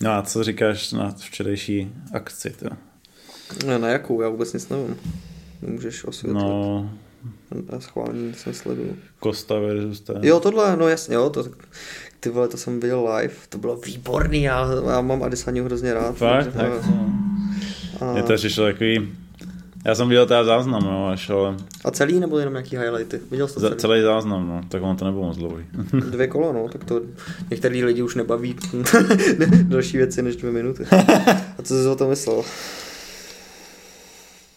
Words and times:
No 0.00 0.10
a 0.10 0.22
co 0.22 0.44
říkáš 0.44 0.92
na 0.92 1.10
včerejší 1.10 1.92
akci? 2.12 2.50
To? 2.50 2.68
Ne, 3.66 3.78
na 3.78 3.88
jakou? 3.88 4.22
Já 4.22 4.28
vůbec 4.28 4.52
nic 4.52 4.68
nevím. 4.68 4.96
Můžeš 5.62 6.04
osvětlit. 6.04 6.42
No, 6.42 6.90
Já 7.72 7.80
schválně 7.80 8.22
nic 8.22 8.44
nesleduju. 8.44 8.96
Costa 9.22 9.58
versus 9.58 10.00
ten. 10.00 10.16
Jo, 10.22 10.40
tohle, 10.40 10.76
no 10.76 10.88
jasně, 10.88 11.14
jo, 11.14 11.30
to, 11.30 11.44
ty 12.20 12.28
vole, 12.30 12.48
to 12.48 12.56
jsem 12.56 12.80
viděl 12.80 13.14
live, 13.16 13.34
to 13.48 13.58
bylo 13.58 13.76
výborný, 13.76 14.42
já, 14.42 14.68
já 14.90 15.00
mám 15.00 15.22
Adesaniu 15.22 15.64
hrozně 15.64 15.94
rád. 15.94 16.16
Fakt? 16.16 16.44
takže- 16.44 16.58
Tak 16.58 16.70
to... 17.98 18.04
a, 18.04 18.12
Mě 18.12 18.22
to 18.22 18.34
přišlo 18.34 18.64
takový... 18.64 19.12
Já 19.84 19.94
jsem 19.94 20.08
viděl 20.08 20.26
teda 20.26 20.44
záznam, 20.44 20.82
no, 20.82 21.08
až, 21.08 21.30
ale 21.30 21.56
a 21.84 21.90
celý 21.90 22.20
nebo 22.20 22.38
jenom 22.38 22.54
nějaký 22.54 22.76
highlighty? 22.76 23.20
Viděl 23.30 23.48
jsi 23.48 23.54
to 23.54 23.60
za, 23.60 23.68
celý? 23.68 23.80
celý 23.80 24.02
záznam, 24.02 24.48
no, 24.48 24.60
tak 24.68 24.82
on 24.82 24.96
to 24.96 25.04
nebylo 25.04 25.24
moc 25.24 25.36
dlouhý. 25.36 25.64
Dvě 26.10 26.26
kola, 26.26 26.52
no, 26.52 26.68
tak 26.68 26.84
to 26.84 27.00
některý 27.50 27.84
lidi 27.84 28.02
už 28.02 28.14
nebaví 28.14 28.56
další 29.62 29.96
věci 29.96 30.22
než 30.22 30.36
dvě 30.36 30.52
minuty. 30.52 30.86
A 31.58 31.62
co 31.62 31.82
jsi 31.82 31.88
o 31.88 31.96
tom 31.96 32.08
myslel? 32.08 32.42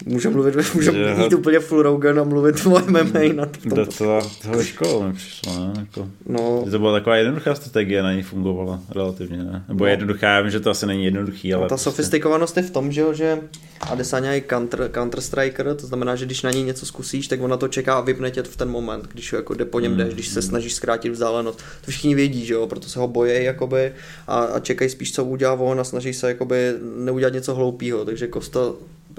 Můžeme 0.06 0.34
mluvit, 0.36 0.56
Že- 0.82 1.16
mít 1.18 1.34
úplně 1.34 1.60
full 1.60 1.82
Rogan 1.82 2.20
a 2.20 2.24
mluvit 2.24 2.66
o 2.66 2.70
MMA 2.70 3.34
na 3.36 3.46
tom. 3.46 3.72
Docela 3.76 4.22
toho 4.42 4.64
školu 4.64 5.04
mi 5.04 5.14
přišlo, 5.14 5.54
ne? 5.60 5.74
Jako, 5.80 6.10
No, 6.26 6.66
to 6.72 6.80
byla 6.80 6.94
taková 6.94 7.16
jednoduchá 7.16 7.56
strategie, 7.56 8.04
na 8.04 8.14
ní 8.14 8.24
fungovala 8.24 8.80
relativně, 8.96 9.38
ne? 9.38 9.66
Nebo 9.68 9.84
No. 9.86 9.90
jednoduchá, 9.90 10.28
já 10.28 10.42
vím, 10.42 10.52
že 10.52 10.60
to 10.60 10.70
asi 10.70 10.86
není 10.86 11.06
jednoduchý, 11.06 11.54
ale 11.54 11.64
ta 11.64 11.68
prostě, 11.68 11.84
sofistikovanost 11.84 12.58
je 12.58 12.64
v 12.64 12.72
tom, 12.72 12.92
že, 12.92 13.02
jo, 13.02 13.14
že 13.14 13.40
Adesanya 13.82 14.32
je 14.32 14.42
counter, 14.50 14.90
counter 14.94 15.22
striker, 15.22 15.76
to 15.76 15.88
znamená, 15.88 16.16
že 16.16 16.26
když 16.26 16.42
na 16.42 16.52
něj 16.52 16.64
něco 16.64 16.86
zkusíš, 16.86 17.28
tak 17.28 17.42
ona 17.42 17.58
to 17.58 17.68
čeká 17.68 17.94
a 17.98 18.02
vypne 18.02 18.32
tě 18.32 18.44
v 18.44 18.58
ten 18.58 18.70
moment, 18.70 19.08
když 19.14 19.34
jako 19.34 19.54
jde 19.54 19.66
po 19.66 19.80
něm 19.80 19.98
jdeš, 19.98 20.14
když 20.14 20.28
se 20.28 20.42
snažíš 20.42 20.74
zkrátit 20.74 21.10
vzdálenost. 21.12 21.60
To 21.86 21.92
všichni 21.92 22.16
vědí, 22.16 22.46
že 22.46 22.54
jo, 22.54 22.68
proto 22.68 22.88
se 22.90 23.00
ho 23.00 23.08
bojí 23.08 23.44
jakoby 23.44 23.92
a, 24.28 24.40
a 24.40 24.60
čekají 24.60 24.90
spíš, 24.90 25.14
co 25.14 25.26
udělá 25.26 25.54
on 25.54 25.80
a 25.80 25.84
snaží 25.84 26.14
se 26.14 26.28
jakoby 26.28 26.73
neudělat 26.98 27.34
něco 27.34 27.56
hloupého, 27.56 28.06
takže 28.06 28.28
Costa 28.34 28.60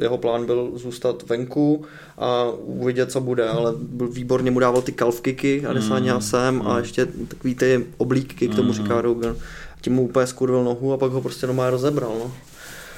jeho 0.00 0.18
plán 0.18 0.46
byl 0.46 0.70
zůstat 0.74 1.28
venku 1.28 1.84
a 2.18 2.44
uvidět, 2.64 3.12
co 3.12 3.20
bude, 3.20 3.48
ale 3.48 3.72
byl 3.78 4.08
výborně 4.08 4.50
mu 4.50 4.60
dával 4.60 4.82
ty 4.82 4.92
calf 4.92 5.20
kicky 5.20 5.66
Adesanya 5.66 6.20
sem 6.20 6.62
a 6.66 6.78
ještě 6.78 7.06
takový 7.28 7.54
ty 7.54 7.86
oblíky, 7.96 8.48
k 8.48 8.54
tomu 8.54 8.72
říká 8.72 9.00
Rogan. 9.00 9.36
Tím 9.80 9.92
mu 9.92 10.02
úplně 10.02 10.26
skurvil 10.26 10.64
nohu 10.64 10.92
a 10.92 10.96
pak 10.96 11.12
ho 11.12 11.20
prostě 11.20 11.46
doma 11.46 11.70
rozebral, 11.70 12.12
no. 12.18 12.32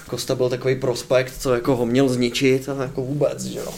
Kosta 0.08 0.34
byl 0.34 0.48
takový 0.48 0.74
prospekt, 0.74 1.34
co 1.38 1.54
jako 1.54 1.76
ho 1.76 1.86
měl 1.86 2.08
zničit 2.08 2.68
a 2.68 2.82
jako 2.82 3.02
vůbec, 3.02 3.44
že 3.44 3.58
jo. 3.58 3.72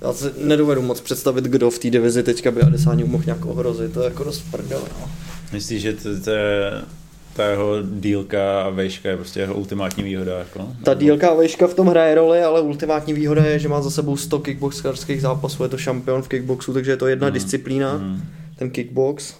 Já 0.00 0.12
si 0.12 0.26
nedovedu 0.38 0.82
moc 0.82 1.00
představit, 1.00 1.44
kdo 1.44 1.70
v 1.70 1.78
té 1.78 1.90
divizi 1.90 2.22
teďka 2.22 2.50
by 2.50 2.62
Adesanya 2.62 3.04
mohl 3.04 3.24
nějak 3.26 3.46
ohrozit, 3.46 3.92
to 3.92 4.00
je 4.00 4.04
jako 4.04 4.24
dost 4.24 4.44
prdele, 4.50 4.84
no. 5.00 5.10
myslíš, 5.52 5.82
že 5.82 5.92
to, 5.92 6.20
to 6.24 6.30
je 6.30 6.82
ta 7.36 7.44
jeho 7.46 7.74
dílka 7.82 8.62
a 8.62 8.68
vejška 8.70 9.08
je 9.08 9.16
prostě 9.16 9.40
jeho 9.40 9.54
ultimátní 9.54 10.02
výhoda, 10.04 10.38
jako? 10.38 10.68
Ta 10.84 10.94
dílka 10.94 11.28
a 11.28 11.34
vejška 11.34 11.66
v 11.66 11.74
tom 11.74 11.86
hraje 11.86 12.14
roli, 12.14 12.42
ale 12.42 12.60
ultimátní 12.60 13.12
výhoda 13.12 13.44
je, 13.44 13.58
že 13.58 13.68
má 13.68 13.82
za 13.82 13.90
sebou 13.90 14.16
100 14.16 14.38
kickboxerských 14.38 15.20
zápasů, 15.20 15.62
je 15.62 15.68
to 15.68 15.78
šampion 15.78 16.22
v 16.22 16.28
kickboxu, 16.28 16.72
takže 16.72 16.90
je 16.90 16.96
to 16.96 17.06
jedna 17.06 17.26
Mhm. 17.26 17.34
disciplína, 17.34 17.94
Mm. 17.98 18.20
ten 18.58 18.70
kickbox, 18.70 19.34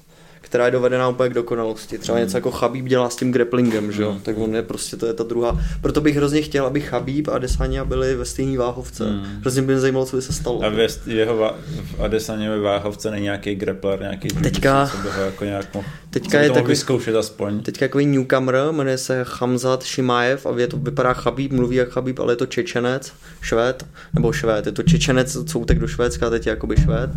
která 0.54 0.64
je 0.66 0.70
dovedená 0.70 1.08
úplně 1.08 1.30
k 1.30 1.34
dokonalosti. 1.34 1.98
Třeba 1.98 2.18
něco 2.18 2.36
jako 2.36 2.50
Chabib 2.50 2.84
dělá 2.86 3.10
s 3.10 3.16
tím 3.16 3.32
grapplingem, 3.32 3.92
že 3.92 4.02
jo? 4.02 4.12
Mm. 4.12 4.20
Tak 4.20 4.38
on 4.38 4.54
je 4.54 4.62
prostě, 4.62 4.96
to 4.96 5.06
je 5.06 5.12
ta 5.14 5.24
druhá. 5.24 5.58
Proto 5.80 6.00
bych 6.00 6.16
hrozně 6.16 6.42
chtěl, 6.42 6.66
aby 6.66 6.80
Chabib 6.80 7.28
a 7.28 7.38
Desania 7.38 7.84
byli 7.84 8.14
ve 8.14 8.24
stejné 8.24 8.58
váhovce. 8.58 9.04
Mm. 9.04 9.22
Hrozně 9.40 9.62
by 9.62 9.72
mě 9.72 9.80
zajímalo, 9.80 10.06
co 10.06 10.16
by 10.16 10.22
se 10.22 10.32
stalo. 10.32 10.64
A 10.64 10.68
ve 10.68 10.86
jeho 11.06 11.36
va- 11.36 11.54
v 11.96 12.00
Adesaněvě 12.02 12.58
váhovce 12.60 13.10
není 13.10 13.22
nějaký 13.24 13.54
grappler, 13.54 14.00
nějaký 14.00 14.28
Teďka- 14.28 14.90
co 14.92 14.96
by 14.98 15.08
ho 15.16 15.22
jako 15.22 15.44
nějak 15.44 15.74
mohl, 15.74 15.86
Teďka 16.10 16.40
je 16.40 16.48
takový- 16.50 16.68
vyzkoušet 16.72 17.16
aspoň. 17.16 17.60
Teďka 17.60 17.84
takový 17.86 18.06
newcomer, 18.06 18.56
jmenuje 18.70 18.98
se 18.98 19.24
Hamzat 19.28 19.82
Šimajev 19.84 20.46
a 20.46 20.50
je 20.58 20.66
to, 20.66 20.76
vypadá 20.76 21.12
Chabib, 21.14 21.52
mluví 21.52 21.76
jak 21.76 21.88
Chabib, 21.88 22.18
ale 22.20 22.32
je 22.32 22.36
to 22.36 22.46
Čečenec, 22.46 23.12
Švéd, 23.40 23.86
nebo 24.14 24.32
Švéd, 24.32 24.66
je 24.66 24.72
to 24.72 24.82
Čečenec, 24.82 25.36
co 25.46 25.58
utek 25.58 25.78
do 25.78 25.88
Švédska, 25.88 26.30
teď 26.30 26.46
je 26.46 26.50
jakoby 26.50 26.76
Švéd. 26.76 27.10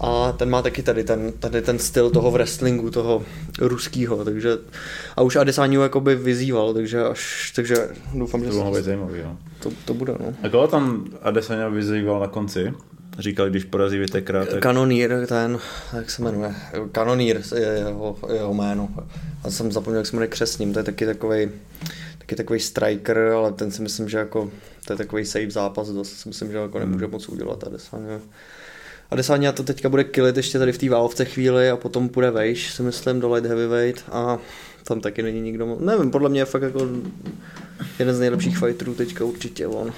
A 0.00 0.32
ten 0.32 0.50
má 0.50 0.62
taky 0.62 0.82
tady 0.82 1.04
ten, 1.04 1.32
tady 1.38 1.62
ten 1.62 1.78
styl 1.78 2.10
toho 2.10 2.30
wrestlingu, 2.30 2.73
toho 2.90 3.24
ruského, 3.60 4.24
takže 4.24 4.58
a 5.16 5.22
už 5.22 5.36
Adesaniu 5.36 5.82
jakoby 5.82 6.14
vyzýval, 6.14 6.74
takže 6.74 7.04
až, 7.04 7.52
takže 7.56 7.88
doufám, 8.14 8.44
že 8.44 8.50
To 8.50 8.56
mohlo 8.56 8.74
být 8.74 8.84
zajímavý, 8.84 9.18
jo. 9.18 9.36
to, 9.60 9.70
to 9.84 9.94
bude, 9.94 10.12
no. 10.20 10.34
A 10.42 10.48
koho 10.48 10.66
tam 10.66 11.04
Adesanya 11.22 11.68
vyzýval 11.68 12.20
na 12.20 12.28
konci? 12.28 12.72
Říkal, 13.18 13.50
když 13.50 13.64
porazí 13.64 13.98
Vitekra, 13.98 14.46
tak... 14.46 14.60
Kanonýr, 14.60 15.26
ten, 15.26 15.58
jak 15.96 16.10
se 16.10 16.22
jmenuje, 16.22 16.54
Kanonýr 16.92 17.42
je 17.54 17.62
jeho, 17.62 18.16
jeho 18.32 18.54
jméno. 18.54 18.88
Já 19.44 19.50
jsem 19.50 19.72
zapomněl, 19.72 19.98
jak 20.00 20.06
se 20.06 20.16
jmenuje 20.16 20.28
křesním, 20.28 20.72
to 20.72 20.78
je 20.78 20.84
taky 20.84 21.06
takový 21.06 21.50
taky 22.18 22.36
takový 22.36 22.60
striker, 22.60 23.18
ale 23.18 23.52
ten 23.52 23.70
si 23.70 23.82
myslím, 23.82 24.08
že 24.08 24.18
jako, 24.18 24.50
to 24.86 24.92
je 24.92 24.96
takový 24.96 25.24
safe 25.24 25.50
zápas, 25.50 25.88
dost 25.88 26.12
si 26.12 26.28
myslím, 26.28 26.50
že 26.50 26.56
jako 26.56 26.78
nemůže 26.78 27.06
moc 27.06 27.28
udělat 27.28 27.64
Adesanya. 27.64 28.20
Adesanya 29.10 29.52
to 29.52 29.62
teďka 29.62 29.88
bude 29.88 30.04
killit 30.04 30.36
ještě 30.36 30.58
tady 30.58 30.72
v 30.72 30.78
té 30.78 30.88
válovce 30.88 31.24
chvíli 31.24 31.70
a 31.70 31.76
potom 31.76 32.08
půjde 32.08 32.30
vejš, 32.30 32.72
si 32.72 32.82
myslím, 32.82 33.20
do 33.20 33.32
light 33.32 33.48
heavyweight 33.48 34.04
a 34.12 34.38
tam 34.84 35.00
taky 35.00 35.22
není 35.22 35.40
nikdo, 35.40 35.66
mo- 35.66 35.80
nevím, 35.80 36.10
podle 36.10 36.28
mě 36.28 36.40
je 36.40 36.44
fakt 36.44 36.62
jako 36.62 36.88
jeden 37.98 38.14
z 38.14 38.20
nejlepších 38.20 38.58
fighterů 38.58 38.94
teďka 38.94 39.24
určitě 39.24 39.66
on. 39.66 39.92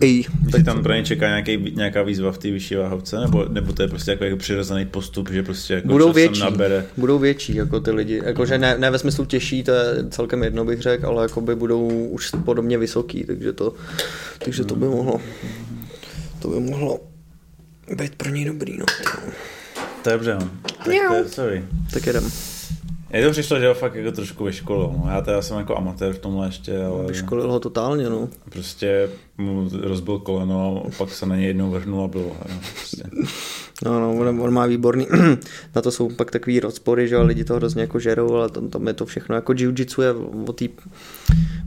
Ej, 0.00 0.24
Tak 0.52 0.64
tam 0.64 0.82
pro 0.82 0.92
ně 0.92 1.04
čeká 1.04 1.26
nějaký, 1.28 1.72
nějaká 1.76 2.02
výzva 2.02 2.32
v 2.32 2.38
té 2.38 2.50
vyšší 2.50 2.74
váhovce, 2.74 3.20
nebo, 3.20 3.44
nebo 3.48 3.72
to 3.72 3.82
je 3.82 3.88
prostě 3.88 4.10
jako, 4.10 4.24
jako 4.24 4.36
přirozený 4.36 4.86
postup, 4.86 5.30
že 5.30 5.42
prostě 5.42 5.74
jako 5.74 5.88
budou 5.88 6.12
větší, 6.12 6.40
nabere. 6.40 6.84
budou 6.96 7.18
větší 7.18 7.54
jako 7.54 7.80
ty 7.80 7.90
lidi, 7.90 8.20
jakože 8.24 8.58
ne, 8.58 8.78
ne 8.78 8.90
ve 8.90 8.98
smyslu 8.98 9.24
těžší, 9.24 9.62
to 9.62 9.70
je 9.70 10.04
celkem 10.10 10.42
jedno 10.42 10.64
bych 10.64 10.80
řekl, 10.80 11.06
ale 11.06 11.22
jakoby 11.22 11.54
budou 11.54 11.88
už 11.88 12.30
podobně 12.44 12.78
vysoký, 12.78 13.24
takže 13.24 13.52
to, 13.52 13.74
takže 14.44 14.64
to 14.64 14.76
by 14.76 14.86
mohlo, 14.86 15.20
to 16.42 16.48
by 16.48 16.60
mohlo 16.60 17.00
být 17.94 18.14
pro 18.14 18.28
něj 18.28 18.44
dobrý, 18.44 18.78
no. 18.78 18.84
To 20.02 20.10
je 20.10 20.12
dobře, 20.12 20.34
no. 20.40 20.50
Tak 20.62 20.84
to 20.84 20.90
je, 20.90 21.28
sorry. 21.28 21.64
Tak 21.92 22.06
jedem. 22.06 22.30
Mně 23.10 23.24
to 23.24 23.30
přišlo, 23.30 23.60
že 23.60 23.68
ho 23.68 23.74
fakt 23.74 23.94
jako 23.94 24.12
trošku 24.12 24.44
vyškolil. 24.44 24.94
No. 24.98 25.10
Já 25.10 25.20
teda 25.20 25.42
jsem 25.42 25.58
jako 25.58 25.76
amatér 25.78 26.12
v 26.12 26.18
tomhle 26.18 26.46
ještě, 26.48 26.84
ale 26.84 27.06
Vyškolil 27.06 27.52
ho 27.52 27.60
totálně, 27.60 28.10
no. 28.10 28.28
prostě 28.50 29.08
mu 29.38 29.70
rozbil 29.82 30.18
koleno, 30.18 30.82
pak 30.98 31.10
se 31.10 31.26
na 31.26 31.36
něj 31.36 31.46
jednou 31.46 31.70
vrhnul 31.70 32.04
a 32.04 32.08
bylo. 32.08 32.36
No, 32.48 32.60
prostě. 32.74 33.02
No, 33.84 34.00
no, 34.00 34.14
on, 34.14 34.40
on 34.40 34.50
má 34.54 34.66
výborný, 34.66 35.06
na 35.74 35.82
to 35.82 35.90
jsou 35.90 36.08
pak 36.08 36.30
takový 36.30 36.60
rozpory, 36.60 37.08
že 37.08 37.18
lidi 37.18 37.44
to 37.44 37.54
hrozně 37.54 37.80
jako 37.80 37.98
žerou, 37.98 38.34
ale 38.34 38.48
tam, 38.48 38.68
tam 38.68 38.86
je 38.86 38.92
to 38.92 39.06
všechno, 39.06 39.34
jako 39.34 39.52
jiu-jitsu 39.52 40.02
je 40.02 40.12
o, 40.46 40.52
tý, 40.52 40.68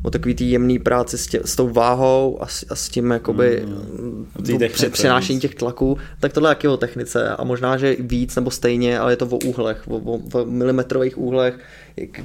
o 0.04 0.12
takový 0.12 0.36
tý 0.36 0.52
jemný 0.52 0.80
práci 0.80 1.18
s, 1.18 1.28
tě, 1.28 1.42
s 1.46 1.56
tou 1.56 1.70
váhou 1.70 2.38
a 2.42 2.48
s, 2.48 2.66
a 2.70 2.76
s 2.76 2.90
tím 2.90 3.12
jakoby 3.12 3.64
Mm. 3.66 4.26
mm, 4.36 4.46
té 4.46 4.58
technice 4.58 4.90
přenášení 4.90 5.40
těch 5.40 5.56
tlaků, 5.56 5.98
tak 6.20 6.34
tohle 6.34 6.52
je 6.52 6.56
taky 6.56 6.68
o 6.68 6.78
technice 6.78 7.30
a 7.30 7.44
možná, 7.44 7.78
že 7.78 7.96
víc 8.00 8.36
nebo 8.36 8.52
stejně, 8.52 9.00
ale 9.00 9.12
je 9.12 9.16
to 9.16 9.26
o 9.26 9.38
úhlech, 9.38 9.84
o, 9.88 9.98
o, 9.98 10.20
o 10.34 10.46
milimetrových 10.46 11.18
úhlech, 11.18 11.60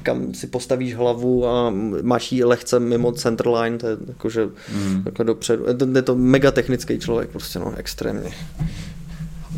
kam 0.02 0.34
si 0.34 0.46
postavíš 0.46 0.94
hlavu 0.94 1.46
a 1.46 1.72
máš 2.02 2.32
ji 2.32 2.44
lehce 2.44 2.80
mimo 2.80 3.12
centerline, 3.12 3.78
to 3.78 3.86
je 3.86 3.96
jakože 4.08 4.48
Mm. 4.74 5.02
takhle 5.04 5.24
dopředu. 5.24 5.64
Je 5.94 6.02
to, 6.02 6.16
mega 6.16 6.50
technický 6.50 6.98
člověk, 6.98 7.30
prostě 7.30 7.58
no, 7.58 7.74
extrémně. 7.76 8.30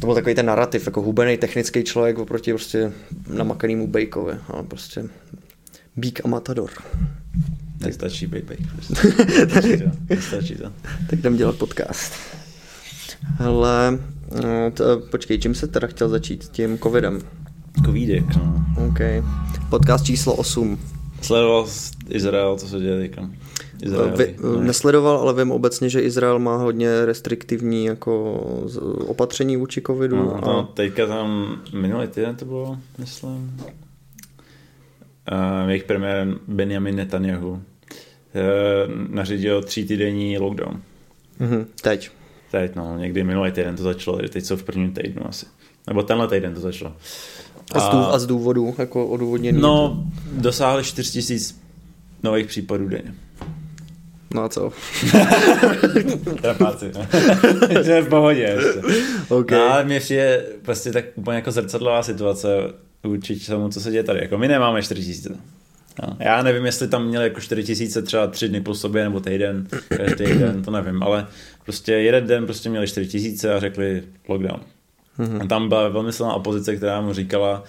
To 0.01 0.07
byl 0.07 0.15
takový 0.15 0.35
ten 0.35 0.47
narrativ, 0.47 0.87
jako 0.87 1.03
hubený 1.03 1.37
technický 1.37 1.85
člověk 1.85 2.19
oproti 2.19 2.53
prostě 2.53 2.93
namakanému 3.29 3.87
Bejkovi, 3.87 4.35
ale 4.49 4.63
prostě 4.63 5.05
Bík 5.97 6.21
a 6.25 6.29
Matador. 6.29 6.71
Nestačí 7.81 8.27
být 8.27 8.45
bejk. 8.45 8.61
Nestačí 8.91 9.79
to. 9.79 9.85
Nestačí 10.11 10.55
to. 10.55 10.73
Tak 11.11 11.19
jdem 11.19 11.37
dělat 11.37 11.57
podcast. 11.57 12.13
Hele, 13.39 13.99
no, 14.43 14.71
to, 14.71 15.01
počkej, 15.11 15.39
čím 15.39 15.55
se 15.55 15.67
teda 15.67 15.87
chtěl 15.87 16.09
začít? 16.09 16.45
Tím 16.49 16.79
covidem. 16.79 17.21
Covidek, 17.85 18.25
no. 18.37 18.65
OK. 18.89 18.99
Podcast 19.71 20.05
číslo 20.07 20.35
8. 20.35 20.79
Sledoval 21.23 21.67
Izrael, 22.09 22.57
co 22.59 22.69
se 22.69 22.79
děje 22.79 22.99
teďka? 23.01 23.31
Vy, 24.17 24.35
No. 24.43 24.61
nesledoval, 24.61 25.17
ale 25.17 25.35
vím 25.35 25.51
obecně, 25.53 25.89
že 25.89 26.01
Izrael 26.01 26.39
má 26.39 26.57
hodně 26.57 27.07
restriktivní 27.07 27.85
jako 27.85 28.35
opatření 29.07 29.57
vůči 29.57 29.83
covidu. 29.87 30.17
No, 30.17 30.37
a... 30.37 30.41
no, 30.47 30.63
teďka 30.75 31.07
tam 31.07 31.61
minulý 31.73 32.07
týden 32.09 32.37
to 32.37 32.45
bylo, 32.45 32.79
myslím. 32.99 33.57
Uh, 35.33 35.69
jejich 35.69 35.85
premiér 35.85 36.29
Benjamin 36.49 36.97
Netanyahu 36.97 37.51
uh, 37.51 37.61
nařídil 39.09 39.63
tří 39.63 39.85
týdenní 39.85 40.39
lockdown. 40.39 40.83
Mhm, 41.39 41.67
teď. 41.83 42.11
Teď, 42.51 42.75
no, 42.75 42.99
někdy 42.99 43.25
minulý 43.25 43.53
týden 43.53 43.77
to 43.77 43.83
začalo, 43.83 44.19
teď 44.19 44.45
jsou 44.45 44.57
v 44.57 44.63
prvním 44.63 44.93
týdnu 44.93 45.29
asi. 45.29 45.47
Nebo 45.87 46.03
tenhle 46.03 46.29
týden 46.29 46.55
to 46.55 46.61
začalo. 46.61 46.93
A 47.73 47.81
z, 47.81 47.89
dův, 47.89 48.07
a 48.11 48.19
z 48.19 48.27
důvodu, 48.27 48.75
jako 48.79 49.07
odůvodněný. 49.07 49.61
No, 49.61 50.05
dosáhli 50.33 50.85
4 50.85 51.13
tisíc 51.13 51.61
nových 52.23 52.47
případů 52.47 52.89
denně. 52.89 53.15
No 54.35 54.43
a 54.43 54.49
co? 54.49 54.73
Trapáci, 56.43 56.93
no. 56.95 57.07
Jsme 57.83 58.01
v 58.01 58.09
pohodě 58.09 58.41
ještě. 58.41 58.81
OK. 59.29 59.51
No, 59.51 59.63
ale 59.63 59.85
mě 59.85 60.01
je 60.11 60.45
prostě 60.63 60.93
tak 60.93 61.05
úplně 61.15 61.37
jako 61.37 61.53
zrcadlová 61.53 62.03
situace 62.03 62.49
vůči 63.05 63.41
tomu, 63.41 63.69
co 63.69 63.81
se 63.81 63.91
děje 63.91 64.03
tady. 64.03 64.21
Jako 64.21 64.39
my 64.39 64.49
nemáme 64.49 64.83
4 64.83 65.05
tisíce. 65.05 65.29
No, 66.03 66.17
já 66.21 66.43
nevím, 66.43 66.67
jestli 66.67 66.89
tam 66.89 67.07
měli 67.07 67.25
jako 67.25 67.41
4 67.41 67.65
tisíce 67.65 68.03
třeba 68.03 68.27
tři 68.27 68.49
dny 68.49 68.61
po 68.61 68.75
sobě 68.75 69.05
nebo 69.05 69.21
týden, 69.21 69.69
každý 69.89 70.25
den, 70.25 70.63
to 70.63 70.71
nevím, 70.71 71.03
ale 71.03 71.27
prostě 71.65 71.93
jeden 71.93 72.27
den 72.27 72.45
prostě 72.45 72.69
měli 72.69 72.89
4 72.89 73.07
tisíce 73.09 73.55
a 73.55 73.61
řekli 73.61 74.03
lockdown. 74.29 74.61
Mm-hmm. 75.19 75.43
A 75.43 75.47
tam 75.47 75.69
byla 75.69 75.89
velmi 75.89 76.13
silná 76.13 76.35
opozice, 76.35 76.77
která 76.77 77.01
mu 77.01 77.13
říkala, 77.13 77.65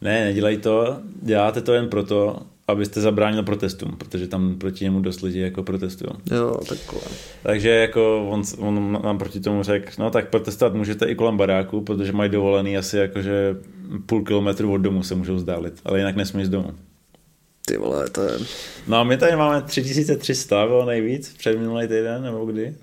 ne, 0.00 0.24
nedělej 0.24 0.56
to, 0.56 0.96
děláte 1.22 1.60
to 1.60 1.74
jen 1.74 1.88
proto, 1.88 2.36
abyste 2.68 3.00
zabránil 3.00 3.42
protestům, 3.42 3.96
protože 3.98 4.28
tam 4.28 4.54
proti 4.54 4.84
němu 4.84 5.00
dost 5.00 5.20
lidí 5.20 5.38
jako 5.38 5.62
protestují. 5.62 6.10
Jo, 6.32 6.60
takhle. 6.68 7.00
Takže 7.42 7.70
jako 7.70 8.28
on, 8.28 8.42
on 8.58 8.98
nám 9.04 9.18
proti 9.18 9.40
tomu 9.40 9.62
řekl, 9.62 9.92
no 9.98 10.10
tak 10.10 10.28
protestovat 10.28 10.74
můžete 10.74 11.06
i 11.06 11.14
kolem 11.14 11.36
baráku, 11.36 11.80
protože 11.80 12.12
mají 12.12 12.30
dovolený 12.30 12.76
asi 12.76 12.96
jakože 12.96 13.56
půl 14.06 14.24
kilometru 14.24 14.72
od 14.72 14.78
domu 14.78 15.02
se 15.02 15.14
můžou 15.14 15.38
zdálit, 15.38 15.74
ale 15.84 15.98
jinak 15.98 16.16
nesmí 16.16 16.44
z 16.44 16.48
domu. 16.48 16.74
Ty 17.66 17.76
vole, 17.76 18.10
to 18.10 18.22
je... 18.22 18.38
No 18.88 18.96
a 18.96 19.04
my 19.04 19.16
tady 19.16 19.36
máme 19.36 19.62
3300, 19.62 20.66
bylo 20.66 20.86
nejvíc 20.86 21.34
před 21.38 21.58
minulý 21.58 21.88
týden, 21.88 22.22
nebo 22.22 22.46
kdy? 22.46 22.74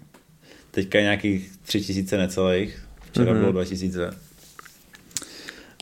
Teďka 0.72 1.02
nějakých 1.02 1.52
3000 1.66 2.18
necelých, 2.18 2.87
včera 3.18 3.34
mm-hmm. 3.34 3.40
bylo 3.40 3.52
2000. 3.52 4.12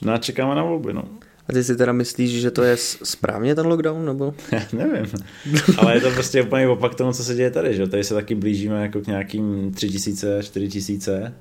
No 0.04 0.14
a 0.14 0.18
čekáme 0.18 0.56
na 0.56 0.64
volby, 0.64 0.94
no. 0.94 1.04
A 1.50 1.54
ty 1.54 1.64
si 1.64 1.76
teda 1.76 1.94
myslíš, 1.94 2.42
že 2.42 2.52
to 2.52 2.64
je 2.64 2.78
správně 3.04 3.56
ten 3.56 3.68
lockdown, 3.68 4.06
nebo? 4.06 4.34
Nevím, 4.74 5.06
ale 5.78 5.96
je 5.96 6.02
to 6.02 6.12
prostě 6.12 6.44
úplně 6.44 6.68
opak 6.68 6.96
tomu, 6.96 7.14
co 7.14 7.24
se 7.24 7.36
děje 7.36 7.52
tady, 7.52 7.76
že? 7.76 7.88
Tady 7.88 8.04
se 8.04 8.14
taky 8.14 8.36
blížíme 8.36 8.82
jako 8.82 9.02
k 9.02 9.08
nějakým 9.08 9.72
3000, 9.74 10.44
4000. 10.44 11.34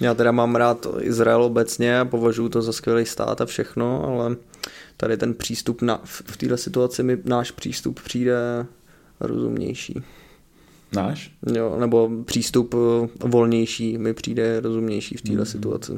Já 0.00 0.14
teda 0.14 0.32
mám 0.32 0.56
rád 0.56 0.86
Izrael 1.00 1.42
obecně 1.42 2.00
a 2.00 2.04
považuji 2.04 2.48
to 2.48 2.62
za 2.62 2.72
skvělý 2.72 3.06
stát 3.06 3.40
a 3.40 3.46
všechno, 3.46 4.04
ale 4.04 4.36
tady 4.96 5.16
ten 5.16 5.34
přístup 5.34 5.82
na, 5.82 6.00
v 6.04 6.36
této 6.36 6.56
situaci 6.56 7.02
mi 7.02 7.18
náš 7.24 7.50
přístup 7.50 8.00
přijde 8.00 8.36
rozumnější. 9.20 10.02
Náš? 10.94 11.30
Jo, 11.56 11.76
nebo 11.78 12.10
přístup 12.24 12.74
eh, 12.74 13.08
volnější 13.28 13.98
mi 13.98 14.14
přijde 14.14 14.60
rozumnější 14.60 15.16
v 15.16 15.22
této 15.22 15.38
mm. 15.38 15.46
situaci. 15.46 15.92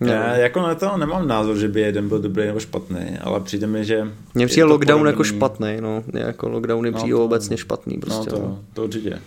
No. 0.00 0.12
Já 0.12 0.36
jako 0.36 0.60
na 0.60 0.74
to 0.74 0.96
nemám 0.96 1.28
názor, 1.28 1.56
že 1.56 1.68
by 1.68 1.80
jeden 1.80 2.08
byl 2.08 2.18
dobrý 2.18 2.46
nebo 2.46 2.60
špatný, 2.60 3.18
ale 3.20 3.40
přijde 3.40 3.66
mi, 3.66 3.84
že... 3.84 4.12
Mně 4.34 4.46
přijde 4.46 4.64
lockdown 4.64 4.98
podobný... 4.98 5.12
jako 5.12 5.24
špatný, 5.24 5.76
no. 5.80 6.04
Jako 6.14 6.48
lockdowny 6.48 6.90
no, 6.90 6.98
přijde 6.98 7.14
to, 7.14 7.24
obecně 7.24 7.56
špatný 7.56 7.98
prostě. 7.98 8.30
No 8.30 8.36
to, 8.36 8.42
no. 8.42 8.64
to 8.74 8.84
určitě. 8.84 9.20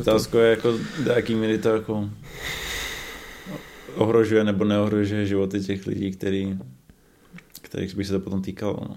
Otázka 0.00 0.40
je 0.40 0.50
jako, 0.50 0.72
do 1.04 1.12
jaký 1.12 1.34
míry 1.34 1.58
to 1.58 1.68
jako 1.68 2.10
ohrožuje 3.94 4.44
nebo 4.44 4.64
neohrožuje 4.64 5.26
životy 5.26 5.60
těch 5.60 5.86
lidí, 5.86 6.10
který, 6.10 6.58
kterých 7.60 7.96
by 7.96 8.04
se 8.04 8.12
to 8.12 8.20
potom 8.20 8.42
týkalo. 8.42 8.76
No. 8.88 8.96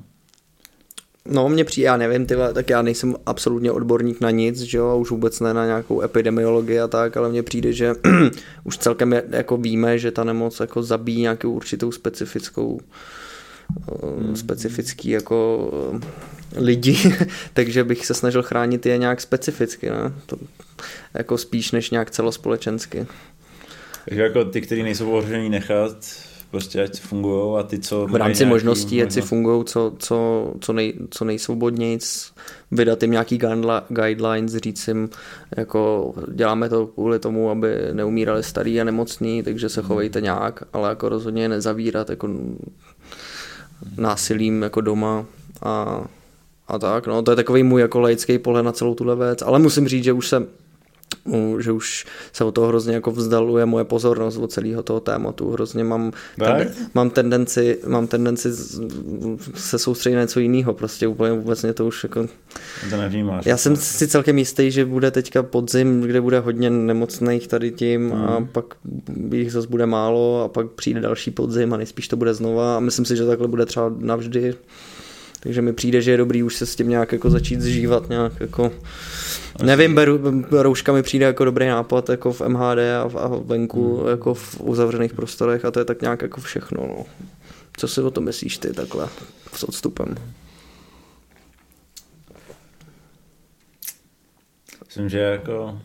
No, 1.29 1.49
mě 1.49 1.63
přijde, 1.63 1.85
já 1.85 1.97
nevím, 1.97 2.25
tyhle, 2.25 2.53
tak 2.53 2.69
já 2.69 2.81
nejsem 2.81 3.15
absolutně 3.25 3.71
odborník 3.71 4.21
na 4.21 4.31
nic, 4.31 4.61
že 4.61 4.77
jo, 4.77 4.97
už 4.97 5.09
vůbec 5.11 5.39
ne 5.39 5.53
na 5.53 5.65
nějakou 5.65 6.01
epidemiologii 6.01 6.79
a 6.79 6.87
tak, 6.87 7.17
ale 7.17 7.29
mně 7.29 7.43
přijde, 7.43 7.73
že 7.73 7.93
už 8.63 8.77
celkem 8.77 9.13
je, 9.13 9.23
jako 9.29 9.57
víme, 9.57 9.99
že 9.99 10.11
ta 10.11 10.23
nemoc 10.23 10.59
jako 10.59 10.83
zabíjí 10.83 11.21
nějakou 11.21 11.51
určitou 11.51 11.91
specifickou 11.91 12.79
hmm. 14.17 14.35
specifický 14.35 15.09
jako 15.09 15.69
eh, 15.95 16.59
lidi, 16.59 17.15
takže 17.53 17.83
bych 17.83 18.05
se 18.05 18.13
snažil 18.13 18.43
chránit 18.43 18.85
je 18.85 18.97
nějak 18.97 19.21
specificky, 19.21 19.89
ne? 19.89 20.13
To, 20.25 20.37
jako 21.13 21.37
spíš 21.37 21.71
než 21.71 21.89
nějak 21.89 22.11
celospolečensky. 22.11 23.07
Takže 24.05 24.21
jako 24.21 24.45
ty, 24.45 24.61
kteří 24.61 24.83
nejsou 24.83 25.11
ohrožení 25.11 25.49
nechat 25.49 25.97
prostě 26.53 26.83
ať 26.83 27.01
fungují 27.01 27.59
a 27.59 27.63
ty, 27.63 27.79
co... 27.79 28.07
V 28.07 28.15
rámci 28.15 28.45
možností, 28.45 29.03
ať 29.03 29.11
si 29.11 29.21
fungují 29.21 29.65
co, 29.65 29.94
co, 30.00 30.47
co, 30.59 30.73
nej, 30.73 30.94
co 31.09 31.25
nejsvobodnějc, 31.25 32.31
vydat 32.71 33.01
jim 33.01 33.11
nějaký 33.11 33.39
guidelines, 33.89 34.55
říct 34.55 34.88
jim, 34.88 35.09
jako 35.57 36.13
děláme 36.33 36.69
to 36.69 36.88
kvůli 36.88 37.19
tomu, 37.19 37.50
aby 37.50 37.77
neumírali 37.94 38.44
starý 38.44 38.81
a 38.81 38.83
nemocní, 38.83 39.44
takže 39.44 39.69
se 39.69 39.81
chovejte 39.81 40.21
nějak, 40.21 40.63
ale 40.73 40.89
jako 40.89 41.09
rozhodně 41.09 41.50
nezavírat 41.50 42.09
jako 42.09 42.29
násilím 43.97 44.61
jako 44.61 44.81
doma 44.81 45.25
a, 45.61 46.03
a 46.67 46.79
tak, 46.79 47.07
no. 47.07 47.21
To 47.21 47.31
je 47.31 47.35
takový 47.35 47.63
můj 47.63 47.81
jako 47.81 47.99
laický 47.99 48.38
pohled 48.38 48.65
na 48.65 48.71
celou 48.71 48.95
tuhle 48.95 49.15
věc, 49.15 49.41
ale 49.41 49.59
musím 49.59 49.88
říct, 49.88 50.03
že 50.03 50.13
už 50.13 50.27
se 51.31 51.61
že 51.61 51.71
už 51.71 52.05
se 52.33 52.43
o 52.43 52.51
toho 52.51 52.67
hrozně 52.67 52.93
jako 52.93 53.11
vzdaluje 53.11 53.65
moje 53.65 53.85
pozornost 53.85 54.37
od 54.37 54.51
celého 54.51 54.83
toho 54.83 54.99
tématu. 54.99 55.51
Hrozně 55.51 55.83
mám, 55.83 56.11
ten, 56.37 56.73
mám 56.93 57.09
tendenci, 57.09 57.79
mám 57.87 58.07
tendenci 58.07 58.49
se 59.55 59.79
soustředit 59.79 60.15
na 60.15 60.21
něco 60.21 60.39
jiného, 60.39 60.73
prostě 60.73 61.07
úplně 61.07 61.31
vůbec 61.31 61.63
mě 61.63 61.73
to 61.73 61.87
už 61.87 62.03
jako... 62.03 62.27
To 62.89 62.97
nevnímáš. 62.97 63.45
Já 63.45 63.57
jsem 63.57 63.75
si 63.75 64.07
celkem 64.07 64.37
jistý, 64.37 64.71
že 64.71 64.85
bude 64.85 65.11
teďka 65.11 65.43
podzim, 65.43 66.01
kde 66.01 66.21
bude 66.21 66.39
hodně 66.39 66.69
nemocných 66.69 67.47
tady 67.47 67.71
tím 67.71 68.11
hmm. 68.11 68.23
a 68.23 68.47
pak 68.51 68.65
jich 69.31 69.51
zase 69.51 69.67
bude 69.67 69.85
málo 69.85 70.43
a 70.43 70.47
pak 70.47 70.69
přijde 70.71 71.01
další 71.01 71.31
podzim 71.31 71.73
a 71.73 71.77
nejspíš 71.77 72.07
to 72.07 72.17
bude 72.17 72.33
znova 72.33 72.77
a 72.77 72.79
myslím 72.79 73.05
si, 73.05 73.15
že 73.15 73.25
takhle 73.25 73.47
bude 73.47 73.65
třeba 73.65 73.91
navždy. 73.97 74.55
Takže 75.39 75.61
mi 75.61 75.73
přijde, 75.73 76.01
že 76.01 76.11
je 76.11 76.17
dobrý 76.17 76.43
už 76.43 76.55
se 76.55 76.65
s 76.65 76.75
tím 76.75 76.89
nějak 76.89 77.11
jako 77.11 77.29
začít 77.29 77.61
zžívat 77.61 78.09
nějak 78.09 78.33
jako 78.39 78.71
Nevím, 79.61 79.95
beru, 79.95 80.44
rouška 80.51 80.94
mi 80.94 81.03
přijde 81.03 81.25
jako 81.25 81.45
dobrý 81.45 81.67
nápad 81.67 82.09
jako 82.09 82.33
v 82.33 82.41
MHD 82.41 82.79
a, 83.03 83.07
v, 83.07 83.17
a 83.17 83.27
venku 83.27 83.97
hmm. 83.97 84.07
jako 84.07 84.33
v 84.33 84.61
uzavřených 84.61 85.13
prostorech 85.13 85.65
a 85.65 85.71
to 85.71 85.79
je 85.79 85.85
tak 85.85 86.01
nějak 86.01 86.21
jako 86.21 86.41
všechno. 86.41 86.88
No. 86.88 87.05
Co 87.77 87.88
si 87.88 88.01
o 88.01 88.11
tom 88.11 88.23
myslíš 88.23 88.57
ty 88.57 88.73
takhle 88.73 89.09
s 89.53 89.63
odstupem? 89.63 90.15
Myslím, 94.85 95.09
že 95.09 95.19
jako 95.19 95.79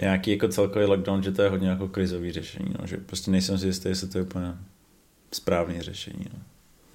nějaký 0.00 0.30
jako 0.30 0.48
celkový 0.48 0.84
lockdown, 0.84 1.22
že 1.22 1.32
to 1.32 1.42
je 1.42 1.48
hodně 1.48 1.68
jako 1.68 1.88
krizový 1.88 2.32
řešení, 2.32 2.74
no. 2.80 2.86
že 2.86 2.96
prostě 2.96 3.30
nejsem 3.30 3.58
si 3.58 3.66
jistý, 3.66 3.88
jestli 3.88 4.08
to 4.08 4.18
je 4.18 4.24
úplně 4.24 4.54
správné 5.32 5.82
řešení. 5.82 6.26
No. 6.32 6.38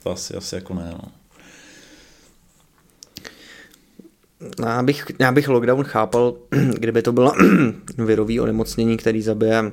To 0.03 0.11
asi, 0.11 0.33
asi 0.33 0.55
jako 0.55 0.73
ne, 0.73 0.89
no. 0.91 1.20
Já 4.65 4.83
bych, 4.83 5.05
já 5.19 5.31
bych 5.31 5.47
lockdown 5.47 5.83
chápal, 5.83 6.33
kdyby 6.79 7.01
to 7.01 7.11
bylo 7.11 7.33
virový 7.97 8.39
onemocnění, 8.39 8.97
který 8.97 9.21
zabije 9.21 9.71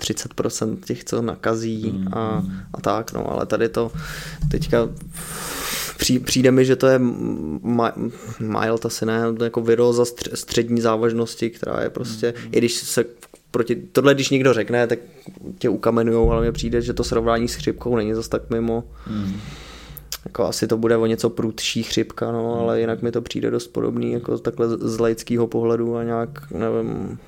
30% 0.00 0.76
těch, 0.84 1.04
co 1.04 1.22
nakazí 1.22 2.04
a, 2.12 2.42
a 2.74 2.80
tak, 2.80 3.12
no, 3.12 3.30
ale 3.30 3.46
tady 3.46 3.68
to 3.68 3.92
teďka 4.50 4.88
přijde 6.24 6.50
mi, 6.50 6.64
že 6.64 6.76
to 6.76 6.86
je 6.86 7.00
mild 8.38 8.86
asi 8.86 9.06
ne, 9.06 9.22
jako 9.42 9.60
viróza 9.60 10.04
střední 10.34 10.80
závažnosti, 10.80 11.50
která 11.50 11.82
je 11.82 11.90
prostě, 11.90 12.34
mm. 12.36 12.48
i 12.52 12.58
když 12.58 12.74
se 12.74 13.04
proti, 13.50 13.76
tohle 13.76 14.14
když 14.14 14.30
někdo 14.30 14.52
řekne, 14.52 14.86
tak 14.86 14.98
tě 15.58 15.68
ukamenujou, 15.68 16.30
ale 16.30 16.40
mně 16.40 16.52
přijde, 16.52 16.82
že 16.82 16.92
to 16.92 17.04
srovnání 17.04 17.48
s 17.48 17.54
chřipkou 17.54 17.96
není 17.96 18.14
zase 18.14 18.28
tak 18.28 18.50
mimo. 18.50 18.84
Mm 19.10 19.40
jako 20.24 20.44
asi 20.44 20.66
to 20.66 20.76
bude 20.76 20.96
o 20.96 21.06
něco 21.06 21.30
prudší 21.30 21.82
chřipka, 21.82 22.32
no, 22.32 22.60
ale 22.60 22.80
jinak 22.80 23.02
mi 23.02 23.12
to 23.12 23.22
přijde 23.22 23.50
dost 23.50 23.66
podobný 23.66 24.12
jako 24.12 24.38
takhle 24.38 24.68
z 24.68 25.00
laického 25.00 25.46
pohledu 25.46 25.96
a 25.96 26.04
nějak, 26.04 26.50
nevím, 26.50 27.18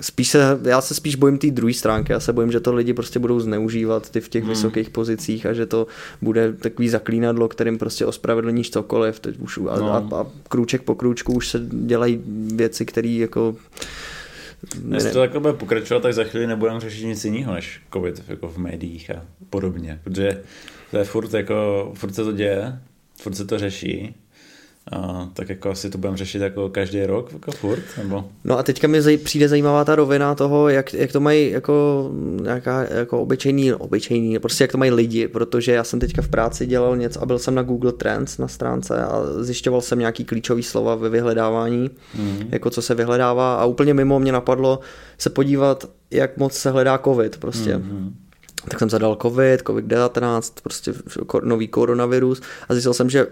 spíš 0.00 0.28
se, 0.28 0.60
já 0.64 0.80
se 0.80 0.94
spíš 0.94 1.14
bojím 1.14 1.38
té 1.38 1.50
druhé 1.50 1.74
stránky, 1.74 2.12
já 2.12 2.20
se 2.20 2.32
bojím, 2.32 2.52
že 2.52 2.60
to 2.60 2.74
lidi 2.74 2.94
prostě 2.94 3.18
budou 3.18 3.40
zneužívat 3.40 4.10
ty 4.10 4.20
v 4.20 4.28
těch 4.28 4.42
hmm. 4.42 4.50
vysokých 4.50 4.90
pozicích 4.90 5.46
a 5.46 5.52
že 5.52 5.66
to 5.66 5.86
bude 6.22 6.52
takový 6.52 6.88
zaklínadlo, 6.88 7.48
kterým 7.48 7.78
prostě 7.78 8.06
ospravedlníš 8.06 8.70
cokoliv, 8.70 9.20
teď 9.20 9.38
už 9.38 9.58
a, 9.58 9.78
no. 9.78 9.92
a, 9.92 10.20
a 10.20 10.26
krůček 10.48 10.82
po 10.82 10.94
krůčku 10.94 11.32
už 11.32 11.48
se 11.48 11.60
dělají 11.70 12.22
věci, 12.54 12.86
které 12.86 13.08
jako 13.08 13.56
Jestli 14.94 15.12
to 15.12 15.18
takhle 15.18 15.40
bude 15.40 15.52
pokračovat, 15.52 16.00
tak 16.00 16.14
za 16.14 16.24
chvíli 16.24 16.46
nebudeme 16.46 16.80
řešit 16.80 17.04
nic 17.04 17.24
jiného 17.24 17.54
než 17.54 17.80
covid 17.92 18.22
jako 18.28 18.48
v 18.48 18.58
médiích 18.58 19.10
a 19.10 19.26
podobně, 19.50 20.00
protože 20.04 20.42
to 20.90 20.98
je 20.98 21.04
furt 21.04 21.34
jako, 21.34 21.90
furt 21.94 22.14
se 22.14 22.24
to 22.24 22.32
děje, 22.32 22.80
furt 23.22 23.34
se 23.34 23.44
to 23.44 23.58
řeší 23.58 24.14
a, 24.92 25.28
tak 25.32 25.48
jako 25.48 25.70
asi 25.70 25.90
to 25.90 25.98
budeme 25.98 26.16
řešit 26.16 26.42
jako 26.42 26.68
každý 26.68 27.06
rok, 27.06 27.32
jako 27.32 27.52
furt, 27.52 27.82
nebo? 27.98 28.24
No 28.44 28.58
a 28.58 28.62
teďka 28.62 28.88
mi 28.88 29.02
zaj, 29.02 29.16
přijde 29.16 29.48
zajímavá 29.48 29.84
ta 29.84 29.94
rovina 29.94 30.34
toho, 30.34 30.68
jak, 30.68 30.94
jak 30.94 31.12
to 31.12 31.20
mají 31.20 31.50
jako 31.50 32.10
nějaká 32.42 32.82
jako 32.82 33.22
obyčejný, 33.22 33.72
obyčejný, 33.72 34.38
prostě 34.38 34.64
jak 34.64 34.72
to 34.72 34.78
mají 34.78 34.90
lidi, 34.90 35.28
protože 35.28 35.72
já 35.72 35.84
jsem 35.84 36.00
teďka 36.00 36.22
v 36.22 36.28
práci 36.28 36.66
dělal 36.66 36.96
něco 36.96 37.22
a 37.22 37.26
byl 37.26 37.38
jsem 37.38 37.54
na 37.54 37.62
Google 37.62 37.92
Trends 37.92 38.38
na 38.38 38.48
stránce 38.48 39.04
a 39.04 39.22
zjišťoval 39.40 39.80
jsem 39.80 39.98
nějaký 39.98 40.24
klíčový 40.24 40.62
slova 40.62 40.94
ve 40.94 41.08
vyhledávání, 41.08 41.90
mm. 42.14 42.42
jako 42.50 42.70
co 42.70 42.82
se 42.82 42.94
vyhledává 42.94 43.54
a 43.54 43.64
úplně 43.64 43.94
mimo 43.94 44.18
mě 44.18 44.32
napadlo 44.32 44.80
se 45.18 45.30
podívat, 45.30 45.84
jak 46.10 46.36
moc 46.36 46.52
se 46.52 46.70
hledá 46.70 46.98
covid 46.98 47.36
prostě. 47.36 47.78
Mm. 47.78 48.14
Tak 48.68 48.78
jsem 48.78 48.90
zadal 48.90 49.16
covid, 49.22 49.62
covid-19, 49.62 50.52
prostě 50.62 50.94
nový 51.42 51.68
koronavirus 51.68 52.42
a 52.68 52.74
zjistil 52.74 52.94
jsem, 52.94 53.10
že 53.10 53.26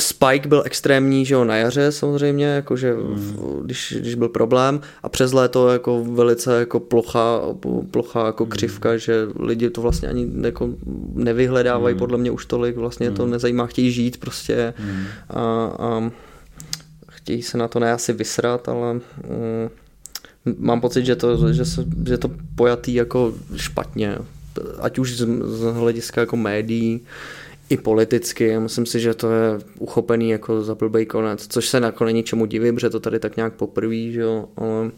spike 0.00 0.48
byl 0.48 0.62
extrémní, 0.66 1.26
že 1.26 1.34
jo, 1.34 1.44
na 1.44 1.56
jaře 1.56 1.92
samozřejmě, 1.92 2.44
jakože 2.44 2.94
mm. 2.94 3.62
když, 3.64 3.96
když 4.00 4.14
byl 4.14 4.28
problém 4.28 4.80
a 5.02 5.08
přes 5.08 5.32
léto 5.32 5.68
jako 5.68 6.04
velice 6.04 6.58
jako 6.58 6.80
plochá, 6.80 7.40
plochá 7.90 8.26
jako 8.26 8.46
křivka, 8.46 8.92
mm. 8.92 8.98
že 8.98 9.26
lidi 9.38 9.70
to 9.70 9.80
vlastně 9.80 10.08
ani 10.08 10.30
jako 10.40 10.68
nevyhledávají 11.14 11.94
mm. 11.94 11.98
podle 11.98 12.18
mě 12.18 12.30
už 12.30 12.46
tolik, 12.46 12.76
vlastně 12.76 13.10
mm. 13.10 13.16
to 13.16 13.26
nezajímá, 13.26 13.66
chtějí 13.66 13.92
žít 13.92 14.20
prostě 14.20 14.74
mm. 14.78 15.04
a, 15.30 15.40
a 15.78 16.10
chtějí 17.08 17.42
se 17.42 17.58
na 17.58 17.68
to 17.68 17.78
ne 17.78 17.92
asi 17.92 18.12
vysrat, 18.12 18.68
ale 18.68 18.94
mm, 18.94 19.00
mám 20.58 20.80
pocit, 20.80 21.06
že 21.06 21.16
to, 21.16 21.52
že, 21.52 21.64
se, 21.64 21.84
že 22.06 22.18
to 22.18 22.30
pojatý 22.54 22.94
jako 22.94 23.34
špatně, 23.56 24.18
ať 24.80 24.98
už 24.98 25.16
z, 25.16 25.26
z 25.44 25.74
hlediska 25.74 26.20
jako 26.20 26.36
médií, 26.36 27.00
i 27.72 27.76
politicky. 27.76 28.58
Myslím 28.58 28.86
si, 28.86 29.00
že 29.00 29.14
to 29.14 29.30
je 29.30 29.58
uchopený 29.78 30.30
jako 30.30 30.62
za 30.62 30.74
blbej 30.74 31.06
konec, 31.06 31.46
což 31.48 31.68
se 31.68 31.78
jako 31.78 32.04
není 32.04 32.22
čemu 32.22 32.46
divit, 32.46 32.74
protože 32.74 32.90
to 32.90 33.00
tady 33.00 33.18
tak 33.18 33.36
nějak 33.36 33.54
poprví, 33.54 34.12
že 34.12 34.20
jo, 34.20 34.48
ale 34.56 34.90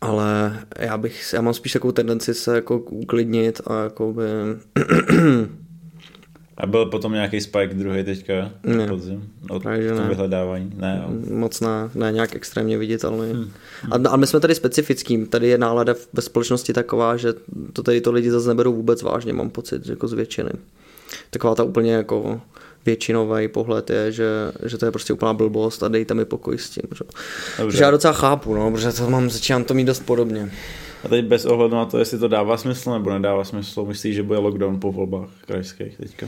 ale 0.00 0.58
já 0.78 0.98
bych, 0.98 1.32
já 1.32 1.40
mám 1.40 1.54
spíš 1.54 1.72
takovou 1.72 1.92
tendenci 1.92 2.34
se 2.34 2.54
jako 2.54 2.78
uklidnit 2.78 3.60
a 3.66 3.82
jako 3.82 4.12
by 4.12 4.22
A 6.56 6.66
byl 6.66 6.86
potom 6.86 7.12
nějaký 7.12 7.40
spike 7.40 7.74
druhý 7.74 8.04
teďka 8.04 8.50
ne. 8.62 8.88
podzim 8.88 9.30
od 9.50 9.62
Takže 9.62 9.94
ne. 9.94 10.08
vyhledávání? 10.08 10.72
Ne, 10.76 11.02
jo. 11.02 11.36
Moc 11.36 11.60
ne, 11.60 11.90
ne 11.94 12.12
nějak 12.12 12.36
extrémně 12.36 12.78
viditelný. 12.78 13.32
Hmm. 13.32 13.50
A, 13.90 14.08
a 14.08 14.16
my 14.16 14.26
jsme 14.26 14.40
tady 14.40 14.54
specifickým, 14.54 15.26
tady 15.26 15.48
je 15.48 15.58
nálada 15.58 15.94
ve 16.12 16.22
společnosti 16.22 16.72
taková, 16.72 17.16
že 17.16 17.34
to 17.72 17.82
tady 17.82 18.00
to 18.00 18.12
lidi 18.12 18.30
zase 18.30 18.48
neberou 18.48 18.74
vůbec 18.74 19.02
vážně, 19.02 19.32
mám 19.32 19.50
pocit, 19.50 19.86
jako 19.86 20.08
z 20.08 20.12
většiny. 20.12 20.50
Taková 21.32 21.54
ta 21.54 21.64
úplně 21.64 21.92
jako 21.92 22.40
většinový 22.86 23.48
pohled 23.48 23.90
je, 23.90 24.12
že, 24.12 24.26
že 24.64 24.78
to 24.78 24.84
je 24.84 24.92
prostě 24.92 25.12
úplná 25.12 25.34
blbost 25.34 25.82
a 25.82 25.88
dejte 25.88 26.14
mi 26.14 26.24
pokoj 26.24 26.58
s 26.58 26.70
tím. 26.70 26.82
Že, 26.94 27.04
že 27.76 27.84
já 27.84 27.90
docela 27.90 28.12
chápu, 28.12 28.54
no, 28.54 28.70
protože 28.70 28.92
to 28.92 29.10
mám, 29.10 29.30
začínám 29.30 29.64
to 29.64 29.74
mít 29.74 29.84
dost 29.84 30.00
podobně. 30.00 30.52
A 31.04 31.08
teď 31.08 31.24
bez 31.24 31.44
ohledu 31.44 31.74
na 31.74 31.84
to, 31.84 31.98
jestli 31.98 32.18
to 32.18 32.28
dává 32.28 32.56
smysl 32.56 32.92
nebo 32.92 33.10
nedává 33.10 33.44
smysl, 33.44 33.84
myslíš, 33.84 34.14
že 34.14 34.22
bude 34.22 34.38
lockdown 34.38 34.80
po 34.80 34.92
volbách 34.92 35.28
krajských 35.46 35.96
teďka? 35.96 36.26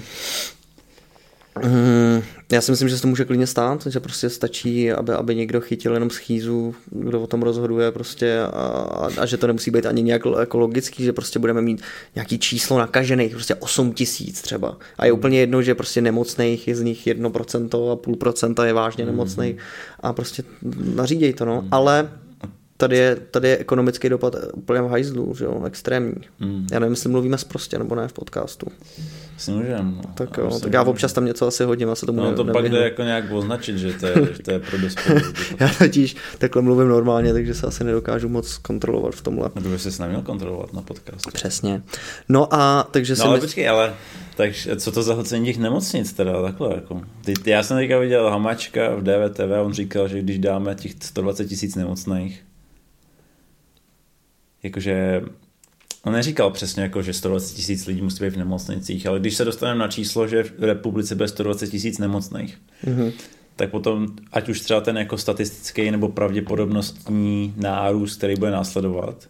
Mm, 1.63 2.23
já 2.53 2.61
si 2.61 2.71
myslím, 2.71 2.89
že 2.89 2.97
se 2.97 3.03
to 3.03 3.09
může 3.09 3.25
klidně 3.25 3.47
stát, 3.47 3.87
že 3.87 4.01
prostě 4.01 4.31
stačí, 4.31 4.93
aby, 4.93 5.13
aby 5.13 5.35
někdo 5.35 5.61
chytil 5.61 5.95
jenom 5.95 6.11
schýzu, 6.11 6.75
kdo 6.91 7.23
o 7.23 7.27
tom 7.27 7.43
rozhoduje 7.43 7.93
prostě 7.93 8.41
a, 8.41 9.09
a, 9.19 9.27
že 9.27 9.37
to 9.37 9.47
nemusí 9.47 9.71
být 9.71 9.87
ani 9.87 10.03
nějak 10.03 10.23
ekologický, 10.43 11.05
že 11.05 11.13
prostě 11.13 11.39
budeme 11.39 11.61
mít 11.61 11.83
nějaký 12.15 12.39
číslo 12.39 12.79
nakažených, 12.79 13.33
prostě 13.33 13.55
8 13.55 13.93
tisíc 13.93 14.43
třeba. 14.43 14.77
A 14.99 15.07
je 15.07 15.13
mm. 15.13 15.19
úplně 15.19 15.41
jedno, 15.41 15.63
že 15.63 15.75
prostě 15.75 16.01
nemocných 16.01 16.69
je 16.69 16.77
z 16.77 16.83
nich 16.83 17.07
1% 17.07 17.93
a 17.93 17.97
půl 17.97 18.17
procenta 18.17 18.67
je 18.67 18.73
vážně 18.73 19.07
nemocný 19.07 19.57
a 20.01 20.13
prostě 20.13 20.43
naříděj 20.95 21.33
to, 21.33 21.45
no. 21.45 21.63
Mm. 21.63 21.69
Ale 21.71 22.11
tady 22.77 22.97
je, 22.97 23.17
tady 23.31 23.49
je 23.49 23.59
ekonomický 23.59 24.09
dopad 24.09 24.35
úplně 24.55 24.83
v 24.83 24.89
hajzlu, 24.89 25.35
že 25.35 25.45
jo, 25.45 25.65
extrémní. 25.65 26.15
Mm. 26.41 26.67
Já 26.73 26.79
nevím, 26.79 26.93
jestli 26.93 27.11
mluvíme 27.11 27.37
prostě 27.49 27.79
nebo 27.79 27.95
ne 27.95 28.09
v 28.09 28.13
podcastu. 28.13 28.67
Si 29.37 29.51
můžem. 29.51 29.95
No. 29.97 30.13
Tak 30.15 30.37
jo, 30.39 30.59
tak 30.63 30.73
já 30.73 30.83
občas 30.83 31.13
tam 31.13 31.25
něco 31.25 31.47
asi 31.47 31.65
hodím, 31.65 31.91
a 31.91 31.95
se 31.95 32.07
tomu 32.07 32.21
No 32.21 32.35
to 32.35 32.45
pak 32.45 32.69
jde 32.69 32.79
jako 32.79 33.03
nějak 33.03 33.25
označit, 33.33 33.79
že 33.79 33.93
to 33.93 34.07
je, 34.07 34.15
že 34.33 34.43
to 34.43 34.51
je 34.51 34.59
pro 34.59 34.79
dospělé. 34.79 35.23
já 35.61 35.69
totiž 35.79 36.17
takhle 36.39 36.63
mluvím 36.63 36.89
normálně, 36.89 37.33
takže 37.33 37.55
se 37.55 37.67
asi 37.67 37.85
nedokážu 37.85 38.29
moc 38.29 38.57
kontrolovat 38.57 39.15
v 39.15 39.23
tomhle. 39.23 39.51
No 39.55 39.63
to 39.63 39.69
by 39.69 39.79
se 39.79 40.03
neměl 40.03 40.23
kontrolovat 40.23 40.73
na 40.73 40.83
podcastu. 40.83 41.31
Přesně. 41.33 41.83
No 42.29 42.55
a 42.55 42.89
takže 42.91 43.15
no, 43.19 43.25
ale 43.25 43.35
mysl... 43.35 43.47
počkej, 43.47 43.69
ale 43.69 43.95
takže 44.37 44.77
co 44.77 44.93
to 44.93 45.03
za 45.03 45.15
hlcení 45.15 45.47
těch 45.47 45.59
nemocnic 45.59 46.13
teda 46.13 46.43
takhle 46.43 46.75
jako. 46.75 47.03
Ty, 47.25 47.35
já 47.47 47.63
jsem 47.63 47.77
teďka 47.77 47.99
viděl 47.99 48.31
Hamačka 48.31 48.95
v 48.95 49.03
DVTV, 49.03 49.65
on 49.65 49.73
říkal, 49.73 50.09
že 50.09 50.23
když 50.23 50.39
dáme 50.39 50.75
těch 50.75 50.93
120 51.03 51.45
tisíc 51.45 51.75
nemocných, 51.75 52.45
jakože 54.65 55.23
On 56.05 56.13
neříkal 56.13 56.51
přesně, 56.51 56.83
jako, 56.83 57.03
že 57.03 57.13
120 57.13 57.55
tisíc 57.55 57.87
lidí 57.87 58.03
musí 58.03 58.25
být 58.25 58.31
v 58.35 58.37
nemocnicích, 58.37 59.07
ale 59.07 59.21
když 59.21 59.37
se 59.37 59.45
dostaneme 59.45 59.81
na 59.81 59.89
číslo, 59.89 60.29
že 60.29 60.43
v 60.43 60.65
republice 60.65 61.15
bude 61.15 61.29
120 61.29 61.69
tisíc 61.69 61.99
nemocných, 61.99 62.59
mm-hmm. 62.85 63.13
tak 63.57 63.71
potom, 63.71 64.09
ať 64.33 64.49
už 64.49 64.61
třeba 64.61 64.81
ten 64.81 64.99
jako 64.99 65.19
statistický 65.19 65.91
nebo 65.91 66.09
pravděpodobnostní 66.09 67.55
nárůst, 67.57 68.17
který 68.17 68.35
bude 68.37 68.51
následovat, 68.51 69.29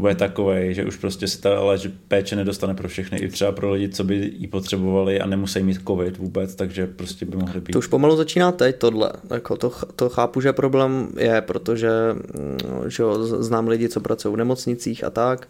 bude 0.00 0.14
takový, 0.14 0.74
že 0.74 0.84
už 0.84 0.96
prostě 0.96 1.28
se 1.28 1.40
ta 1.40 1.60
léč, 1.60 1.86
péče 2.08 2.36
nedostane 2.36 2.74
pro 2.74 2.88
všechny, 2.88 3.18
i 3.18 3.28
třeba 3.28 3.52
pro 3.52 3.72
lidi, 3.72 3.88
co 3.88 4.04
by 4.04 4.32
ji 4.36 4.46
potřebovali 4.46 5.20
a 5.20 5.26
nemusí 5.26 5.62
mít 5.62 5.80
covid 5.86 6.16
vůbec, 6.16 6.54
takže 6.54 6.86
prostě 6.86 7.26
by 7.26 7.36
mohli 7.36 7.60
být. 7.60 7.72
To 7.72 7.78
už 7.78 7.86
pomalu 7.86 8.16
začíná 8.16 8.52
teď 8.52 8.76
tohle. 8.76 9.12
Jako 9.30 9.56
to, 9.56 9.72
to 9.96 10.08
chápu, 10.08 10.40
že 10.40 10.52
problém 10.52 11.08
je, 11.18 11.40
protože 11.40 11.90
mm, 12.12 12.90
že 12.90 13.04
znám 13.22 13.68
lidi, 13.68 13.88
co 13.88 14.00
pracují 14.00 14.34
v 14.34 14.38
nemocnicích 14.38 15.04
a 15.04 15.10
tak. 15.10 15.48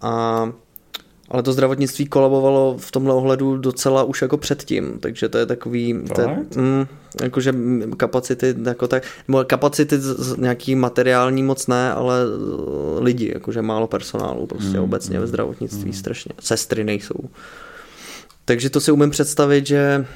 A 0.00 0.52
ale 1.32 1.42
to 1.42 1.52
zdravotnictví 1.52 2.06
kolabovalo 2.06 2.76
v 2.78 2.90
tomhle 2.90 3.14
ohledu 3.14 3.56
docela 3.56 4.04
už 4.04 4.22
jako 4.22 4.36
předtím, 4.36 4.98
takže 5.00 5.28
to 5.28 5.38
je 5.38 5.46
takový, 5.46 6.00
to 6.14 6.20
je, 6.20 6.36
mm, 6.56 6.86
jakože 7.22 7.54
kapacity, 7.96 8.54
jako 8.64 8.88
tak, 8.88 9.02
kapacity 9.46 9.98
z, 9.98 10.36
nějaký 10.36 10.74
materiální 10.74 11.42
moc 11.42 11.66
ne, 11.66 11.92
ale 11.92 12.20
eh, 12.24 13.00
lidi, 13.00 13.30
jakože 13.34 13.62
málo 13.62 13.86
personálu 13.86 14.46
prostě 14.46 14.78
mm, 14.78 14.84
obecně 14.84 15.16
mm, 15.16 15.20
ve 15.20 15.26
zdravotnictví 15.26 15.86
mm. 15.86 15.92
strašně, 15.92 16.32
sestry 16.40 16.84
nejsou. 16.84 17.28
Takže 18.44 18.70
to 18.70 18.80
si 18.80 18.92
umím 18.92 19.10
představit, 19.10 19.66
že 19.66 20.06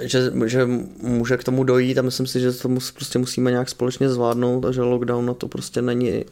že, 0.00 0.32
že 0.46 0.66
může 1.02 1.36
k 1.36 1.44
tomu 1.44 1.64
dojít 1.64 1.98
a 1.98 2.02
myslím 2.02 2.26
si, 2.26 2.40
že 2.40 2.52
to 2.52 2.68
mus, 2.68 2.90
prostě 2.90 3.18
musíme 3.18 3.50
nějak 3.50 3.68
společně 3.68 4.08
zvládnout 4.08 4.64
a 4.64 4.72
že 4.72 4.82
lockdown 4.82 5.26
na 5.26 5.34
to 5.34 5.48
prostě 5.48 5.82
není, 5.82 6.10
eh, 6.10 6.24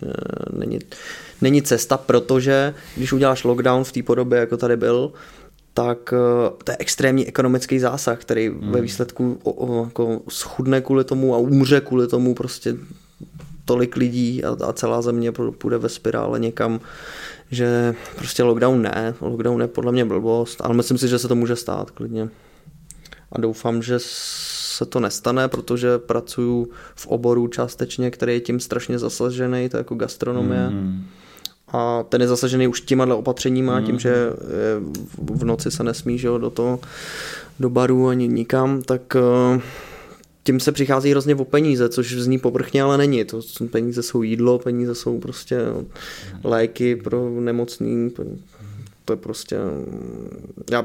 není, 0.52 0.78
není 1.40 1.62
cesta, 1.62 1.96
protože 1.96 2.74
když 2.96 3.12
uděláš 3.12 3.44
lockdown 3.44 3.84
v 3.84 3.92
té 3.92 4.02
podobě, 4.02 4.38
jako 4.38 4.56
tady 4.56 4.76
byl, 4.76 5.12
tak 5.74 6.12
eh, 6.12 6.50
to 6.64 6.72
je 6.72 6.76
extrémní 6.80 7.28
ekonomický 7.28 7.78
zásah, 7.78 8.18
který 8.18 8.48
hmm. 8.48 8.72
ve 8.72 8.80
výsledku 8.80 9.38
o, 9.42 9.52
o, 9.52 9.84
jako 9.84 10.20
schudne 10.28 10.80
kvůli 10.80 11.04
tomu 11.04 11.34
a 11.34 11.38
umře 11.38 11.80
kvůli 11.80 12.06
tomu 12.06 12.34
prostě 12.34 12.76
tolik 13.64 13.96
lidí 13.96 14.44
a, 14.44 14.56
a 14.64 14.72
celá 14.72 15.02
země 15.02 15.32
půjde 15.32 15.78
ve 15.78 15.88
spirále 15.88 16.38
někam, 16.40 16.80
že 17.50 17.94
prostě 18.16 18.42
lockdown 18.42 18.82
ne, 18.82 19.14
lockdown 19.20 19.60
je 19.60 19.68
podle 19.68 19.92
mě 19.92 20.04
blbost, 20.04 20.60
ale 20.60 20.74
myslím 20.74 20.98
si, 20.98 21.08
že 21.08 21.18
se 21.18 21.28
to 21.28 21.34
může 21.34 21.56
stát 21.56 21.90
klidně 21.90 22.28
a 23.34 23.40
doufám, 23.40 23.82
že 23.82 23.94
se 23.98 24.86
to 24.86 25.00
nestane, 25.00 25.48
protože 25.48 25.98
pracuju 25.98 26.68
v 26.94 27.06
oboru 27.06 27.48
částečně, 27.48 28.10
který 28.10 28.32
je 28.32 28.40
tím 28.40 28.60
strašně 28.60 28.98
zasažený, 28.98 29.68
to 29.68 29.76
je 29.76 29.78
jako 29.78 29.94
gastronomie. 29.94 30.70
Mm. 30.70 31.04
A 31.68 32.02
ten 32.02 32.20
je 32.20 32.28
zasažený 32.28 32.68
už 32.68 32.80
těma 32.80 33.14
opatřeníma, 33.14 33.80
mm. 33.80 33.86
tím, 33.86 33.98
že 33.98 34.14
v 35.18 35.44
noci 35.44 35.70
se 35.70 35.84
nesmí 35.84 36.18
že 36.18 36.26
jo, 36.26 36.38
do 36.38 36.50
toho, 36.50 36.80
do 37.60 37.70
baru 37.70 38.08
ani 38.08 38.28
nikam, 38.28 38.82
tak 38.82 39.16
eh, 39.16 39.60
tím 40.44 40.60
se 40.60 40.72
přichází 40.72 41.10
hrozně 41.10 41.34
o 41.34 41.44
peníze, 41.44 41.88
což 41.88 42.14
zní 42.14 42.38
povrchně, 42.38 42.82
ale 42.82 42.98
není. 42.98 43.24
To 43.24 43.40
peníze 43.70 44.02
jsou 44.02 44.22
jídlo, 44.22 44.58
peníze 44.58 44.94
jsou 44.94 45.18
prostě 45.18 45.60
léky 46.44 46.96
pro 46.96 47.40
nemocný, 47.40 48.10
to 49.04 49.12
je 49.12 49.16
prostě, 49.16 49.56
já, 50.70 50.84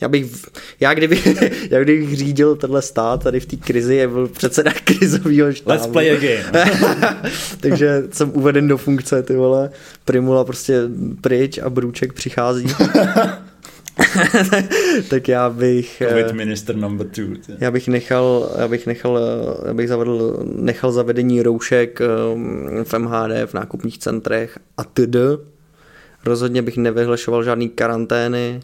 já 0.00 0.08
bych, 0.08 0.32
já 0.80 0.94
kdyby, 0.94 1.22
já 1.70 1.80
kdybych 1.80 2.16
řídil 2.16 2.56
tenhle 2.56 2.82
stát 2.82 3.22
tady 3.22 3.40
v 3.40 3.46
té 3.46 3.56
krizi, 3.56 3.94
je 3.94 4.08
byl 4.08 4.28
předseda 4.28 4.72
krizového 4.84 5.52
štábu. 5.52 5.70
Let's 5.70 5.86
play 5.86 6.10
a 6.10 6.14
game. 6.14 7.30
Takže 7.60 8.02
jsem 8.10 8.30
uveden 8.34 8.68
do 8.68 8.78
funkce, 8.78 9.22
ty 9.22 9.36
vole, 9.36 9.70
Primula 10.04 10.44
prostě 10.44 10.80
pryč 11.20 11.58
a 11.58 11.70
Brůček 11.70 12.12
přichází. 12.12 12.66
tak 15.10 15.28
já 15.28 15.50
bych... 15.50 16.02
Covid 16.08 16.26
eh, 16.30 16.32
minister 16.32 16.76
number 16.76 17.06
two. 17.06 17.36
Tě. 17.46 17.56
Já 17.60 17.70
bych 17.70 17.88
nechal, 17.88 18.50
já 18.58 18.68
bych 18.68 18.86
nechal, 18.86 19.20
já 19.66 19.74
bych 19.74 19.88
zavedl, 19.88 20.44
nechal 20.44 20.92
zavedení 20.92 21.42
roušek 21.42 22.00
eh, 22.00 22.06
v 22.84 22.98
MHD, 22.98 23.46
v 23.46 23.54
nákupních 23.54 23.98
centrech 23.98 24.58
a 24.76 24.84
td 24.84 25.16
Rozhodně 26.24 26.62
bych 26.62 26.76
nevyhlašoval 26.76 27.44
žádný 27.44 27.68
karantény. 27.68 28.60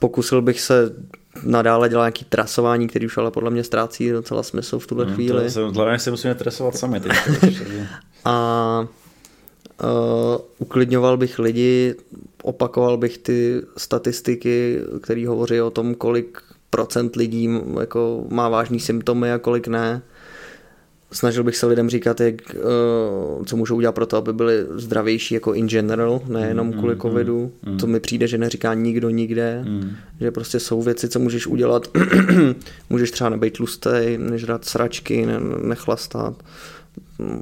Pokusil 0.00 0.42
bych 0.42 0.60
se 0.60 0.94
nadále 1.42 1.88
dělat 1.88 2.04
nějaký 2.04 2.24
trasování, 2.24 2.88
který 2.88 3.06
už 3.06 3.16
ale 3.16 3.30
podle 3.30 3.50
mě 3.50 3.64
ztrácí 3.64 4.10
docela 4.10 4.42
smysl 4.42 4.78
v 4.78 4.86
tuhle 4.86 5.06
no, 5.06 5.14
chvíli. 5.14 5.48
Hlavně 5.74 5.98
se 5.98 6.10
musíme 6.10 6.34
trasovat 6.34 6.76
sami. 6.76 7.00
Teď, 7.00 7.12
a 8.24 8.86
uh, 9.82 9.88
uklidňoval 10.58 11.16
bych 11.16 11.38
lidi, 11.38 11.94
opakoval 12.42 12.96
bych 12.96 13.18
ty 13.18 13.62
statistiky, 13.76 14.80
které 15.02 15.28
hovoří 15.28 15.60
o 15.60 15.70
tom, 15.70 15.94
kolik 15.94 16.42
procent 16.70 17.16
lidí 17.16 17.60
jako 17.80 18.24
má 18.30 18.48
vážný 18.48 18.80
symptomy 18.80 19.32
a 19.32 19.38
kolik 19.38 19.68
ne 19.68 20.02
snažil 21.14 21.44
bych 21.44 21.56
se 21.56 21.66
lidem 21.66 21.90
říkat, 21.90 22.20
jak, 22.20 22.34
uh, 23.38 23.44
co 23.44 23.56
můžou 23.56 23.76
udělat 23.76 23.92
pro 23.92 24.06
to, 24.06 24.16
aby 24.16 24.32
byli 24.32 24.66
zdravější 24.74 25.34
jako 25.34 25.54
in 25.54 25.68
general, 25.68 26.20
nejenom 26.28 26.66
Mm, 26.66 26.72
kvůli 26.72 26.94
mm, 26.94 27.00
covidu. 27.00 27.52
mm. 27.66 27.78
To 27.78 27.86
mi 27.86 28.00
přijde, 28.00 28.26
že 28.28 28.38
neříká 28.38 28.74
nikdo 28.74 29.10
nikde, 29.10 29.62
Mm. 29.66 29.90
že 30.20 30.30
prostě 30.30 30.60
jsou 30.60 30.82
věci, 30.82 31.08
co 31.08 31.18
můžeš 31.18 31.46
udělat. 31.46 31.88
můžeš 32.90 33.10
třeba 33.10 33.30
nebejt 33.30 33.56
tlustej, 33.56 34.18
nežrat 34.18 34.64
sračky, 34.64 35.26
ne, 35.26 35.40
nechlastat, 35.62 36.34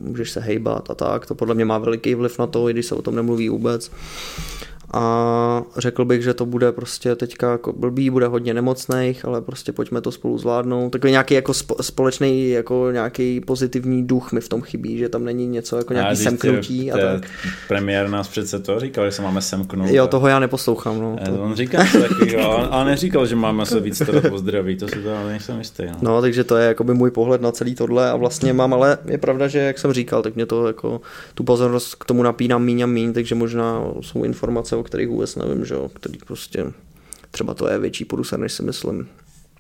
můžeš 0.01 0.31
se 0.31 0.41
hejbat 0.41 0.91
a 0.91 0.95
tak. 0.95 1.27
To 1.27 1.35
podle 1.35 1.55
mě 1.55 1.65
má 1.65 1.79
veliký 1.79 2.15
vliv 2.15 2.39
na 2.39 2.47
to, 2.47 2.69
i 2.69 2.73
když 2.73 2.87
se 2.87 2.95
o 2.95 3.03
tom 3.03 3.15
nemluví 3.17 3.49
vůbec. 3.49 3.91
A 4.93 5.63
řekl 5.79 6.05
bych, 6.05 6.23
že 6.23 6.35
to 6.35 6.47
bude 6.47 6.73
prostě 6.73 7.17
teďka 7.17 7.53
jako 7.53 7.73
blbý, 7.73 8.11
bude 8.11 8.27
hodně 8.27 8.55
nemocných, 8.55 9.25
ale 9.25 9.41
prostě 9.43 9.73
pojďme 9.73 10.01
to 10.01 10.13
spolu 10.13 10.39
zvládnout. 10.39 10.91
Takový 10.91 11.11
nějaký 11.11 11.35
jako 11.35 11.55
spo, 11.55 11.77
společný, 11.83 12.51
jako 12.51 12.89
nějaký 12.91 13.41
pozitivní 13.41 14.07
duch 14.07 14.33
mi 14.33 14.41
v 14.41 14.49
tom 14.49 14.63
chybí, 14.63 14.99
že 14.99 15.09
tam 15.09 15.25
není 15.25 15.47
něco 15.47 15.77
jako 15.77 15.93
nějaký 15.93 16.13
vždyť 16.13 16.25
semknutí 16.29 16.81
ty- 16.85 16.93
a 16.93 16.97
tak. 16.99 17.31
Premiér 17.69 18.09
nás 18.09 18.29
přece 18.29 18.59
to 18.59 18.81
říkal, 18.81 19.05
že 19.05 19.13
se 19.13 19.23
máme 19.23 19.43
semknout. 19.43 19.91
Jo, 19.91 20.05
a- 20.05 20.07
toho 20.07 20.29
já 20.29 20.39
neposlouchám, 20.39 21.01
no. 21.01 21.17
Eh, 21.21 21.25
To... 21.31 21.43
On 21.43 21.55
říká 21.55 21.79
takového, 22.09 22.73
ale- 22.73 22.91
neříkal, 22.91 23.27
že 23.27 23.37
máme 23.37 23.67
se 23.67 23.81
víc 23.81 23.97
starat 23.97 24.25
o 24.33 24.39
zdraví, 24.39 24.77
to 24.77 24.89
si 24.89 24.99
to 25.03 25.17
ale 25.17 25.31
nejsem 25.31 25.59
jistý. 25.59 25.83
No. 25.87 25.97
No, 26.03 26.21
takže 26.21 26.45
to 26.45 26.57
je 26.57 26.67
jakoby 26.67 26.95
můj 26.95 27.11
pohled 27.11 27.41
na 27.43 27.53
celý 27.53 27.75
tohle 27.75 28.11
a 28.11 28.17
vlastně 28.17 28.53
mám, 28.53 28.75
ale 28.75 28.99
je 29.07 29.19
pravda, 29.19 29.49
že 29.49 29.59
jak 29.59 29.79
jsem 29.79 29.93
říkal, 29.93 30.23
tak 30.23 30.35
mě 30.35 30.47
to 30.47 30.67
jako 30.67 31.01
tu 31.35 31.45
pozornost 31.45 31.95
k 31.95 32.05
tomu 32.05 32.23
napínám 32.23 32.65
míň 32.65 32.83
a 32.83 32.87
míň, 32.87 33.13
takže 33.13 33.35
možná 33.35 33.83
jsou 34.01 34.25
informace, 34.25 34.77
o 34.83 34.85
kterých 34.85 35.09
vůbec 35.09 35.37
nevím, 35.37 35.65
že 35.65 35.75
jo, 35.75 35.89
který 35.95 36.19
prostě 36.27 36.65
třeba 37.31 37.55
to 37.55 37.69
je 37.69 37.79
větší 37.79 38.05
průser, 38.05 38.39
než 38.39 38.53
si 38.53 38.63
myslím. 38.63 39.09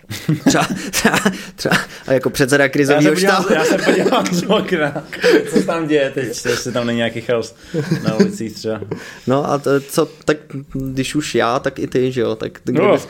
Třeba, 0.48 0.66
třeba, 0.90 1.18
třeba 1.56 1.76
a 2.06 2.12
jako 2.12 2.30
předseda 2.30 2.68
krizového 2.68 3.16
štábu. 3.16 3.52
já 3.54 3.64
se 3.64 3.78
podívám 3.78 4.26
z 4.26 4.42
okna, 4.42 5.04
co 5.50 5.56
se 5.56 5.66
tam 5.66 5.86
děje 5.88 6.10
teď, 6.10 6.24
jestli 6.46 6.72
tam 6.72 6.86
není 6.86 6.96
nějaký 6.96 7.20
chaos 7.20 7.54
na 8.02 8.14
ulicích 8.14 8.54
třeba. 8.54 8.80
No 9.26 9.50
a 9.50 9.58
to, 9.58 9.80
co, 9.80 10.06
tak 10.24 10.36
když 10.72 11.14
už 11.14 11.34
já, 11.34 11.58
tak 11.58 11.78
i 11.78 11.86
ty, 11.86 12.12
že 12.12 12.20
jo, 12.20 12.34
tak 12.36 12.58
ty, 12.60 12.72
No. 12.72 12.80
kdybys- 12.84 13.08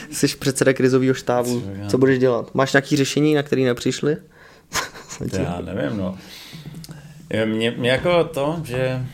jsi 0.10 0.28
předseda 0.28 0.72
krizového 0.72 1.14
štábu, 1.14 1.60
Co 1.60 1.90
co 1.90 1.98
budeš 1.98 2.18
dělat? 2.18 2.54
Máš 2.54 2.72
nějaké 2.72 2.96
řešení, 2.96 3.34
na 3.34 3.42
které 3.42 3.62
nepřišli? 3.62 4.16
Já 5.32 5.60
nevím, 5.64 5.96
no. 5.98 6.18
Mě, 7.44 7.70
mě 7.70 7.90
jako 7.90 8.24
to, 8.24 8.60
že 8.64 9.06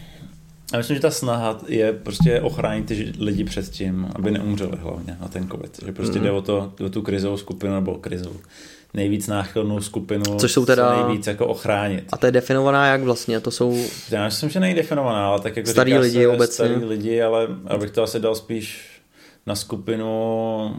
já 0.73 0.79
myslím, 0.79 0.97
že 0.97 1.01
ta 1.03 1.11
snaha 1.11 1.61
je 1.69 1.93
prostě 1.93 2.41
ochránit 2.41 2.87
ty 2.87 3.13
lidi 3.19 3.45
před 3.45 3.69
tím, 3.71 4.09
aby 4.15 4.31
neumřeli 4.31 4.77
hlavně 4.77 5.17
na 5.21 5.29
ten 5.29 5.49
covid. 5.49 5.79
Že 5.87 5.93
prostě 5.93 6.19
Mhm. 6.19 6.25
jde 6.25 6.31
o, 6.33 6.43
to, 6.43 6.73
o 6.87 6.89
tu 6.89 7.03
krizovou 7.03 7.37
skupinu 7.37 7.75
nebo 7.75 7.95
krizovou 7.95 8.37
nejvíc 8.95 9.27
náchylnou 9.27 9.81
skupinu, 9.81 10.25
Což 10.39 10.53
jsou 10.53 10.67
teda- 10.67 10.95
co 11.01 11.07
nejvíc 11.07 11.27
jako 11.27 11.47
ochránit. 11.47 12.05
A 12.13 12.17
to 12.17 12.27
je 12.27 12.33
definovaná 12.33 12.87
jak 12.87 13.03
vlastně? 13.03 13.41
To 13.41 13.51
jsou 13.51 13.85
Já 14.11 14.25
myslím, 14.25 14.51
že 14.51 14.61
není 14.61 14.75
definovaná, 14.75 15.27
ale 15.29 15.41
tak 15.41 15.57
jako 15.57 15.71
Starý 15.71 15.95
lidi 15.99 16.23
se, 16.23 16.29
obecně. 16.29 16.53
Starý 16.67 16.85
lidi, 16.85 17.23
ale 17.23 17.49
abych 17.67 17.91
to 17.91 18.03
asi 18.03 18.21
dal 18.21 18.35
spíš 18.35 18.89
na 19.47 19.55
skupinu 19.57 20.77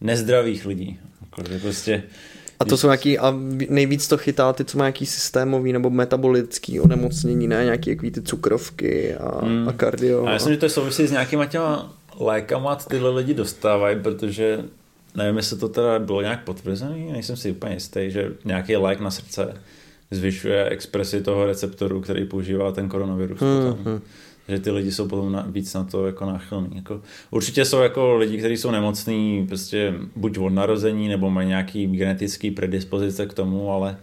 nezdravých 0.00 0.66
lidí. 0.66 0.98
Jako, 1.20 1.52
že 1.52 1.58
prostě 1.58 2.02
A 2.60 2.64
to 2.64 2.76
jsou 2.76 2.86
nějaký, 2.86 3.18
a 3.18 3.34
nejvíc 3.68 4.08
to 4.08 4.18
chytá 4.18 4.52
ty, 4.52 4.64
co 4.64 4.78
má 4.78 4.84
nějaký 4.84 5.06
systémový 5.06 5.72
nebo 5.72 5.90
metabolický 5.90 6.80
onemocnění, 6.80 7.48
ne? 7.48 7.64
Nějaký 7.64 7.90
jaký 7.90 8.10
ty 8.10 8.22
cukrovky 8.22 9.14
a, 9.14 9.44
Hmm. 9.44 9.68
a 9.68 9.72
kardio. 9.72 10.24
A 10.24 10.28
já 10.28 10.34
myslím, 10.34 10.52
že 10.54 10.58
to 10.60 10.68
souvisí 10.68 11.06
s 11.06 11.10
nějakýma 11.10 11.46
těma 11.46 11.92
lékama, 12.20 12.76
co 12.76 12.88
tyhle 12.88 13.10
lidi 13.10 13.34
dostávají, 13.34 13.96
protože 14.02 14.64
nevím, 15.14 15.36
jestli 15.36 15.56
to 15.58 15.68
teda 15.68 15.98
bylo 15.98 16.22
nějak 16.22 16.44
potvrzený, 16.44 17.12
nejsem 17.12 17.36
si 17.36 17.50
úplně 17.50 17.74
jistý, 17.74 18.10
že 18.10 18.32
nějaký 18.44 18.76
lék 18.76 19.00
na 19.00 19.10
srdce 19.10 19.54
zvyšuje 20.10 20.64
expresi 20.68 21.20
toho 21.20 21.46
receptoru, 21.46 22.00
který 22.00 22.24
používá 22.24 22.72
ten 22.72 22.88
koronavirus. 22.88 23.40
Hmm, 23.40 23.72
potom. 23.72 23.84
hmm. 23.92 24.00
Že 24.50 24.58
ty 24.58 24.70
lidi 24.70 24.92
jsou 24.92 25.08
potom 25.08 25.32
na, 25.32 25.46
víc 25.48 25.74
na 25.74 25.84
to 25.84 26.06
jako 26.06 26.24
náchylní. 26.24 26.76
Jako, 26.76 27.02
určitě 27.30 27.64
jsou 27.64 27.78
jako 27.78 28.16
lidi, 28.16 28.38
kteří 28.38 28.56
jsou 28.56 28.70
nemocní 28.70 29.46
prostě 29.46 29.94
buď 30.16 30.38
od 30.38 30.48
narození, 30.48 31.08
nebo 31.08 31.30
mají 31.30 31.48
nějaký 31.48 31.86
genetický 31.86 32.50
predispozice 32.50 33.26
k 33.26 33.34
tomu, 33.34 33.72
ale 33.72 33.96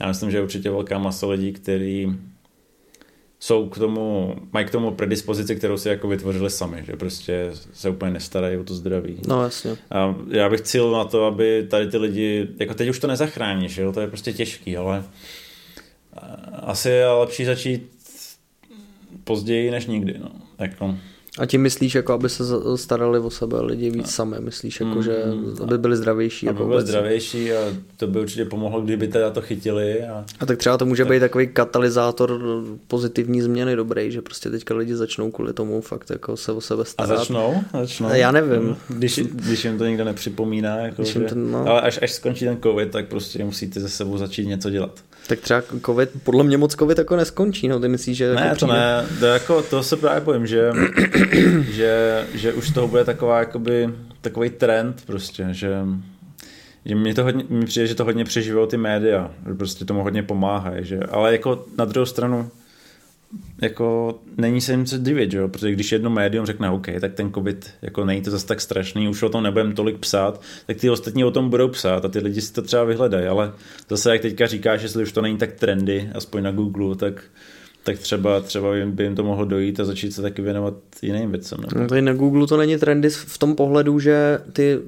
já 0.00 0.08
myslím, 0.08 0.30
že 0.30 0.36
je 0.36 0.42
určitě 0.42 0.70
velká 0.70 0.98
masa 0.98 1.26
lidí, 1.26 1.52
kteří 1.52 2.16
jsou 3.40 3.68
k 3.68 3.78
tomu, 3.78 4.34
mají 4.52 4.66
k 4.66 4.70
tomu 4.70 4.90
predispozici, 4.90 5.56
kterou 5.56 5.78
si 5.78 5.88
jako 5.88 6.08
vytvořili 6.08 6.50
sami, 6.50 6.84
že 6.86 6.92
prostě 6.92 7.50
se 7.72 7.90
úplně 7.90 8.10
nestarají 8.10 8.56
o 8.56 8.64
to 8.64 8.74
zdraví. 8.74 9.16
No 9.28 9.42
jasně. 9.42 9.76
A 9.90 10.14
já 10.28 10.48
bych 10.48 10.60
cíl 10.60 10.90
na 10.90 11.04
to, 11.04 11.24
aby 11.24 11.66
tady 11.70 11.88
ty 11.88 11.96
lidi, 11.96 12.48
jako 12.58 12.74
teď 12.74 12.88
už 12.88 12.98
to 12.98 13.06
nezachráníš, 13.06 13.76
jo, 13.76 13.92
to 13.92 14.00
je 14.00 14.08
prostě 14.08 14.32
těžký, 14.32 14.76
ale 14.76 15.04
asi 16.52 16.88
je 16.88 17.08
lepší 17.08 17.44
začít 17.44 17.93
později 19.24 19.70
než 19.70 19.86
nikdy, 19.86 20.14
no. 20.22 20.28
Jako, 20.58 20.94
A 21.38 21.46
tím 21.46 21.62
myslíš, 21.62 21.94
jako 21.94 22.12
aby 22.12 22.28
se 22.28 22.44
starali 22.76 23.18
o 23.18 23.30
sebe 23.30 23.62
lidi 23.62 23.90
víc 23.90 24.10
sami, 24.10 24.36
myslíš, 24.40 24.80
jako, 24.80 24.94
Mm, 24.94 25.02
že 25.02 25.22
mm. 25.34 25.56
aby 25.62 25.78
byli 25.78 25.96
zdravější. 25.96 26.48
aby 26.48 26.54
Jako 26.56 26.64
byl 26.66 26.74
obecně. 26.76 26.88
zdravější 26.88 27.52
a 27.52 27.58
to 27.96 28.06
by 28.06 28.20
určitě 28.20 28.44
pomohlo, 28.44 28.80
kdyby 28.80 29.08
teda 29.08 29.30
to 29.30 29.40
chytili 29.40 30.02
a 30.04 30.24
A 30.40 30.46
tak 30.46 30.58
třeba 30.58 30.78
to 30.78 30.86
může 30.86 31.04
být 31.04 31.20
takový 31.20 31.46
katalyzátor 31.48 32.40
pozitivní 32.88 33.40
změny 33.42 33.76
dobrý, 33.76 34.12
že 34.12 34.22
prostě 34.22 34.50
teďka 34.50 34.74
lidi 34.74 34.96
začnou 34.96 35.30
kvůli 35.30 35.52
tomu 35.52 35.80
fakt 35.80 36.10
jako 36.10 36.36
se 36.36 36.52
o 36.52 36.60
sebe 36.60 36.82
A 36.82 36.84
starat. 36.84 37.18
začnou? 37.18 37.54
začnou. 37.80 38.08
Já 38.12 38.30
nevím. 38.32 38.76
Když, 38.88 39.18
když 39.18 39.64
jim 39.64 39.78
to 39.78 39.86
nikdo 39.86 40.04
nepřipomíná. 40.04 40.76
Jako 40.76 41.02
Když 41.02 41.12
že, 41.14 41.20
to- 41.20 41.34
no. 41.34 41.66
Ale 41.68 41.80
až, 41.80 41.98
až 42.02 42.12
skončí 42.12 42.44
ten 42.44 42.58
covid, 42.62 42.90
tak 42.90 43.08
prostě 43.08 43.44
musíte 43.44 43.80
ze 43.80 43.88
sebou 43.88 44.18
začít 44.18 44.46
něco 44.46 44.70
dělat. 44.70 45.00
Tak 45.26 45.40
třeba 45.40 45.62
covid, 45.86 46.10
podle 46.22 46.44
mě 46.44 46.58
moc 46.58 46.74
covid 46.74 46.98
jako 46.98 47.16
neskončí, 47.16 47.68
no 47.68 47.80
ty 47.80 47.88
myslíš, 47.88 48.16
že 48.16 48.34
Ne, 48.34 48.42
jako 48.42 48.56
to 48.56 48.66
ne, 48.66 49.06
to, 49.20 49.26
jako, 49.26 49.62
to 49.62 49.82
se 49.82 49.96
právě 49.96 50.20
bojím, 50.20 50.46
že, 50.46 50.70
že, 51.70 52.24
že 52.34 52.52
už 52.52 52.70
to 52.70 52.88
bude 52.88 53.04
taková, 53.04 53.38
jakoby, 53.38 53.90
takový 54.20 54.50
trend 54.50 55.02
prostě, 55.06 55.46
že, 55.50 55.70
že 56.84 56.94
mi 56.94 57.14
to 57.14 57.24
hodně, 57.24 57.44
mi 57.48 57.66
přijde, 57.66 57.86
že 57.86 57.94
to 57.94 58.04
hodně 58.04 58.24
přežívají 58.24 58.68
ty 58.68 58.76
média, 58.76 59.30
že 59.48 59.54
prostě 59.54 59.84
tomu 59.84 60.02
hodně 60.02 60.22
pomáhají, 60.22 60.84
že, 60.84 60.98
ale 60.98 61.32
jako 61.32 61.64
na 61.78 61.84
druhou 61.84 62.06
stranu 62.06 62.50
jako 63.62 64.18
není 64.36 64.60
se 64.60 64.72
jim 64.72 64.86
co 64.86 64.98
divit, 64.98 65.30
že 65.30 65.38
jo? 65.38 65.48
protože 65.48 65.72
když 65.72 65.92
jedno 65.92 66.10
médium 66.10 66.46
řekne 66.46 66.70
OK, 66.70 66.86
tak 67.00 67.14
ten 67.14 67.32
covid 67.32 67.70
jako 67.82 68.04
není 68.04 68.22
to 68.22 68.30
zase 68.30 68.46
tak 68.46 68.60
strašný, 68.60 69.08
už 69.08 69.22
o 69.22 69.28
tom 69.28 69.42
nebudeme 69.42 69.74
tolik 69.74 69.98
psát, 69.98 70.40
tak 70.66 70.76
ty 70.76 70.90
ostatní 70.90 71.24
o 71.24 71.30
tom 71.30 71.50
budou 71.50 71.68
psát 71.68 72.04
a 72.04 72.08
ty 72.08 72.18
lidi 72.18 72.40
si 72.40 72.52
to 72.52 72.62
třeba 72.62 72.84
vyhledají, 72.84 73.26
ale 73.26 73.52
zase 73.88 74.12
jak 74.12 74.22
teďka 74.22 74.46
říkáš, 74.46 74.82
jestli 74.82 75.02
už 75.02 75.12
to 75.12 75.22
není 75.22 75.38
tak 75.38 75.52
trendy, 75.52 76.10
aspoň 76.14 76.42
na 76.42 76.50
Google, 76.50 76.96
tak 76.96 77.22
tak 77.84 77.98
třeba, 77.98 78.40
třeba 78.40 78.68
by 78.86 79.04
jim 79.04 79.14
to 79.14 79.24
mohlo 79.24 79.44
dojít 79.44 79.80
a 79.80 79.84
začít 79.84 80.12
se 80.12 80.22
taky 80.22 80.42
věnovat 80.42 80.74
jiným 81.02 81.30
věcem. 81.30 81.58
Nebo? 81.60 81.80
No 81.80 81.88
tady 81.88 82.02
na 82.02 82.12
Google 82.12 82.46
to 82.46 82.56
není 82.56 82.76
trendy 82.78 83.10
v 83.10 83.38
tom 83.38 83.54
pohledu, 83.54 83.98
že 83.98 84.38
ty 84.52 84.78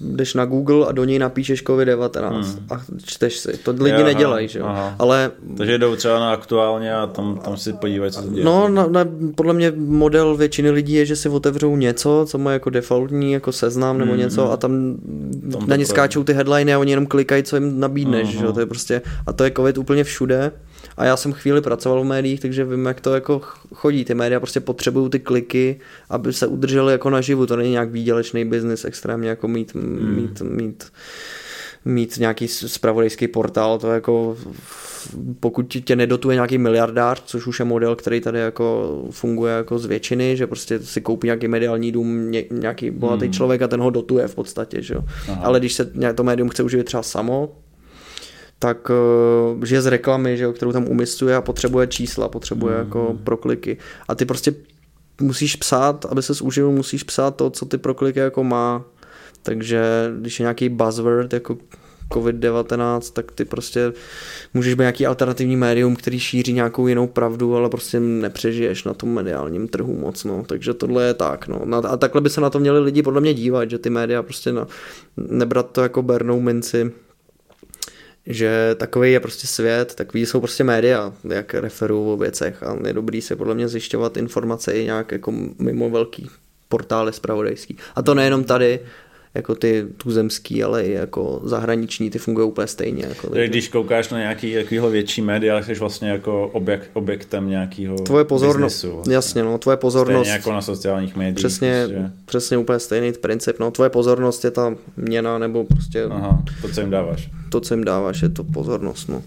jdeš 0.00 0.34
na 0.34 0.44
Google 0.44 0.86
a 0.86 0.92
do 0.92 1.04
něj 1.04 1.18
napíšeš 1.18 1.64
COVID-19 1.64 2.30
Hmm. 2.30 2.66
a 2.70 2.82
čteš 3.04 3.36
si. 3.38 3.56
To 3.56 3.70
lidi 3.80 4.02
nedělají, 4.04 4.48
že 4.48 4.58
jo. 4.58 4.64
aha. 4.66 4.94
Ale 4.98 5.30
Takže 5.56 5.78
jdou 5.78 5.96
třeba 5.96 6.20
na 6.20 6.32
aktuálně 6.32 6.94
a 6.94 7.06
tam, 7.06 7.38
tam 7.44 7.56
si 7.56 7.72
podívají, 7.72 8.12
co 8.12 8.22
se 8.22 8.28
děje. 8.28 8.44
No, 8.44 8.68
na, 8.68 8.86
na, 8.86 9.04
podle 9.34 9.54
mě 9.54 9.72
model 9.76 10.36
většiny 10.36 10.70
lidí 10.70 10.92
je, 10.92 11.06
že 11.06 11.16
si 11.16 11.28
otevřou 11.28 11.76
něco, 11.76 12.24
co 12.28 12.38
má 12.38 12.52
jako 12.52 12.70
defaultní 12.70 13.32
jako 13.32 13.52
seznam 13.52 13.98
nebo 13.98 14.12
Mm, 14.12 14.18
něco 14.18 14.44
mm. 14.44 14.50
a 14.50 14.56
tam, 14.56 14.96
Tam 15.52 15.68
na 15.68 15.76
ně 15.76 15.86
skáčou 15.86 16.24
ty 16.24 16.32
headliny 16.32 16.74
a 16.74 16.78
oni 16.78 16.92
jenom 16.92 17.06
klikají, 17.06 17.42
co 17.42 17.56
jim 17.56 17.80
nabídneš, 17.80 18.28
Aha. 18.28 18.38
že 18.40 18.44
jo, 18.44 18.52
to 18.52 18.60
je 18.60 18.66
prostě, 18.66 19.02
a 19.26 19.32
to 19.32 19.44
je 19.44 19.50
covid 19.56 19.78
úplně 19.78 20.04
všude 20.04 20.52
a 21.00 21.04
já 21.04 21.16
jsem 21.16 21.32
chvíli 21.32 21.60
pracoval 21.60 22.02
v 22.02 22.04
médiích, 22.06 22.40
takže 22.40 22.64
vím, 22.64 22.86
jak 22.86 23.00
to 23.00 23.14
jako 23.14 23.40
chodí, 23.74 24.04
ty 24.04 24.14
média 24.14 24.40
prostě 24.40 24.60
potřebují 24.60 25.10
ty 25.10 25.18
kliky, 25.18 25.80
aby 26.10 26.32
se 26.32 26.46
udrželi 26.46 26.92
jako 26.92 27.10
naživu, 27.10 27.46
to 27.46 27.56
není 27.56 27.70
nějak 27.70 27.90
výdělečný 27.90 28.44
biznis 28.44 28.84
extrémně 28.84 29.28
jako 29.28 29.48
mít, 29.48 29.74
Hmm. 29.74 30.14
mít, 30.14 30.40
mít 30.40 30.92
mít 31.84 32.16
nějaký 32.18 32.48
spravodajský 32.48 33.28
portál, 33.28 33.78
to 33.78 33.90
jako 33.92 34.36
pokud 35.40 35.76
tě 35.84 35.96
nedotuje 35.96 36.34
nějaký 36.34 36.58
miliardář, 36.58 37.22
což 37.24 37.46
už 37.46 37.58
je 37.58 37.64
model, 37.64 37.96
který 37.96 38.20
tady 38.20 38.38
jako 38.38 38.98
funguje 39.10 39.54
jako 39.54 39.78
z 39.78 39.86
většiny, 39.86 40.36
že 40.36 40.46
prostě 40.46 40.78
si 40.78 41.00
koupí 41.00 41.26
nějaký 41.26 41.48
mediální 41.48 41.92
dům 41.92 42.30
ně, 42.30 42.44
nějaký 42.50 42.90
bohatý 42.90 43.24
Hmm. 43.24 43.32
člověk 43.32 43.62
a 43.62 43.68
ten 43.68 43.80
ho 43.80 43.90
dotuje 43.90 44.28
v 44.28 44.34
podstatě, 44.34 44.82
že 44.82 44.94
jo. 44.94 45.04
Aha. 45.28 45.42
Ale 45.44 45.58
když 45.58 45.72
se 45.72 45.92
to 46.14 46.22
médium 46.24 46.48
chce 46.48 46.62
uživit 46.62 46.84
třeba 46.86 47.02
samo, 47.02 47.52
tak 48.62 48.90
uh, 48.90 49.64
žije 49.64 49.82
z 49.82 49.86
reklamy, 49.86 50.36
že 50.36 50.44
jo, 50.44 50.52
kterou 50.52 50.72
tam 50.72 50.88
umistuje 50.88 51.36
a 51.36 51.40
potřebuje 51.40 51.86
čísla, 51.86 52.28
potřebuje 52.28 52.74
Hmm. 52.74 52.84
jako 52.84 53.16
prokliky. 53.24 53.76
A 54.08 54.14
ty 54.14 54.24
prostě 54.24 54.54
musíš 55.20 55.56
psát, 55.56 56.06
aby 56.10 56.22
se 56.22 56.44
uživil, 56.44 56.70
musíš 56.70 57.02
psát 57.02 57.36
to, 57.36 57.50
co 57.50 57.66
ty 57.66 57.78
prokliky 57.78 58.18
jako 58.18 58.44
má. 58.44 58.84
Takže 59.42 59.82
když 60.20 60.40
je 60.40 60.44
nějaký 60.44 60.68
buzzword 60.68 61.32
jako 61.32 61.56
COVID-19, 62.12 63.12
tak 63.12 63.32
ty 63.32 63.44
prostě 63.44 63.92
můžeš 64.54 64.74
být 64.74 64.82
nějaký 64.82 65.06
alternativní 65.06 65.56
médium, 65.56 65.96
který 65.96 66.20
šíří 66.20 66.52
nějakou 66.52 66.86
jinou 66.86 67.06
pravdu, 67.06 67.56
ale 67.56 67.68
prostě 67.68 68.00
nepřežiješ 68.00 68.84
na 68.84 68.94
tom 68.94 69.14
mediálním 69.14 69.68
trhu 69.68 69.96
moc, 69.96 70.24
no. 70.24 70.44
Takže 70.46 70.74
tohle 70.74 71.04
je 71.04 71.14
tak, 71.14 71.48
no. 71.48 71.62
A 71.88 71.96
takhle 71.96 72.20
by 72.20 72.30
se 72.30 72.40
na 72.40 72.50
to 72.50 72.58
měli 72.58 72.78
lidi 72.80 73.02
podle 73.02 73.20
mě 73.20 73.34
dívat, 73.34 73.70
že 73.70 73.78
ty 73.78 73.90
média 73.90 74.22
prostě 74.22 74.52
na, 74.52 74.66
nebrat 75.16 75.70
to 75.70 75.82
jako 75.82 76.02
bernou 76.02 76.40
minci, 76.40 76.92
že 78.30 78.74
takový 78.74 79.12
je 79.12 79.20
prostě 79.20 79.46
svět, 79.46 79.94
takový 79.94 80.26
jsou 80.26 80.40
prostě 80.40 80.64
média, 80.64 81.12
jak 81.28 81.54
referují 81.54 82.12
o 82.12 82.16
věcech 82.16 82.62
a 82.62 82.78
je 82.86 82.92
dobrý 82.92 83.20
si 83.20 83.36
podle 83.36 83.54
mě 83.54 83.68
zjišťovat 83.68 84.16
informace 84.16 84.72
i 84.72 84.84
nějak 84.84 85.12
jako 85.12 85.32
mimo 85.58 85.90
velký 85.90 86.30
portály 86.68 87.12
spravodajský. 87.12 87.76
A 87.94 88.02
to 88.02 88.14
nejenom 88.14 88.44
tady, 88.44 88.80
jako 89.34 89.54
ty 89.54 89.86
tuzemský, 89.96 90.64
ale 90.64 90.84
i 90.84 90.92
jako 90.92 91.40
zahraniční, 91.44 92.10
ty 92.10 92.18
fungují 92.18 92.48
úplně 92.48 92.66
stejně. 92.66 93.04
Jako, 93.08 93.30
takže... 93.30 93.48
Když 93.48 93.68
koukáš 93.68 94.08
na 94.08 94.18
nějaký 94.18 94.54
takovýhle 94.54 94.90
větší 94.90 95.22
média, 95.22 95.62
jsi 95.62 95.74
vlastně 95.74 96.10
jako 96.10 96.48
objekt, 96.52 96.90
objektem 96.92 97.48
nějakého 97.48 97.96
Tvoje 97.96 98.24
pozornost, 98.24 98.84
vlastně. 98.84 99.14
jasně, 99.14 99.42
no, 99.42 99.58
tvoje 99.58 99.76
pozornost. 99.76 100.26
Stejně 100.26 100.36
jako 100.36 100.52
na 100.52 100.62
sociálních 100.62 101.16
médiích. 101.16 101.36
Přesně, 101.36 101.84
prostě. 101.88 102.12
přesně 102.24 102.58
úplně 102.58 102.78
stejný 102.78 103.12
princip, 103.12 103.58
no, 103.58 103.70
tvoje 103.70 103.90
pozornost 103.90 104.44
je 104.44 104.50
ta 104.50 104.74
měna, 104.96 105.38
nebo 105.38 105.64
prostě... 105.64 106.04
Aha, 106.04 106.42
to, 106.62 106.68
co 106.68 106.80
jim 106.80 106.90
dáváš. 106.90 107.30
To, 107.50 107.60
co 107.60 107.74
jim 107.74 107.84
dáváš, 107.84 108.22
je 108.22 108.28
to 108.28 108.44
pozornost, 108.44 109.08
no. 109.08 109.14
no 109.14 109.22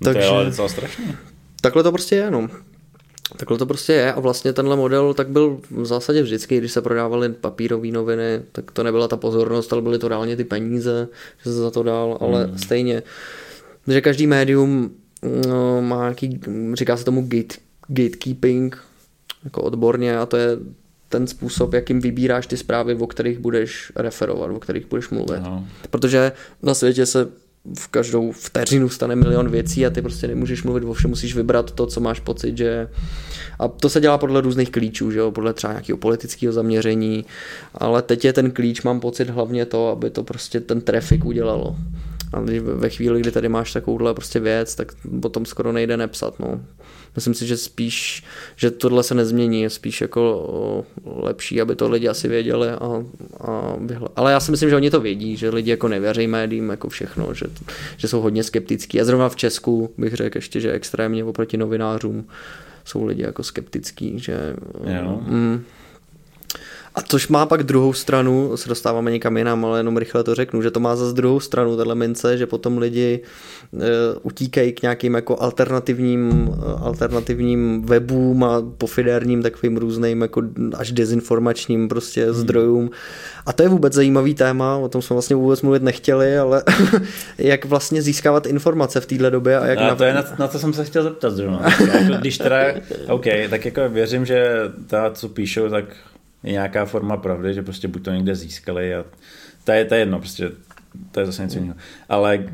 takže, 0.00 0.20
to 0.20 0.26
je 0.26 0.30
ale 0.30 0.44
docela 0.44 0.68
strašně. 0.68 1.04
Takhle 1.60 1.82
to 1.82 1.92
prostě 1.92 2.16
je, 2.16 2.30
no. 2.30 2.48
Takhle 3.40 3.58
to 3.58 3.66
prostě 3.66 3.92
je 3.92 4.12
a 4.12 4.20
vlastně 4.20 4.52
tenhle 4.52 4.76
model 4.76 5.14
tak 5.14 5.28
byl 5.28 5.60
v 5.70 5.86
zásadě 5.86 6.22
vždycky, 6.22 6.58
když 6.58 6.72
se 6.72 6.82
prodávaly 6.82 7.28
papírové 7.28 7.88
noviny, 7.88 8.42
tak 8.52 8.70
to 8.70 8.82
nebyla 8.82 9.08
ta 9.08 9.16
pozornost, 9.16 9.72
ale 9.72 9.82
byly 9.82 9.98
to 9.98 10.08
reálně 10.08 10.36
ty 10.36 10.44
peníze, 10.44 11.08
že 11.44 11.50
se 11.50 11.56
za 11.56 11.70
to 11.70 11.82
dal, 11.82 12.18
ale 12.20 12.46
mm. 12.46 12.58
stejně, 12.58 13.02
že 13.88 14.00
každý 14.00 14.26
médium 14.26 14.90
no, 15.48 15.82
má 15.82 16.00
nějaký, 16.00 16.40
říká 16.74 16.96
se 16.96 17.04
tomu 17.04 17.22
gate, 17.28 17.54
gatekeeping, 17.88 18.78
jako 19.44 19.62
odborně 19.62 20.18
a 20.18 20.26
to 20.26 20.36
je 20.36 20.58
ten 21.08 21.26
způsob, 21.26 21.74
jakým 21.74 22.00
vybíráš 22.00 22.46
ty 22.46 22.56
zprávy, 22.56 22.94
o 22.94 23.06
kterých 23.06 23.38
budeš 23.38 23.92
referovat, 23.96 24.50
o 24.50 24.60
kterých 24.60 24.86
budeš 24.86 25.08
mluvit. 25.08 25.40
Aha. 25.44 25.64
Protože 25.90 26.32
na 26.62 26.74
světě 26.74 27.06
se 27.06 27.28
v 27.78 27.88
každou 27.88 28.32
vteřinu 28.32 28.88
stane 28.88 29.16
milion 29.16 29.50
věcí 29.50 29.86
a 29.86 29.90
ty 29.90 30.02
prostě 30.02 30.28
nemůžeš 30.28 30.62
mluvit 30.62 30.84
o 30.84 30.92
všem, 30.92 31.10
musíš 31.10 31.36
vybrat 31.36 31.70
to, 31.70 31.86
co 31.86 32.00
máš 32.00 32.20
pocit, 32.20 32.56
že... 32.56 32.88
A 33.58 33.68
to 33.68 33.88
se 33.88 34.00
dělá 34.00 34.18
podle 34.18 34.40
různých 34.40 34.70
klíčů, 34.70 35.10
že 35.10 35.18
jo? 35.18 35.30
podle 35.30 35.52
třeba 35.52 35.72
nějakého 35.72 35.98
politického 35.98 36.52
zaměření, 36.52 37.24
ale 37.74 38.02
teď 38.02 38.24
je 38.24 38.32
ten 38.32 38.50
klíč, 38.50 38.82
mám 38.82 39.00
pocit 39.00 39.30
hlavně 39.30 39.66
to, 39.66 39.88
aby 39.88 40.10
to 40.10 40.22
prostě 40.22 40.60
ten 40.60 40.80
trafik 40.80 41.24
udělalo. 41.24 41.76
A 42.32 42.40
ve 42.74 42.88
chvíli, 42.88 43.20
kdy 43.20 43.30
tady 43.30 43.48
máš 43.48 43.72
takovouhle 43.72 44.14
prostě 44.14 44.40
věc, 44.40 44.74
tak 44.74 44.92
potom 45.22 45.46
skoro 45.46 45.72
nejde 45.72 45.96
nepsat. 45.96 46.40
No. 46.40 46.60
Myslím 47.14 47.34
si, 47.34 47.46
že 47.46 47.56
spíš, 47.56 48.22
že 48.56 48.70
tohle 48.70 49.02
se 49.02 49.14
nezmění, 49.14 49.62
je 49.62 49.70
spíš 49.70 50.00
jako 50.00 50.84
lepší, 51.04 51.60
aby 51.60 51.76
to 51.76 51.88
lidi 51.88 52.08
asi 52.08 52.28
věděli. 52.28 52.68
A, 52.68 53.04
a 53.40 53.76
Ale 54.16 54.32
já 54.32 54.40
si 54.40 54.50
myslím, 54.50 54.70
že 54.70 54.76
oni 54.76 54.90
to 54.90 55.00
vědí, 55.00 55.36
že 55.36 55.50
lidi 55.50 55.70
jako 55.70 55.88
nevěří 55.88 56.26
médiím, 56.26 56.70
jako 56.70 56.88
všechno, 56.88 57.34
že, 57.34 57.46
že 57.96 58.08
jsou 58.08 58.20
hodně 58.20 58.42
skeptický. 58.42 59.00
A 59.00 59.04
zrovna 59.04 59.28
v 59.28 59.36
Česku 59.36 59.90
bych 59.98 60.14
řekl 60.14 60.38
ještě, 60.38 60.60
že 60.60 60.72
extrémně 60.72 61.24
oproti 61.24 61.56
novinářům 61.56 62.26
jsou 62.84 63.04
lidi 63.04 63.22
jako 63.22 63.42
skeptický, 63.42 64.18
že... 64.18 64.56
Jo. 64.84 65.20
Mm, 65.26 65.64
a 66.94 67.02
což 67.02 67.28
má 67.28 67.46
pak 67.46 67.62
druhou 67.62 67.92
stranu, 67.92 68.56
se 68.56 68.68
dostáváme 68.68 69.10
někam 69.10 69.36
jinam, 69.36 69.64
ale 69.64 69.78
jenom 69.78 69.96
rychle 69.96 70.24
to 70.24 70.34
řeknu, 70.34 70.62
že 70.62 70.70
to 70.70 70.80
má 70.80 70.96
zase 70.96 71.14
druhou 71.14 71.40
stranu, 71.40 71.76
tahle 71.76 71.94
mince, 71.94 72.38
že 72.38 72.46
potom 72.46 72.78
lidi 72.78 73.20
uh, 73.72 73.80
utíkají 74.22 74.72
k 74.72 74.82
nějakým 74.82 75.14
jako 75.14 75.42
alternativním, 75.42 76.48
uh, 76.48 76.86
alternativním 76.86 77.82
webům 77.82 78.44
a 78.44 78.62
pofidérním 78.78 79.42
takovým 79.42 79.76
různým 79.76 80.22
jako 80.22 80.42
až 80.76 80.92
dezinformačním 80.92 81.88
prostě 81.88 82.24
hmm. 82.24 82.34
zdrojům. 82.34 82.90
A 83.46 83.52
to 83.52 83.62
je 83.62 83.68
vůbec 83.68 83.92
zajímavý 83.92 84.34
téma, 84.34 84.76
o 84.76 84.88
tom 84.88 85.02
jsme 85.02 85.14
vlastně 85.14 85.36
vůbec 85.36 85.62
mluvit 85.62 85.82
nechtěli, 85.82 86.38
ale 86.38 86.62
jak 87.38 87.64
vlastně 87.64 88.02
získávat 88.02 88.46
informace 88.46 89.00
v 89.00 89.06
téhle 89.06 89.30
době 89.30 89.58
a 89.58 89.66
jak... 89.66 89.78
A 89.78 89.94
to 89.94 90.04
je 90.04 90.14
na, 90.14 90.24
na 90.38 90.48
to 90.48 90.58
jsem 90.58 90.72
se 90.72 90.84
chtěl 90.84 91.02
zeptat 91.02 91.30
zrovna. 91.30 91.62
jako, 91.92 92.14
když 92.20 92.38
teda, 92.38 92.58
OK, 93.08 93.24
tak 93.50 93.64
jako 93.64 93.88
věřím, 93.88 94.26
že 94.26 94.54
ta, 94.86 95.10
co 95.10 95.28
píšou, 95.28 95.68
tak 95.68 95.84
je 96.42 96.52
nějaká 96.52 96.84
forma 96.84 97.16
pravdy, 97.16 97.54
že 97.54 97.62
prostě 97.62 97.88
buď 97.88 98.02
to 98.02 98.10
někde 98.10 98.34
získali 98.34 98.94
a 98.94 99.04
to 99.64 99.72
je, 99.72 99.84
to 99.84 99.94
je 99.94 100.00
jedno, 100.00 100.18
prostě 100.18 100.50
to 101.10 101.20
je 101.20 101.26
zase 101.26 101.42
něco 101.42 101.58
jiného. 101.58 101.76
Ale 102.08 102.44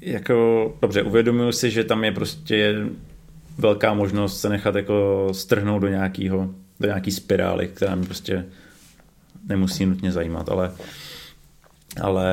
jako, 0.00 0.78
dobře, 0.82 1.02
uvědomuji 1.02 1.52
si, 1.52 1.70
že 1.70 1.84
tam 1.84 2.04
je 2.04 2.12
prostě 2.12 2.76
velká 3.58 3.94
možnost 3.94 4.40
se 4.40 4.48
nechat 4.48 4.74
jako 4.74 5.28
strhnout 5.32 5.82
do 5.82 5.88
nějakého, 5.88 6.54
do 6.80 6.86
nějaký 6.86 7.10
spirály, 7.10 7.68
která 7.68 7.94
mi 7.94 8.06
prostě 8.06 8.44
nemusí 9.48 9.86
nutně 9.86 10.12
zajímat, 10.12 10.48
ale, 10.48 10.72
ale 12.00 12.26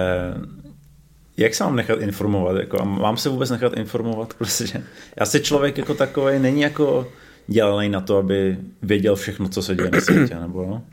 jak 1.38 1.56
se 1.56 1.64
mám 1.64 1.76
nechat 1.76 2.00
informovat? 2.00 2.58
Jako, 2.58 2.86
mám 2.86 3.18
se 3.18 3.30
vůbec 3.30 3.50
nechat 3.50 3.74
informovat? 3.74 4.34
Prostě, 4.38 4.84
já 5.20 5.26
si 5.26 5.40
člověk 5.40 5.78
jako 5.78 5.94
takový 5.94 6.40
není 6.40 6.62
jako 6.62 7.12
dělaný 7.48 7.90
na 7.90 8.02
to, 8.02 8.18
aby 8.18 8.58
věděl 8.82 9.16
všechno, 9.16 9.50
co 9.50 9.62
se 9.62 9.76
děje 9.76 9.92
na 9.92 10.02
světě, 10.02 10.36
nebo 10.36 10.66
no? 10.66 10.84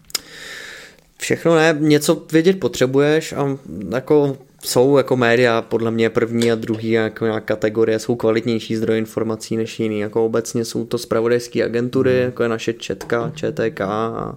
Všechno 1.25 1.55
ne, 1.55 1.77
něco 1.79 2.23
vědět 2.33 2.61
potřebuješ 2.61 3.33
a 3.33 3.59
jako 3.95 4.37
jsou 4.65 4.97
jako 4.97 5.17
média 5.17 5.63
podle 5.63 5.91
mě 5.91 6.11
první 6.11 6.53
a 6.53 6.55
druhý 6.55 6.91
jako 6.91 7.25
nějaká 7.25 7.47
kategorie, 7.47 7.99
jsou 7.99 8.17
kvalitnější 8.17 8.77
zdroje 8.77 8.99
informací 8.99 9.57
než 9.57 9.81
jiný. 9.81 10.01
Jako 10.01 10.27
obecně 10.27 10.65
jsou 10.65 10.85
to 10.85 10.99
spravodajské 10.99 11.65
agentury, 11.65 12.17
mm. 12.17 12.23
jako 12.23 12.43
je 12.43 12.49
naše 12.49 12.73
Četka, 12.73 13.33
ČTK 13.35 13.81
a, 13.81 14.37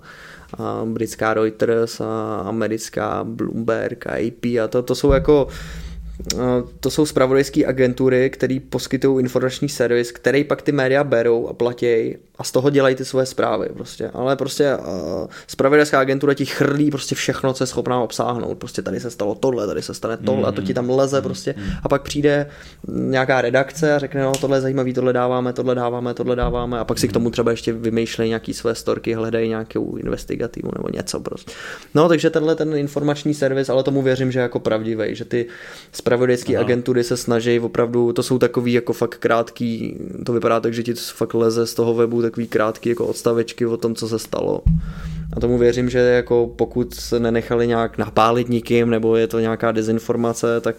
a 0.58 0.82
britská 0.86 1.34
Reuters 1.34 2.02
a 2.02 2.38
americká 2.46 3.24
Bloomberg 3.24 4.08
a 4.08 4.12
AP 4.12 4.46
a 4.64 4.68
to, 4.68 4.84
to 4.84 4.96
jsou 4.96 5.12
jako 5.12 5.48
to 6.80 6.90
jsou 6.92 7.06
spravodajské 7.06 7.66
agentury, 7.66 8.30
které 8.30 8.58
poskytují 8.70 9.24
informační 9.24 9.70
servis, 9.70 10.12
který 10.12 10.44
pak 10.44 10.62
ty 10.62 10.72
média 10.72 11.04
berou 11.04 11.48
a 11.48 11.54
platí 11.54 12.16
a 12.38 12.44
z 12.44 12.52
toho 12.52 12.70
dělají 12.70 12.96
ty 12.96 13.06
svoje 13.06 13.26
zprávy 13.26 13.70
prostě. 13.74 14.10
Ale 14.14 14.36
prostě 14.36 14.76
uh, 14.76 14.86
spravodajská 15.48 16.00
agentura 16.00 16.34
ti 16.34 16.46
chrlí 16.46 16.92
prostě 16.92 17.16
všechno, 17.16 17.54
co 17.54 17.64
je 17.64 17.68
schopná 17.68 18.02
obsáhnout. 18.02 18.58
Prostě 18.58 18.82
tady 18.82 19.00
se 19.00 19.12
stalo 19.12 19.36
tohle, 19.36 19.68
tady 19.68 19.82
se 19.82 19.94
stane 19.94 20.18
tohle 20.18 20.42
mm, 20.42 20.46
a 20.46 20.52
to 20.52 20.62
ti 20.62 20.74
tam 20.74 20.90
leze 20.90 21.22
prostě. 21.22 21.56
Mm. 21.58 21.64
A 21.84 21.90
pak 21.90 22.02
přijde 22.02 22.48
nějaká 22.88 23.42
redakce 23.42 23.96
a 23.96 24.00
řekne, 24.00 24.24
no 24.24 24.32
tohle 24.42 24.58
je 24.58 24.62
zajímavý, 24.62 24.94
tohle 24.94 25.14
dáváme, 25.14 25.54
tohle 25.54 25.76
dáváme, 25.76 26.14
tohle 26.14 26.36
dáváme 26.36 26.80
a 26.80 26.86
pak 26.86 27.00
si 27.00 27.08
k 27.08 27.14
tomu 27.14 27.30
třeba 27.30 27.52
ještě 27.52 27.74
vymýšlejí 27.74 28.30
nějaký 28.30 28.54
své 28.54 28.76
storky, 28.76 29.14
hledají 29.14 29.50
nějakou 29.50 29.96
investigativu 29.96 30.70
nebo 30.78 30.90
něco 30.94 31.20
prostě. 31.20 31.52
No 31.96 32.10
takže 32.10 32.30
tenhle 32.30 32.56
ten 32.56 32.76
informační 32.76 33.34
servis, 33.34 33.70
ale 33.70 33.84
tomu 33.84 34.02
věřím, 34.02 34.32
že 34.32 34.40
je 34.40 34.42
jako 34.42 34.60
pravdivý, 34.60 35.16
že 35.16 35.26
ty 35.26 35.46
spravodajské 36.08 36.58
agentury 36.58 37.04
se 37.04 37.18
snaží 37.18 37.60
opravdu, 37.60 38.14
to 38.14 38.24
jsou 38.24 38.40
takový 38.40 38.74
jako 38.74 38.94
fakt 38.94 39.16
krátký, 39.16 39.98
to 40.26 40.34
vypadá 40.34 40.60
tak, 40.60 40.74
že 40.74 40.84
ti 40.84 40.94
to 40.94 41.02
fakt 41.14 41.34
leze 41.34 41.68
z 41.68 41.74
toho 41.74 41.94
webu 41.94 42.22
takový 42.22 42.48
krátký 42.48 42.90
jako 42.90 43.06
odstavečky 43.06 43.66
o 43.66 43.78
tom, 43.78 43.96
co 43.96 44.08
se 44.08 44.20
stalo. 44.20 44.62
A 45.34 45.40
tomu 45.40 45.58
věřím, 45.58 45.90
že 45.90 46.00
jako 46.00 46.50
pokud 46.56 46.94
se 46.94 47.20
nenechali 47.20 47.68
nějak 47.68 47.98
napálit 47.98 48.50
nikým, 48.50 48.90
nebo 48.90 49.16
je 49.16 49.28
to 49.28 49.40
nějaká 49.40 49.72
dezinformace, 49.72 50.62
tak 50.62 50.76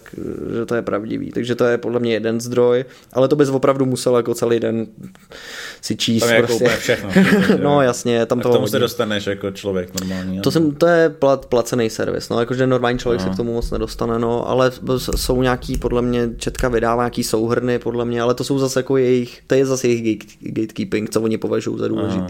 že 0.53 0.65
to 0.65 0.75
je 0.75 0.81
pravdivý. 0.81 1.31
Takže 1.31 1.55
to 1.55 1.65
je 1.65 1.77
podle 1.77 1.99
mě 1.99 2.13
jeden 2.13 2.41
zdroj, 2.41 2.85
ale 3.13 3.27
to 3.27 3.35
bys 3.35 3.49
opravdu 3.49 3.85
musel 3.85 4.17
jako 4.17 4.33
celý 4.33 4.59
den 4.59 4.87
si 5.81 5.95
číst. 5.95 6.23
Tam 6.23 6.35
je 6.35 6.43
prostě. 6.43 6.63
jako 6.63 6.79
všechno. 6.79 7.09
no 7.63 7.81
jasně, 7.81 8.25
tam 8.25 8.39
to. 8.39 8.51
tomu 8.51 8.67
se 8.67 8.79
dostaneš 8.79 9.27
jako 9.27 9.51
člověk 9.51 9.99
normální. 9.99 10.41
To, 10.41 10.51
jsem, 10.51 10.71
to 10.71 10.87
je 10.87 11.09
plat, 11.09 11.45
placený 11.45 11.89
servis, 11.89 12.29
no 12.29 12.39
jakože 12.39 12.67
normální 12.67 12.99
člověk 12.99 13.21
no. 13.21 13.27
se 13.27 13.33
k 13.33 13.37
tomu 13.37 13.53
moc 13.53 13.71
nedostane, 13.71 14.19
no, 14.19 14.49
ale 14.49 14.71
jsou 15.19 15.41
nějaký, 15.41 15.77
podle 15.77 16.01
mě, 16.01 16.29
Četka 16.37 16.69
vydává 16.69 17.03
nějaký 17.03 17.23
souhrny, 17.23 17.79
podle 17.79 18.05
mě, 18.05 18.21
ale 18.21 18.33
to 18.33 18.43
jsou 18.43 18.59
zase 18.59 18.79
jako 18.79 18.97
jejich, 18.97 19.41
to 19.47 19.55
je 19.55 19.65
zase 19.65 19.87
jejich 19.87 20.37
gatekeeping, 20.41 21.09
co 21.09 21.21
oni 21.21 21.37
považují 21.37 21.79
za 21.79 21.87
důležité. 21.87 22.27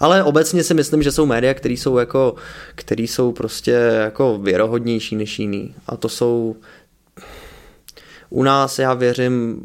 Ale 0.00 0.24
obecně 0.24 0.64
si 0.64 0.74
myslím, 0.74 1.02
že 1.02 1.12
jsou 1.12 1.26
média, 1.26 1.54
které 1.54 1.74
jsou 1.74 1.98
jako, 1.98 2.34
který 2.74 3.06
jsou 3.06 3.32
prostě 3.32 3.70
jako 4.00 4.38
věrohodnější 4.38 5.16
než 5.16 5.38
jiný. 5.38 5.74
A 5.86 5.96
to 5.96 6.08
jsou 6.08 6.56
u 8.30 8.42
nás 8.42 8.78
já 8.78 8.94
věřím 8.94 9.64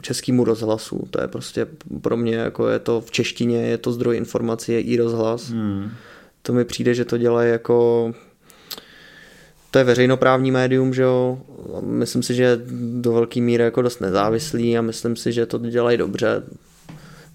českému 0.00 0.44
rozhlasu. 0.44 1.06
To 1.10 1.20
je 1.20 1.28
prostě 1.28 1.66
pro 2.00 2.16
mě, 2.16 2.34
jako 2.34 2.68
je 2.68 2.78
to 2.78 3.00
v 3.00 3.10
češtině, 3.10 3.66
je 3.66 3.78
to 3.78 3.92
zdroj 3.92 4.16
informací, 4.16 4.72
je 4.72 4.80
i 4.80 4.96
rozhlas. 4.96 5.50
Hmm. 5.50 5.90
To 6.42 6.52
mi 6.52 6.64
přijde, 6.64 6.94
že 6.94 7.04
to 7.04 7.18
dělají 7.18 7.50
jako 7.50 8.12
to 9.72 9.78
je 9.78 9.84
veřejnoprávní 9.84 10.50
médium, 10.50 10.94
že 10.94 11.02
jo. 11.02 11.38
Myslím 11.80 12.22
si, 12.22 12.34
že 12.34 12.60
do 13.00 13.12
velké 13.12 13.40
míry 13.40 13.64
jako 13.64 13.82
dost 13.82 14.00
nezávislý 14.00 14.78
a 14.78 14.82
myslím 14.82 15.16
si, 15.16 15.32
že 15.32 15.46
to 15.46 15.58
dělají 15.58 15.98
dobře 15.98 16.42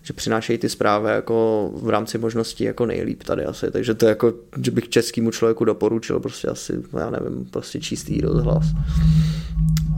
že 0.08 0.14
přinášejí 0.14 0.58
ty 0.58 0.70
zprávy 0.70 1.10
jako 1.10 1.70
v 1.76 1.90
rámci 1.90 2.18
možností 2.18 2.64
jako 2.64 2.86
nejlíp 2.86 3.24
tady 3.24 3.46
asi, 3.46 3.72
takže 3.72 3.94
to 3.94 4.06
je 4.06 4.10
jako, 4.10 4.34
že 4.62 4.72
bych 4.72 4.90
českému 4.90 5.32
člověku 5.32 5.66
doporučil 5.66 6.20
prostě 6.20 6.48
asi, 6.48 6.74
já 7.00 7.10
nevím, 7.10 7.46
prostě 7.46 7.80
čistý 7.80 8.22
rozhlas. 8.22 8.66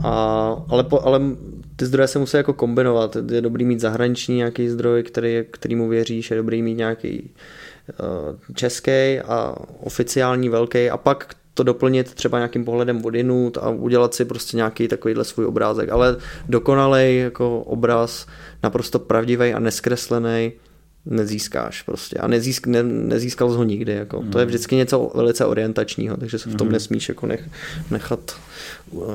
A, 0.04 0.56
ale, 0.68 0.84
po, 0.84 1.00
ale 1.00 1.20
ty 1.76 1.86
zdroje 1.86 2.08
se 2.08 2.18
musí 2.18 2.36
jako 2.36 2.52
kombinovat, 2.52 3.16
je 3.32 3.40
dobrý 3.40 3.64
mít 3.64 3.80
zahraniční 3.80 4.36
nějaký 4.36 4.68
zdroj, 4.68 5.02
který, 5.02 5.44
kterýmu 5.50 5.88
věříš, 5.88 6.30
je 6.30 6.36
dobrý 6.36 6.62
mít 6.62 6.74
nějaký 6.74 7.30
uh, 8.00 8.36
český 8.54 9.20
a 9.20 9.54
oficiální 9.80 10.48
velký 10.48 10.90
a 10.90 10.96
pak 10.96 11.34
to 11.60 11.64
doplnit 11.64 12.14
třeba 12.14 12.38
nějakým 12.38 12.64
pohledem 12.64 12.98
vodinut 12.98 13.58
a 13.58 13.70
udělat 13.70 14.14
si 14.14 14.24
prostě 14.24 14.56
nějaký 14.56 14.88
takovýhle 14.88 15.24
svůj 15.24 15.46
obrázek. 15.46 15.88
Ale 15.88 16.16
dokonalej 16.48 17.18
jako 17.18 17.60
obraz, 17.60 18.26
naprosto 18.62 18.98
pravdivý 18.98 19.52
a 19.54 19.58
neskreslený, 19.58 20.52
nezískáš 21.06 21.82
prostě 21.82 22.16
a 22.16 22.26
nezísk, 22.26 22.66
ne, 22.66 22.82
nezískal 22.82 23.50
jsi 23.50 23.56
ho 23.56 23.64
nikdy. 23.64 23.92
Jako. 23.92 24.22
Mm. 24.22 24.30
To 24.30 24.38
je 24.38 24.46
vždycky 24.46 24.76
něco 24.76 25.12
velice 25.14 25.44
orientačního, 25.44 26.16
takže 26.16 26.38
se 26.38 26.50
v 26.50 26.54
tom 26.54 26.66
mm. 26.66 26.72
nesmíš 26.72 27.08
jako 27.08 27.26
nech, 27.26 27.48
nechat 27.90 28.36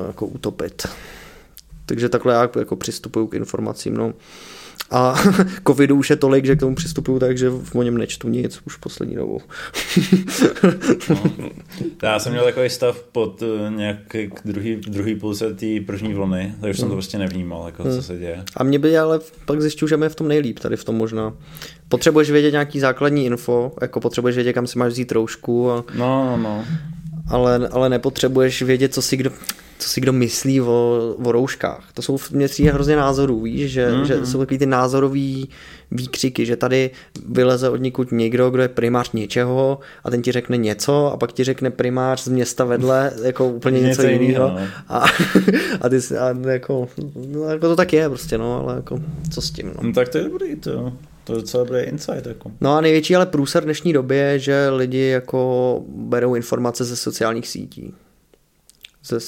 jako 0.06 0.26
utopit. 0.26 0.86
Takže 1.86 2.08
takhle 2.08 2.34
já 2.34 2.50
jako 2.58 2.76
přistupuju 2.76 3.26
k 3.26 3.34
informacím. 3.34 3.96
No. 3.96 4.12
A 4.90 5.14
covidu 5.66 5.96
už 5.96 6.10
je 6.10 6.16
tolik, 6.16 6.44
že 6.44 6.56
k 6.56 6.60
tomu 6.60 6.74
přistupuju 6.74 7.18
tak, 7.18 7.38
že 7.38 7.50
o 7.74 7.82
něm 7.82 7.98
nečtu 7.98 8.28
nic 8.28 8.60
už 8.66 8.76
poslední 8.76 9.16
dobou. 9.16 9.40
no. 11.10 11.22
Já 12.02 12.18
jsem 12.18 12.32
měl 12.32 12.44
takový 12.44 12.70
stav 12.70 13.02
pod 13.02 13.42
eh, 13.42 13.70
nějaký 13.70 14.30
druhý, 14.44 14.76
druhý 14.76 15.14
půlce 15.14 15.54
té 15.54 15.66
první 15.86 16.14
vlny, 16.14 16.54
takže 16.60 16.78
jsem 16.78 16.88
to 16.88 16.88
hmm. 16.88 16.96
prostě 16.96 17.18
nevnímal, 17.18 17.66
jako, 17.66 17.82
co 17.82 17.88
hmm. 17.88 18.02
se 18.02 18.18
děje. 18.18 18.44
A 18.56 18.64
mě 18.64 18.78
by 18.78 18.98
ale 18.98 19.20
pak 19.44 19.60
zjišťuju, 19.60 19.88
že 19.88 19.96
mě 19.96 20.08
v 20.08 20.14
tom 20.14 20.28
nejlíp, 20.28 20.58
tady 20.58 20.76
v 20.76 20.84
tom 20.84 20.94
možná. 20.94 21.32
Potřebuješ 21.88 22.30
vědět 22.30 22.50
nějaký 22.50 22.80
základní 22.80 23.26
info, 23.26 23.72
jako 23.80 24.00
potřebuješ 24.00 24.36
vědět, 24.36 24.52
kam 24.52 24.66
si 24.66 24.78
máš 24.78 24.92
vzít 24.92 25.12
roušku. 25.12 25.70
A... 25.70 25.84
No, 25.94 26.24
no, 26.24 26.36
no. 26.36 26.64
Ale, 27.28 27.68
ale 27.68 27.88
nepotřebuješ 27.88 28.62
vědět, 28.62 28.94
co 28.94 29.02
si 29.02 29.16
kdo 29.16 29.30
co 29.78 29.88
si 29.88 30.00
kdo 30.00 30.12
myslí 30.12 30.60
o, 30.60 31.14
o 31.24 31.32
rouškách. 31.32 31.84
To 31.94 32.02
jsou 32.02 32.18
mě 32.30 32.48
přijde 32.48 32.72
hrozně 32.72 32.96
názorů, 32.96 33.40
víš, 33.40 33.70
že, 33.70 33.90
mm-hmm. 33.90 34.02
že 34.02 34.26
jsou 34.26 34.38
takový 34.38 34.58
ty 34.58 34.66
názorový 34.66 35.48
výkřiky, 35.90 36.46
že 36.46 36.56
tady 36.56 36.90
vyleze 37.28 37.70
od 37.70 37.76
někud 37.76 38.12
někdo, 38.12 38.50
kdo 38.50 38.62
je 38.62 38.68
primář 38.68 39.12
něčeho 39.12 39.78
a 40.04 40.10
ten 40.10 40.22
ti 40.22 40.32
řekne 40.32 40.56
něco 40.56 41.12
a 41.12 41.16
pak 41.16 41.32
ti 41.32 41.44
řekne 41.44 41.70
primář 41.70 42.24
z 42.24 42.28
města 42.28 42.64
vedle 42.64 43.12
jako 43.22 43.48
úplně 43.48 43.80
něco, 43.80 44.02
něco 44.02 44.22
jiného. 44.22 44.48
No. 44.48 44.58
A, 44.88 44.98
a, 45.80 45.88
ty, 45.88 46.00
a 46.18 46.50
jako, 46.50 46.88
no, 47.26 47.42
jako 47.44 47.68
to 47.68 47.76
tak 47.76 47.92
je 47.92 48.08
prostě, 48.08 48.38
no, 48.38 48.60
ale 48.60 48.76
jako 48.76 49.00
co 49.30 49.42
s 49.42 49.50
tím, 49.50 49.66
no. 49.66 49.74
no 49.82 49.92
tak 49.92 50.08
to 50.08 50.18
je 50.18 50.24
dobrý, 50.24 50.56
to 50.56 50.92
to 51.24 51.32
je 51.32 51.36
docela 51.36 51.64
dobrý 51.64 51.80
insight. 51.82 52.26
Jako. 52.26 52.52
No 52.60 52.76
a 52.76 52.80
největší 52.80 53.16
ale 53.16 53.26
průser 53.26 53.64
dnešní 53.64 53.92
době 53.92 54.18
je, 54.18 54.38
že 54.38 54.68
lidi 54.70 55.06
jako 55.06 55.82
berou 55.88 56.34
informace 56.34 56.84
ze 56.84 56.96
sociálních 56.96 57.48
sítí 57.48 57.94
ze, 59.06 59.18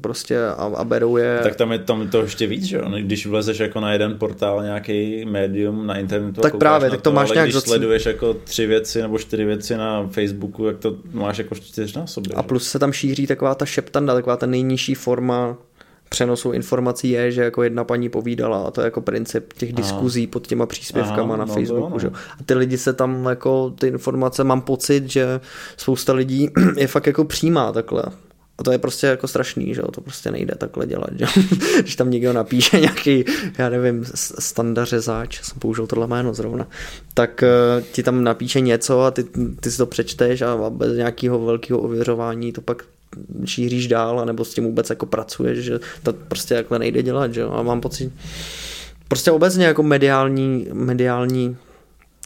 prostě 0.00 0.44
a, 0.46 0.70
a 0.76 0.84
berou 0.84 1.16
je. 1.16 1.40
Tak 1.42 1.56
tam 1.56 1.72
je 1.72 1.78
tam 1.78 2.08
to 2.08 2.22
ještě 2.22 2.46
víc, 2.46 2.64
že 2.64 2.80
Když 3.00 3.26
vlezeš 3.26 3.58
jako 3.58 3.80
na 3.80 3.92
jeden 3.92 4.18
portál, 4.18 4.62
nějaký 4.62 5.24
médium 5.24 5.86
na 5.86 5.98
internetu, 5.98 6.40
tak 6.40 6.56
právě, 6.56 6.90
tak 6.90 7.00
to, 7.00 7.10
to 7.10 7.14
máš 7.14 7.32
nějak 7.32 7.46
když 7.46 7.54
zac... 7.54 7.64
sleduješ 7.64 8.06
jako 8.06 8.34
tři 8.34 8.66
věci 8.66 9.02
nebo 9.02 9.18
čtyři 9.18 9.44
věci 9.44 9.76
na 9.76 10.06
Facebooku, 10.06 10.64
jak 10.64 10.78
to 10.78 10.96
máš 11.12 11.38
jako 11.38 11.54
čtyřnásobně. 11.54 12.34
A 12.34 12.42
plus 12.42 12.68
se 12.68 12.78
tam 12.78 12.92
šíří 12.92 13.26
taková 13.26 13.54
ta 13.54 13.66
šeptanda, 13.66 14.14
taková 14.14 14.36
ta 14.36 14.46
nejnižší 14.46 14.94
forma 14.94 15.56
přenosu 16.08 16.52
informací 16.52 17.10
je, 17.10 17.32
že 17.32 17.42
jako 17.42 17.62
jedna 17.62 17.84
paní 17.84 18.08
povídala 18.08 18.62
a 18.62 18.70
to 18.70 18.80
je 18.80 18.84
jako 18.84 19.00
princip 19.00 19.52
těch 19.52 19.70
Aha. 19.72 19.76
diskuzí 19.76 20.26
pod 20.26 20.46
těma 20.46 20.66
příspěvkama 20.66 21.34
Aha, 21.34 21.36
na 21.36 21.44
no 21.44 21.54
Facebooku. 21.54 21.92
No. 21.92 21.98
Že? 21.98 22.08
A 22.08 22.44
ty 22.46 22.54
lidi 22.54 22.78
se 22.78 22.92
tam 22.92 23.26
jako 23.26 23.70
ty 23.78 23.86
informace, 23.86 24.44
mám 24.44 24.60
pocit, 24.60 25.10
že 25.10 25.40
spousta 25.76 26.12
lidí 26.12 26.50
je 26.76 26.86
fakt 26.86 27.06
jako 27.06 27.24
přijímá 27.24 27.72
takhle. 27.72 28.02
A 28.58 28.62
to 28.62 28.72
je 28.72 28.78
prostě 28.78 29.06
jako 29.06 29.28
strašný, 29.28 29.74
že 29.74 29.80
jo, 29.80 29.90
to 29.90 30.00
prostě 30.00 30.30
nejde 30.30 30.54
takhle 30.54 30.86
dělat, 30.86 31.10
že 31.16 31.26
Když 31.80 31.96
tam 31.96 32.10
někdo 32.10 32.32
napíše 32.32 32.80
nějaký, 32.80 33.24
já 33.58 33.68
nevím, 33.68 34.04
standařezáč, 34.38 35.42
jsem 35.42 35.58
použil 35.58 35.86
tohle 35.86 36.06
jméno 36.06 36.34
zrovna, 36.34 36.66
tak 37.14 37.42
uh, 37.42 37.84
ti 37.92 38.02
tam 38.02 38.24
napíše 38.24 38.60
něco 38.60 39.02
a 39.02 39.10
ty, 39.10 39.24
ty 39.60 39.70
si 39.70 39.76
to 39.76 39.86
přečteš 39.86 40.42
a 40.42 40.70
bez 40.70 40.96
nějakého 40.96 41.44
velkého 41.44 41.80
ověřování 41.80 42.52
to 42.52 42.60
pak 42.60 42.82
šíříš 43.44 43.88
dál, 43.88 44.20
anebo 44.20 44.44
s 44.44 44.54
tím 44.54 44.64
vůbec 44.64 44.90
jako 44.90 45.06
pracuješ, 45.06 45.58
že 45.58 45.80
to 46.02 46.12
prostě 46.12 46.54
takhle 46.54 46.78
nejde 46.78 47.02
dělat, 47.02 47.34
že 47.34 47.40
jo. 47.40 47.50
A 47.52 47.62
mám 47.62 47.80
pocit, 47.80 48.12
prostě 49.08 49.30
obecně 49.30 49.66
jako 49.66 49.82
mediální, 49.82 50.66
mediální 50.72 51.56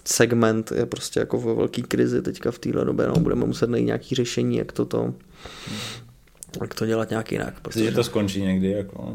segment 0.04 0.72
je 0.72 0.86
prostě 0.86 1.20
jako 1.20 1.38
ve 1.40 1.54
velký 1.54 1.82
krizi 1.82 2.22
teďka 2.22 2.50
v 2.50 2.58
téhle 2.58 2.84
době, 2.84 3.06
no, 3.06 3.14
budeme 3.14 3.46
muset 3.46 3.70
najít 3.70 3.86
nějaký 3.86 4.14
řešení, 4.14 4.56
jak 4.56 4.72
toto 4.72 5.14
jak 6.60 6.74
to 6.74 6.86
dělat 6.86 7.10
nějak 7.10 7.32
jinak. 7.32 7.60
Prostě, 7.60 7.84
že 7.84 7.92
to 7.92 8.04
skončí 8.04 8.42
někdy, 8.42 8.70
jako, 8.70 9.12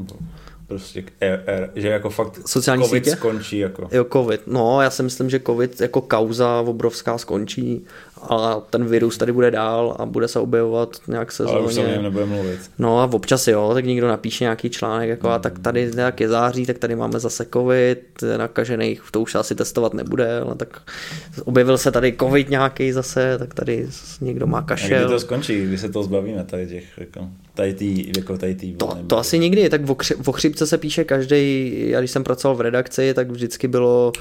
prostě, 0.67 1.03
er, 1.19 1.43
er, 1.45 1.71
že 1.75 1.87
jako 1.87 2.09
fakt 2.09 2.47
Sociální 2.47 2.83
covid 2.83 3.05
sítě? 3.05 3.17
skončí. 3.17 3.57
Jako. 3.57 3.89
Jo, 3.91 4.05
covid. 4.13 4.41
No, 4.47 4.81
já 4.81 4.89
si 4.89 5.03
myslím, 5.03 5.29
že 5.29 5.39
covid 5.39 5.81
jako 5.81 6.01
kauza 6.01 6.61
obrovská 6.61 7.17
skončí 7.17 7.85
a 8.29 8.61
ten 8.69 8.85
virus 8.85 9.17
tady 9.17 9.31
bude 9.31 9.51
dál 9.51 9.95
a 9.99 10.05
bude 10.05 10.27
se 10.27 10.39
objevovat 10.39 10.89
nějak 11.07 11.31
sezóně. 11.31 11.57
Ale 11.57 11.65
už 11.65 11.73
se 11.73 11.81
o 11.81 11.87
něm 11.87 12.03
nebude 12.03 12.25
mluvit. 12.25 12.59
No 12.79 12.99
a 12.99 13.09
občas 13.13 13.47
jo, 13.47 13.71
tak 13.73 13.85
někdo 13.85 14.07
napíše 14.07 14.43
nějaký 14.43 14.69
článek, 14.69 15.09
jako 15.09 15.29
a 15.29 15.39
tak 15.39 15.59
tady 15.59 15.91
nějak 15.95 16.19
je 16.19 16.29
září, 16.29 16.65
tak 16.65 16.77
tady 16.77 16.95
máme 16.95 17.19
zase 17.19 17.45
covid, 17.53 18.23
nakažených, 18.37 19.01
to 19.11 19.21
už 19.21 19.35
asi 19.35 19.55
testovat 19.55 19.93
nebude, 19.93 20.39
ale 20.39 20.55
tak 20.55 20.81
objevil 21.45 21.77
se 21.77 21.91
tady 21.91 22.15
covid 22.19 22.49
nějaký 22.49 22.91
zase, 22.91 23.37
tak 23.37 23.53
tady 23.53 23.87
někdo 24.21 24.47
má 24.47 24.61
kašel. 24.61 24.97
A 24.97 25.01
kdy 25.01 25.09
to 25.09 25.19
skončí, 25.19 25.65
kdy 25.65 25.77
se 25.77 25.89
to 25.89 26.03
zbavíme 26.03 26.43
tady 26.43 26.67
těch, 26.67 26.83
jako, 26.97 27.27
tady 27.53 27.73
tý, 27.73 28.11
jako 28.17 28.37
tady 28.37 28.55
tý 28.55 28.73
to, 28.73 28.97
to 29.07 29.17
asi 29.17 29.39
nikdy, 29.39 29.69
tak 29.69 29.89
o, 29.89 29.95
o 30.25 30.31
chřipce 30.31 30.67
se 30.67 30.77
píše 30.77 31.03
každý, 31.03 31.73
já 31.89 31.99
když 31.99 32.11
jsem 32.11 32.23
pracoval 32.23 32.55
v 32.57 32.61
redakci, 32.61 33.13
tak 33.13 33.31
vždycky 33.31 33.67
bylo 33.67 34.11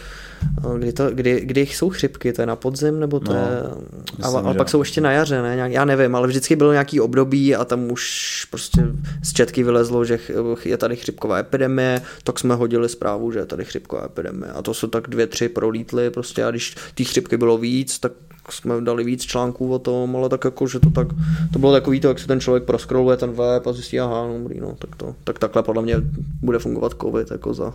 Kdy, 0.78 0.92
to, 0.92 1.10
kdy, 1.10 1.40
kdy 1.40 1.60
jsou 1.60 1.90
chřipky, 1.90 2.32
to 2.32 2.42
je 2.42 2.46
na 2.46 2.56
podzim, 2.56 3.00
nebo 3.00 3.20
to 3.20 3.32
no, 3.32 3.38
je... 3.38 3.46
Myslím, 3.94 4.24
ale, 4.24 4.42
ale 4.42 4.54
pak 4.54 4.68
jsou 4.68 4.78
ještě 4.78 5.00
na 5.00 5.12
jaře, 5.12 5.42
ne? 5.42 5.54
Nějak, 5.54 5.72
já 5.72 5.84
nevím, 5.84 6.16
ale 6.16 6.28
vždycky 6.28 6.56
bylo 6.56 6.72
nějaký 6.72 7.00
období 7.00 7.56
a 7.56 7.64
tam 7.64 7.90
už 7.90 8.44
prostě 8.50 8.82
z 9.22 9.32
četky 9.32 9.62
vylezlo, 9.62 10.04
že 10.04 10.18
je 10.64 10.76
tady 10.76 10.96
chřipková 10.96 11.38
epidemie, 11.38 12.02
tak 12.24 12.38
jsme 12.38 12.54
hodili 12.54 12.88
zprávu, 12.88 13.32
že 13.32 13.38
je 13.38 13.46
tady 13.46 13.64
chřipková 13.64 14.04
epidemie. 14.04 14.52
A 14.52 14.62
to 14.62 14.74
jsou 14.74 14.86
tak 14.86 15.08
dvě, 15.08 15.26
tři 15.26 15.48
prolítly 15.48 16.10
prostě 16.10 16.44
a 16.44 16.50
když 16.50 16.74
ty 16.94 17.04
chřipky 17.04 17.36
bylo 17.36 17.58
víc, 17.58 17.98
tak 17.98 18.12
jsme 18.50 18.80
dali 18.80 19.04
víc 19.04 19.22
článků 19.22 19.72
o 19.72 19.78
tom, 19.78 20.16
ale 20.16 20.28
tak 20.28 20.44
jako, 20.44 20.66
že 20.66 20.80
to 20.80 20.90
tak, 20.90 21.06
to 21.52 21.58
bylo 21.58 21.72
takový 21.72 22.00
to, 22.00 22.08
jak 22.08 22.18
se 22.18 22.26
ten 22.26 22.40
člověk 22.40 22.64
proskroluje 22.64 23.16
ten 23.16 23.32
web 23.32 23.66
a 23.66 23.72
zjistí, 23.72 24.00
aha, 24.00 24.26
no, 24.26 24.38
dobrý, 24.38 24.60
no, 24.60 24.76
tak 24.78 24.96
to, 24.96 25.14
tak 25.24 25.38
takhle 25.38 25.62
podle 25.62 25.82
mě 25.82 25.96
bude 26.42 26.58
fungovat 26.58 26.92
covid 27.00 27.30
jako 27.30 27.54
za 27.54 27.74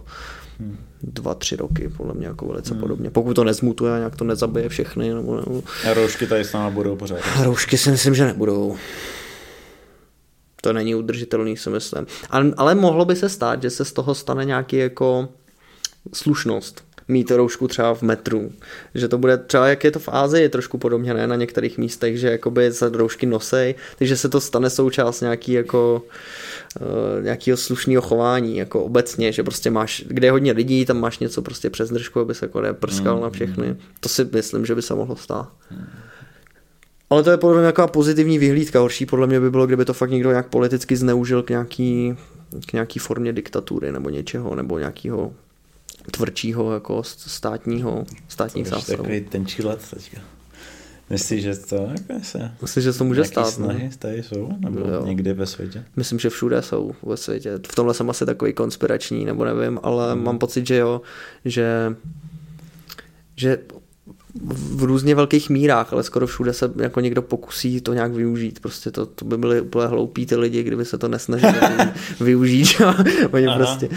hmm. 0.60 0.78
dva, 1.04 1.36
tři 1.36 1.56
roky, 1.56 1.90
podle 1.98 2.14
mě 2.14 2.28
jako 2.28 2.48
velice 2.48 2.72
hmm. 2.72 2.82
podobně. 2.82 3.10
Pokud 3.10 3.34
to 3.34 3.44
nezmutuje 3.44 3.94
a 3.94 3.98
nějak 3.98 4.16
to 4.16 4.24
nezabije 4.24 4.70
všechny. 4.70 5.14
Nebo, 5.14 5.36
nebo... 5.36 5.64
A 5.90 5.94
roušky 5.94 6.28
tady 6.28 6.44
s 6.44 6.54
námi 6.54 6.76
budou 6.76 6.96
pořád. 6.96 7.20
A 7.40 7.44
roušky 7.44 7.78
si 7.78 7.92
myslím, 7.92 8.16
že 8.16 8.26
nebudou. 8.26 8.78
To 10.62 10.74
není 10.74 10.96
udržitelný, 10.96 11.58
si 11.58 11.70
myslím. 11.70 12.06
Ale, 12.30 12.54
ale 12.58 12.76
mohlo 12.76 13.06
by 13.06 13.16
se 13.16 13.30
stát, 13.30 13.62
že 13.62 13.70
se 13.70 13.86
z 13.86 13.94
toho 13.94 14.16
stane 14.16 14.46
nějaký 14.46 14.78
jako 14.78 15.30
slušnost 16.14 16.84
mít 17.10 17.32
roušku 17.32 17.68
třeba 17.68 17.94
v 17.94 18.02
metru. 18.02 18.52
Že 18.96 19.08
to 19.08 19.18
bude 19.18 19.38
třeba, 19.38 19.68
jak 19.68 19.84
je 19.84 19.92
to 19.92 20.00
v 20.00 20.10
Ázii, 20.10 20.50
trošku 20.50 20.78
podobně, 20.78 21.14
ne 21.14 21.28
na 21.28 21.36
některých 21.36 21.78
místech, 21.78 22.18
že 22.18 22.32
jakoby 22.32 22.74
se 22.74 22.90
roušky 22.90 23.26
nosej, 23.26 23.76
takže 23.98 24.18
se 24.18 24.30
to 24.30 24.42
stane 24.42 24.70
součást 24.70 25.22
nějaký 25.22 25.52
jako 25.52 26.04
uh, 26.82 27.24
nějakého 27.24 27.58
slušného 27.58 28.02
chování, 28.02 28.58
jako 28.58 28.84
obecně, 28.84 29.32
že 29.32 29.44
prostě 29.44 29.72
máš, 29.72 30.04
kde 30.08 30.28
je 30.28 30.32
hodně 30.32 30.52
lidí, 30.52 30.86
tam 30.86 31.00
máš 31.00 31.20
něco 31.20 31.42
prostě 31.42 31.70
přes 31.70 31.90
držku, 31.90 32.20
aby 32.20 32.36
se 32.36 32.46
jako 32.46 32.62
neprskal 32.62 33.16
mm. 33.16 33.22
na 33.22 33.30
všechny. 33.30 33.76
To 34.00 34.10
si 34.10 34.30
myslím, 34.34 34.66
že 34.66 34.76
by 34.76 34.82
se 34.82 34.96
mohlo 34.96 35.16
stát. 35.16 35.52
Ale 37.10 37.24
to 37.24 37.32
je 37.32 37.38
podle 37.38 37.56
mě 37.56 37.62
nějaká 37.62 37.88
pozitivní 37.88 38.40
vyhlídka. 38.40 38.80
Horší 38.80 39.06
podle 39.06 39.28
mě 39.28 39.40
by 39.40 39.52
bylo, 39.52 39.68
kdyby 39.68 39.86
to 39.86 39.94
fakt 39.94 40.12
někdo 40.12 40.30
nějak 40.30 40.48
politicky 40.48 40.96
zneužil 40.96 41.44
k 41.44 41.50
nějaký, 41.50 42.18
k 42.68 42.74
nějaký 42.74 43.00
formě 43.00 43.34
diktatury 43.34 43.92
nebo 43.92 44.10
něčeho, 44.10 44.56
nebo 44.56 44.80
nějakého 44.80 45.34
tvrdšího 46.12 46.74
jako 46.74 47.04
státního, 47.04 48.06
státních 48.28 48.68
zásahů. 48.68 48.98
Takový 48.98 49.22
tenčí 49.22 49.64
let 49.64 49.80
teďka. 49.90 50.22
Myslíš, 51.10 51.44
že 51.44 51.56
to 51.56 51.76
jako 51.76 52.24
se... 52.24 52.52
Myslíš, 52.62 52.84
že 52.84 52.94
to 52.94 53.04
může 53.04 53.24
stát? 53.24 53.46
No? 53.46 53.52
snahy 53.52 53.84
ne? 53.84 53.90
tady 54.00 54.24
jsou? 54.24 54.50
Nebo 54.60 54.80
jo. 54.80 55.06
někde 55.06 55.34
ve 55.34 55.46
světě? 55.46 55.84
Myslím, 55.96 56.20
že 56.20 56.30
všude 56.30 56.62
jsou 56.62 56.92
ve 57.04 57.18
světě. 57.18 57.60
V 57.72 57.76
tomhle 57.76 57.94
jsem 57.94 58.10
asi 58.10 58.26
takový 58.26 58.54
konspirační, 58.54 59.26
nebo 59.26 59.46
nevím, 59.46 59.80
ale 59.84 60.14
hmm. 60.14 60.24
mám 60.24 60.40
pocit, 60.40 60.68
že 60.68 60.76
jo, 60.76 61.02
že 61.46 61.96
že 63.36 63.58
v 64.52 64.84
různě 64.84 65.16
velkých 65.16 65.50
mírách, 65.50 65.94
ale 65.94 66.04
skoro 66.04 66.28
všude 66.28 66.54
se 66.54 66.72
jako 66.82 67.00
někdo 67.00 67.22
pokusí 67.22 67.82
to 67.82 67.94
nějak 67.94 68.12
využít. 68.12 68.60
Prostě 68.60 68.92
to, 68.92 69.06
to 69.06 69.26
by 69.26 69.38
byly 69.38 69.62
úplně 69.62 69.88
hloupí 69.88 70.26
ty 70.26 70.36
lidi, 70.36 70.64
kdyby 70.64 70.86
se 70.86 70.98
to 70.98 71.08
nesnažili 71.08 71.54
využít. 72.20 72.68
Oni 73.32 73.48
Aha. 73.48 73.58
prostě 73.58 73.90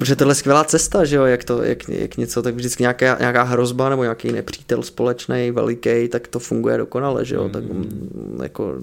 Protože 0.00 0.16
tohle 0.16 0.32
je 0.32 0.34
skvělá 0.34 0.64
cesta, 0.64 1.04
že 1.04 1.16
jo, 1.16 1.24
jak, 1.24 1.44
to, 1.44 1.62
jak, 1.62 1.88
jak 1.88 2.16
něco, 2.16 2.42
tak 2.42 2.54
vždycky 2.54 2.82
nějaká, 2.82 3.16
nějaká 3.20 3.42
hrozba 3.42 3.88
nebo 3.88 4.02
nějaký 4.02 4.32
nepřítel 4.32 4.82
společný, 4.82 5.50
veliký, 5.50 6.08
tak 6.08 6.28
to 6.28 6.38
funguje 6.38 6.78
dokonale, 6.78 7.24
že 7.24 7.34
jo, 7.34 7.44
mm. 7.44 7.50
tak 7.50 7.64
mm, 7.64 8.38
jako... 8.42 8.74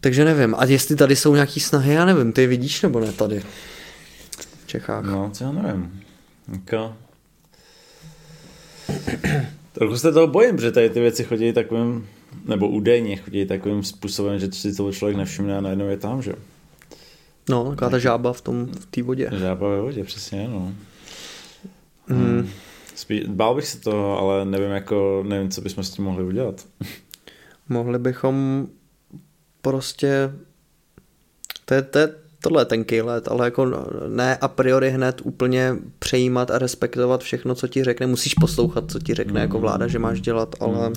Takže 0.00 0.24
nevím, 0.24 0.54
a 0.58 0.64
jestli 0.64 0.96
tady 0.96 1.16
jsou 1.16 1.34
nějaký 1.34 1.60
snahy, 1.60 1.94
já 1.94 2.04
nevím, 2.04 2.32
ty 2.32 2.46
vidíš 2.46 2.82
nebo 2.82 3.00
ne 3.00 3.12
tady 3.12 3.40
v 4.64 4.66
Čechách? 4.66 5.04
No, 5.04 5.30
co 5.32 5.44
já 5.44 5.52
nevím. 5.52 6.02
Jako... 6.52 6.94
Trochu 9.72 9.96
se 9.96 10.12
toho 10.12 10.26
bojím, 10.26 10.58
že 10.58 10.72
tady 10.72 10.90
ty 10.90 11.00
věci 11.00 11.24
chodí 11.24 11.52
takovým 11.52 12.08
nebo 12.44 12.68
údajně 12.68 13.16
chodí 13.16 13.46
takovým 13.46 13.84
způsobem, 13.84 14.38
že 14.38 14.52
si 14.52 14.74
toho 14.74 14.92
člověk 14.92 15.16
nevšimne 15.16 15.58
a 15.58 15.60
najednou 15.60 15.88
je 15.88 15.96
tam, 15.96 16.22
že? 16.22 16.32
No, 17.48 17.70
taková 17.70 17.90
ta 17.90 17.98
žába 17.98 18.32
v 18.32 18.40
tom, 18.40 18.66
v 18.66 18.86
té 18.86 19.02
vodě. 19.02 19.30
Žába 19.32 19.68
ve 19.68 19.80
vodě, 19.80 20.04
přesně, 20.04 20.48
no. 20.48 20.72
Hmm. 22.08 22.50
Spíš, 22.94 23.24
bál 23.26 23.54
bych 23.54 23.66
se 23.66 23.80
toho, 23.80 24.18
ale 24.18 24.44
nevím, 24.44 24.70
jako, 24.70 25.24
nevím, 25.28 25.50
co 25.50 25.60
bychom 25.60 25.84
s 25.84 25.90
tím 25.90 26.04
mohli 26.04 26.24
udělat. 26.24 26.66
Mohli 27.68 27.98
bychom 27.98 28.66
prostě 29.62 30.32
to 31.64 31.74
je, 31.74 31.82
to 31.82 31.98
je 31.98 32.14
tohle 32.42 32.60
je 32.62 32.66
tenký 32.66 33.02
let, 33.02 33.28
ale 33.28 33.44
jako 33.46 33.70
ne 34.08 34.36
a 34.36 34.48
priori 34.48 34.90
hned 34.90 35.20
úplně 35.24 35.76
přejímat 35.98 36.50
a 36.50 36.58
respektovat 36.58 37.22
všechno, 37.22 37.54
co 37.54 37.68
ti 37.68 37.84
řekne. 37.84 38.06
Musíš 38.06 38.34
poslouchat, 38.34 38.90
co 38.90 38.98
ti 38.98 39.14
řekne 39.14 39.32
mm. 39.32 39.42
jako 39.42 39.58
vláda, 39.58 39.86
že 39.86 39.98
máš 39.98 40.20
dělat, 40.20 40.54
ale 40.60 40.88
mm. 40.88 40.94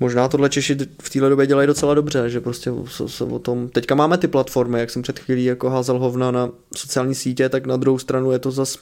Možná 0.00 0.28
tohle 0.28 0.50
Češi 0.50 0.76
v 1.02 1.10
téhle 1.10 1.28
době 1.28 1.46
dělají 1.46 1.66
docela 1.66 1.94
dobře, 1.94 2.30
že 2.30 2.40
prostě 2.40 2.70
se, 2.86 3.08
se 3.08 3.24
o 3.24 3.38
tom... 3.38 3.68
Teďka 3.68 3.94
máme 3.94 4.18
ty 4.18 4.28
platformy, 4.28 4.80
jak 4.80 4.90
jsem 4.90 5.02
před 5.02 5.18
chvílí 5.18 5.44
jako 5.44 5.70
házel 5.70 5.98
hovna 5.98 6.30
na 6.30 6.50
sociální 6.76 7.14
sítě, 7.14 7.48
tak 7.48 7.66
na 7.66 7.76
druhou 7.76 7.98
stranu 7.98 8.32
je 8.32 8.38
to 8.38 8.50
zas 8.50 8.78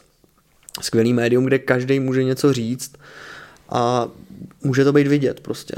skvělý 0.81 1.13
médium, 1.13 1.45
kde 1.45 1.59
každý 1.59 2.01
může 2.01 2.25
něco 2.25 2.53
říct 2.53 2.93
a 3.69 4.09
může 4.65 4.85
to 4.85 4.93
být 4.93 5.07
vidět 5.07 5.41
prostě. 5.41 5.75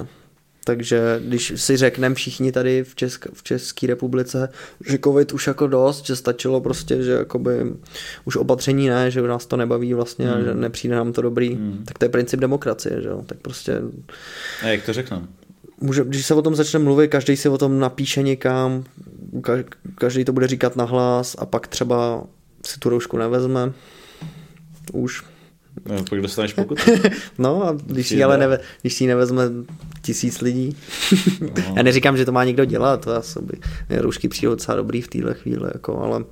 Takže 0.69 1.21
když 1.25 1.53
si 1.57 1.77
řekneme 1.77 2.15
všichni 2.15 2.53
tady 2.53 2.85
v, 2.85 2.95
Česk, 2.95 3.27
v 3.33 3.43
České 3.43 3.87
republice, 3.87 4.49
že 4.89 4.99
covid 5.05 5.33
už 5.33 5.47
jako 5.47 5.67
dost, 5.67 6.07
že 6.07 6.17
stačilo 6.17 6.61
prostě, 6.61 7.03
že 7.03 7.13
jakoby 7.13 7.53
už 8.25 8.37
opatření 8.37 8.89
ne, 8.89 9.11
že 9.11 9.23
nás 9.23 9.47
to 9.47 9.57
nebaví 9.57 9.95
vlastně 9.95 10.27
mm. 10.27 10.33
a 10.33 10.41
že 10.41 10.51
hmm. 10.51 10.61
nepřijde 10.61 10.95
nám 10.97 11.13
to 11.13 11.23
dobrý, 11.23 11.55
mm. 11.55 11.85
tak 11.85 11.99
to 11.99 12.05
je 12.05 12.09
princip 12.09 12.41
demokracie, 12.41 13.03
že 13.03 13.09
jo, 13.09 13.23
tak 13.27 13.39
prostě... 13.39 13.81
A 14.63 14.67
jak 14.69 14.83
to 14.83 14.93
řeknu? 14.93 15.29
Může, 15.81 16.05
když 16.05 16.27
se 16.27 16.35
o 16.35 16.43
tom 16.43 16.55
začne 16.55 16.79
mluvit, 16.79 17.09
každý 17.09 17.37
si 17.37 17.49
o 17.49 17.59
tom 17.59 17.79
napíše 17.79 18.23
někam, 18.23 18.85
každý 19.95 20.25
to 20.25 20.33
bude 20.33 20.47
říkat 20.47 20.77
nahlas 20.77 21.37
a 21.39 21.47
pak 21.47 21.69
třeba 21.69 22.25
si 22.67 22.81
tu 22.81 22.89
roušku 22.89 23.17
nevezme. 23.17 23.73
Už 24.93 25.23
No, 25.87 26.05
pak 26.11 26.21
dostaneš 26.21 26.53
pokud. 26.53 26.79
no 27.39 27.69
a 27.69 27.77
když 27.87 28.09
si, 28.09 28.23
ale 28.23 28.39
neve, 28.39 28.61
když 28.81 28.95
si 28.95 29.07
nevezme 29.07 29.43
tisíc 30.03 30.41
lidí. 30.41 30.77
no. 31.41 31.49
Já 31.77 31.83
neříkám, 31.83 32.17
že 32.17 32.25
to 32.25 32.33
má 32.33 32.45
někdo 32.45 32.65
dělat, 32.65 33.05
to 33.05 33.17
asi 33.17 33.39
by 33.43 33.59
roušky 33.91 34.29
přijde 34.29 34.51
docela 34.51 34.77
dobrý 34.77 35.03
v 35.03 35.09
téhle 35.09 35.35
chvíli, 35.35 35.71
jako, 35.75 35.99
ale 35.99 36.25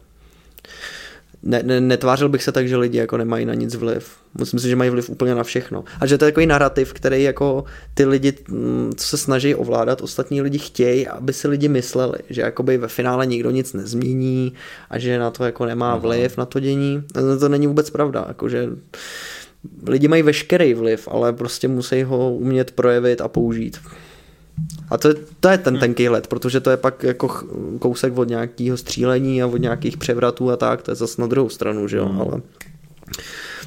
ne, 1.43 1.63
ne, 1.63 1.81
netvářil 1.81 2.29
bych 2.29 2.43
se 2.43 2.53
tak, 2.53 2.69
že 2.69 2.77
lidi 2.77 2.99
jako 2.99 3.17
nemají 3.17 3.47
na 3.47 3.55
nic 3.55 3.75
vliv. 3.75 4.17
Myslím 4.39 4.61
si, 4.61 4.69
že 4.69 4.77
mají 4.77 4.91
vliv 4.91 5.11
úplně 5.11 5.35
na 5.35 5.45
všechno. 5.45 5.85
A 6.01 6.07
že 6.07 6.19
to 6.19 6.25
je 6.25 6.31
takový 6.33 6.47
narrativ, 6.47 6.93
který 6.93 7.23
jako 7.23 7.65
ty 7.95 8.05
lidi, 8.05 8.33
mm, 8.49 8.93
co 8.97 9.07
se 9.07 9.17
snaží 9.17 9.55
ovládat, 9.55 10.01
ostatní 10.01 10.43
lidi 10.43 10.59
chtějí, 10.59 11.09
aby 11.09 11.33
si 11.33 11.49
lidi 11.49 11.69
mysleli, 11.69 12.19
že 12.31 12.43
jakoby 12.43 12.79
ve 12.79 12.89
finále 12.89 13.27
nikdo 13.27 13.51
nic 13.51 13.73
nezmění 13.73 14.53
a 14.91 14.99
že 14.99 15.19
na 15.19 15.31
to 15.31 15.45
jako 15.45 15.67
nemá 15.67 15.97
vliv, 15.97 16.37
na 16.37 16.47
to 16.47 16.61
dění. 16.61 17.03
To 17.41 17.49
není 17.49 17.67
vůbec 17.67 17.91
pravda. 17.91 18.25
Jako, 18.29 18.49
že 18.49 18.69
lidi 19.87 20.09
mají 20.09 20.23
veškerý 20.23 20.75
vliv, 20.75 21.09
ale 21.11 21.33
prostě 21.33 21.69
musí 21.69 22.03
ho 22.03 22.35
umět 22.35 22.71
projevit 22.71 23.21
a 23.21 23.29
použít. 23.29 23.81
A 24.91 24.99
to, 24.99 25.09
to 25.41 25.49
je 25.49 25.59
ten 25.59 25.75
hmm. 25.75 25.81
tenký 25.81 26.09
let, 26.09 26.27
protože 26.27 26.61
to 26.61 26.71
je 26.71 26.77
pak 26.77 27.03
jako 27.03 27.29
kousek 27.79 28.19
od 28.19 28.29
nějakého 28.29 28.77
střílení 28.77 29.43
a 29.43 29.47
od 29.47 29.57
nějakých 29.57 29.97
převratů 29.97 30.51
a 30.51 30.57
tak, 30.57 30.83
to 30.83 30.91
je 30.91 30.95
zase 30.95 31.21
na 31.21 31.27
druhou 31.27 31.49
stranu, 31.49 31.89
že 31.89 31.97
jo, 31.97 32.07
hmm. 32.07 32.21
ale 32.21 32.43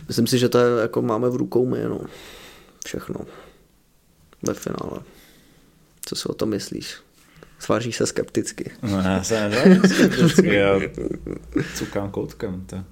myslím 0.08 0.28
si, 0.28 0.38
že 0.38 0.50
to 0.50 0.58
je, 0.58 0.82
jako 0.82 1.02
máme 1.02 1.30
v 1.30 1.36
rukou 1.36 1.66
my, 1.66 1.84
no. 1.84 2.00
Všechno. 2.86 3.16
Ve 4.44 4.54
finále. 4.54 5.00
Co 6.06 6.16
si 6.16 6.30
o 6.30 6.34
tom 6.34 6.50
myslíš? 6.50 6.96
Sváříš 7.60 7.96
se 7.96 8.06
skepticky. 8.06 8.72
No, 8.82 9.02
já 9.02 9.24
se 9.24 9.52
skepticky, 9.88 10.56
já 10.56 10.80
cukám 11.76 12.12
koutkem, 12.12 12.66
to 12.66 12.84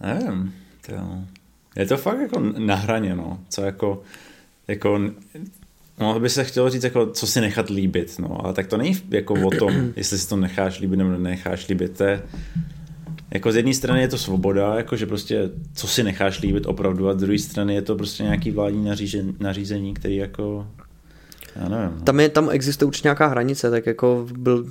nevím, 0.00 0.54
to 0.86 0.92
je 1.76 1.86
to 1.86 1.96
fakt 1.96 2.20
jako 2.20 2.40
na 2.58 2.74
hraně, 2.74 3.14
no. 3.14 3.38
Co 3.48 3.62
jako, 3.62 4.02
jako 4.68 5.00
No, 6.00 6.20
by 6.20 6.30
se 6.30 6.44
chtělo 6.44 6.70
říct, 6.70 6.84
jako, 6.84 7.06
co 7.06 7.26
si 7.26 7.40
nechat 7.40 7.70
líbit, 7.70 8.18
no, 8.18 8.44
ale 8.44 8.54
tak 8.54 8.66
to 8.66 8.76
není 8.76 9.02
jako 9.10 9.34
o 9.34 9.50
tom, 9.50 9.92
jestli 9.96 10.18
si 10.18 10.28
to 10.28 10.36
necháš 10.36 10.80
líbit 10.80 10.96
nebo 10.96 11.10
necháš 11.10 11.68
líbit, 11.68 11.96
to 11.96 12.04
je, 12.04 12.22
jako 13.34 13.52
z 13.52 13.56
jedné 13.56 13.74
strany 13.74 14.00
je 14.00 14.08
to 14.08 14.18
svoboda, 14.18 14.74
jako 14.76 14.96
že 14.96 15.06
prostě 15.06 15.50
co 15.74 15.86
si 15.86 16.02
necháš 16.02 16.40
líbit 16.40 16.66
opravdu 16.66 17.08
a 17.08 17.14
z 17.14 17.16
druhé 17.16 17.38
strany 17.38 17.74
je 17.74 17.82
to 17.82 17.96
prostě 17.96 18.22
nějaký 18.22 18.50
vládní 18.50 18.84
nařízení, 18.84 19.36
nařízení 19.40 19.94
který 19.94 20.16
jako 20.16 20.66
já 21.56 21.68
nevím. 21.68 21.98
No. 21.98 22.04
Tam, 22.04 22.20
je, 22.20 22.28
tam 22.28 22.50
existuje 22.50 22.86
určitě 22.86 23.06
nějaká 23.06 23.26
hranice, 23.26 23.70
tak 23.70 23.86
jako 23.86 24.26
byl 24.38 24.66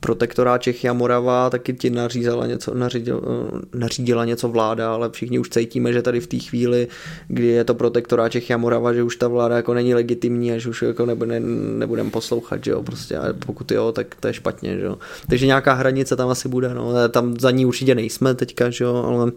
protektorát 0.00 0.62
Čechy 0.62 0.88
a 0.88 0.92
Morava 0.92 1.50
taky 1.50 1.72
ti 1.72 1.90
nařízala 1.90 2.46
něco, 2.46 2.74
nařídil, 2.74 3.22
eh, 3.24 3.78
nařídila 3.78 4.24
něco 4.24 4.48
vláda, 4.48 4.94
ale 4.94 5.10
všichni 5.10 5.38
už 5.38 5.48
cítíme, 5.48 5.92
že 5.92 6.02
tady 6.02 6.20
v 6.20 6.26
té 6.26 6.38
chvíli, 6.38 6.88
kdy 7.28 7.46
je 7.46 7.64
to 7.64 7.74
protektorát 7.74 8.32
Čechy 8.32 8.54
a 8.54 8.56
Morava, 8.56 8.92
že 8.92 9.02
už 9.02 9.16
ta 9.16 9.28
vláda 9.28 9.56
jako 9.56 9.74
není 9.74 9.94
legitimní 9.94 10.52
a 10.52 10.58
že 10.58 10.68
už 10.68 10.82
jako 10.82 11.06
nebude, 11.06 11.40
nebudeme 11.40 12.10
poslouchat, 12.10 12.64
že 12.64 12.70
jo, 12.70 12.82
prostě 12.82 13.16
a 13.16 13.32
pokud 13.46 13.70
jo, 13.70 13.92
tak 13.92 14.14
to 14.20 14.28
je 14.28 14.34
špatně, 14.34 14.78
že 14.78 14.84
jo. 14.84 14.98
Takže 15.28 15.46
nějaká 15.46 15.72
hranice 15.72 16.16
tam 16.16 16.28
asi 16.28 16.48
bude, 16.48 16.74
no, 16.74 17.08
tam 17.08 17.40
za 17.40 17.50
ní 17.50 17.66
určitě 17.66 17.94
nejsme 17.94 18.34
teďka, 18.34 18.70
že 18.70 18.84
jo, 18.84 18.94
ale 18.94 19.32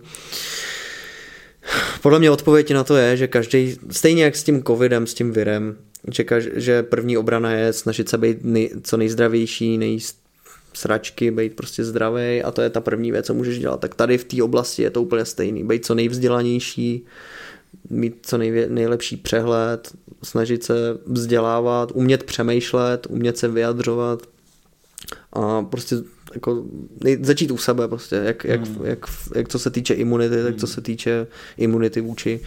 podle 2.01 2.19
mě 2.19 2.31
odpověď 2.31 2.73
na 2.73 2.83
to 2.83 2.95
je, 2.95 3.17
že 3.17 3.27
každý, 3.27 3.77
stejně 3.91 4.23
jak 4.23 4.35
s 4.35 4.43
tím 4.43 4.63
covidem, 4.63 5.07
s 5.07 5.13
tím 5.13 5.31
virem, 5.31 5.75
že, 6.11 6.25
že 6.55 6.83
první 6.83 7.17
obrana 7.17 7.51
je 7.51 7.73
snažit 7.73 8.09
se 8.09 8.17
být 8.17 8.37
nej, 8.41 8.71
co 8.83 8.97
nejzdravější, 8.97 9.77
nej, 9.77 9.99
sračky, 10.73 11.31
být 11.31 11.55
prostě 11.55 11.83
zdravý 11.83 12.43
a 12.43 12.51
to 12.51 12.61
je 12.61 12.69
ta 12.69 12.81
první 12.81 13.11
věc, 13.11 13.25
co 13.25 13.33
můžeš 13.33 13.59
dělat. 13.59 13.79
Tak 13.79 13.95
tady 13.95 14.17
v 14.17 14.23
té 14.23 14.43
oblasti 14.43 14.81
je 14.81 14.89
to 14.89 15.01
úplně 15.01 15.25
stejný. 15.25 15.63
Být 15.63 15.85
co 15.85 15.95
nejvzdělanější, 15.95 17.05
mít 17.89 18.17
co 18.21 18.37
nejvě, 18.37 18.69
nejlepší 18.69 19.17
přehled, 19.17 19.91
snažit 20.23 20.63
se 20.63 20.73
vzdělávat, 21.05 21.91
umět 21.93 22.23
přemýšlet, 22.23 23.07
umět 23.09 23.37
se 23.37 23.47
vyjadřovat 23.47 24.21
a 25.33 25.61
prostě 25.61 25.95
jako 26.33 26.65
nej, 27.03 27.17
začít 27.21 27.51
u 27.51 27.57
sebe 27.57 27.87
prostě, 27.87 28.15
jak, 28.15 28.43
jak, 28.43 28.67
hmm. 28.67 28.85
jak, 28.85 28.99
jak 29.35 29.49
co 29.49 29.59
se 29.59 29.69
týče 29.71 29.93
imunity, 29.93 30.43
tak 30.43 30.55
co 30.55 30.65
hmm. 30.65 30.73
se 30.73 30.81
týče 30.81 31.27
imunity 31.57 32.01
vůči 32.01 32.39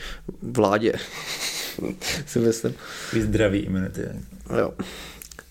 vládě. 0.43 0.93
si 2.27 2.39
myslím. 2.39 2.75
Zdravý 3.21 3.59
imunity. 3.59 4.03
Jo. 4.59 4.75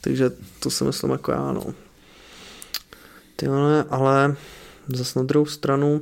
Takže 0.02 0.32
to 0.60 0.70
si 0.70 0.84
myslím 0.84 1.12
jako 1.12 1.32
já, 1.32 1.52
no. 1.52 1.74
Ty 3.44 3.50
ale, 3.50 3.84
ale 3.90 4.36
zase 4.88 5.20
na 5.20 5.26
druhou 5.26 5.46
stranu 5.46 6.02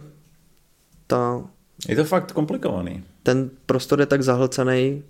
ta... 1.08 1.42
Je 1.90 1.96
to 1.96 2.04
fakt 2.04 2.32
komplikovaný. 2.32 3.04
Ten 3.24 3.50
prostor 3.66 4.00
je 4.00 4.06
tak 4.06 4.22
zahlcený 4.24 5.04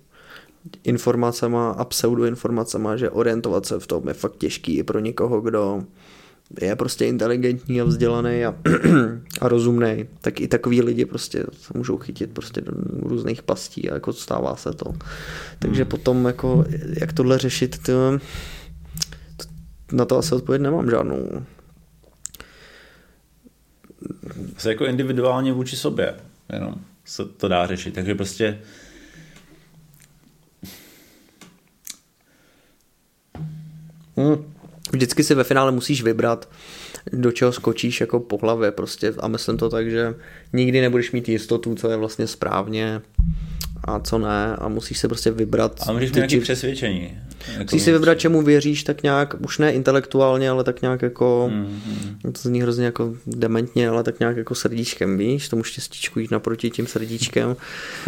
informacema 0.84 1.72
a 1.72 1.86
pseudoinformacema, 1.86 2.98
že 2.98 3.10
orientovat 3.10 3.66
se 3.66 3.80
v 3.80 3.88
tom 3.88 4.08
je 4.08 4.14
fakt 4.14 4.38
těžký 4.38 4.78
i 4.78 4.84
pro 4.84 5.00
někoho, 5.00 5.42
kdo 5.42 5.84
je 6.62 6.76
prostě 6.76 7.06
inteligentní 7.06 7.82
a 7.82 7.84
vzdělaný 7.84 8.46
a, 8.46 8.56
a 9.42 9.48
rozumný, 9.48 10.08
tak 10.22 10.42
i 10.42 10.48
takový 10.48 10.82
lidi 10.82 11.06
prostě 11.06 11.46
se 11.52 11.74
můžou 11.78 11.98
chytit 11.98 12.32
prostě 12.32 12.62
do 12.62 12.72
různých 13.08 13.44
pastí 13.44 13.90
a 13.90 13.94
jako 13.94 14.14
stává 14.14 14.56
se 14.56 14.72
to. 14.74 14.94
Takže 15.60 15.84
hmm. 15.84 15.90
potom 15.90 16.26
jako, 16.26 16.66
jak 17.00 17.14
tohle 17.14 17.38
řešit, 17.38 17.80
to, 17.84 18.20
na 19.92 20.06
to 20.06 20.18
asi 20.18 20.36
odpověď 20.36 20.62
nemám 20.62 20.90
žádnou 20.90 21.44
se 24.58 24.70
jako 24.70 24.86
individuálně 24.86 25.54
vůči 25.54 25.76
sobě 25.76 26.16
jenom 26.54 26.76
se 27.06 27.26
to 27.26 27.48
dá 27.48 27.68
řešit. 27.68 27.94
Takže 27.94 28.16
prostě 28.16 28.60
hmm. 34.18 34.54
Vždycky 34.92 35.24
si 35.24 35.36
ve 35.36 35.44
finále 35.44 35.72
musíš 35.72 36.04
vybrat, 36.04 36.50
do 37.12 37.32
čeho 37.32 37.52
skočíš 37.52 38.02
jako 38.02 38.20
po 38.20 38.38
hlavě 38.38 38.72
prostě 38.72 39.14
a 39.20 39.28
myslím 39.28 39.58
to 39.58 39.70
tak, 39.70 39.90
že 39.90 40.16
nikdy 40.54 40.82
nebudeš 40.82 41.12
mít 41.12 41.30
jistotu, 41.30 41.76
co 41.76 41.90
je 41.90 41.98
vlastně 41.98 42.28
správně 42.28 43.02
a 43.84 44.00
co 44.00 44.18
ne 44.18 44.56
a 44.56 44.68
musíš 44.68 44.98
se 44.98 45.08
prostě 45.08 45.32
vybrat. 45.32 45.80
A 45.88 45.94
můžeš 45.94 46.10
mít 46.10 46.16
nějaké 46.16 46.40
přesvědčení. 46.40 47.20
Jako 47.48 47.64
musíš 47.64 47.82
si 47.84 47.92
vybrat, 47.92 48.20
čemu 48.20 48.42
věříš 48.42 48.84
tak 48.84 49.04
nějak, 49.04 49.36
už 49.40 49.58
ne 49.58 49.74
intelektuálně, 49.74 50.50
ale 50.50 50.64
tak 50.64 50.82
nějak 50.82 51.02
jako, 51.02 51.52
mm-hmm. 51.54 52.32
to 52.32 52.40
zní 52.42 52.62
hrozně 52.62 52.86
jako 52.86 53.14
dementně, 53.26 53.90
ale 53.90 54.04
tak 54.04 54.20
nějak 54.20 54.38
jako 54.38 54.56
srdíčkem, 54.56 55.18
víš, 55.18 55.50
tomu 55.50 55.64
štěstíčku 55.64 56.20
jít 56.20 56.32
naproti 56.32 56.70
tím 56.70 56.88
srdíčkem. 56.88 57.56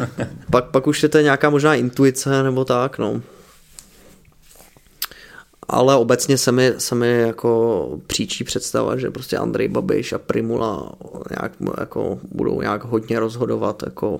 pak, 0.51 0.65
pak 0.65 0.88
už 0.88 1.03
je 1.03 1.09
to 1.09 1.19
nějaká 1.19 1.49
možná 1.49 1.75
intuice 1.75 2.43
nebo 2.43 2.65
tak, 2.65 2.97
no. 2.97 3.21
Ale 5.67 5.95
obecně 5.95 6.38
se 6.38 6.51
mi, 6.51 6.73
se 6.77 6.95
mi 6.95 7.19
jako 7.19 7.99
příčí 8.07 8.43
představa, 8.43 8.97
že 8.97 9.11
prostě 9.11 9.38
Andrej 9.38 9.67
Babiš 9.67 10.13
a 10.13 10.17
Primula 10.17 10.91
nějak, 11.29 11.51
jako 11.79 12.19
budou 12.31 12.61
nějak 12.61 12.84
hodně 12.84 13.19
rozhodovat 13.19 13.84
jako 13.86 14.19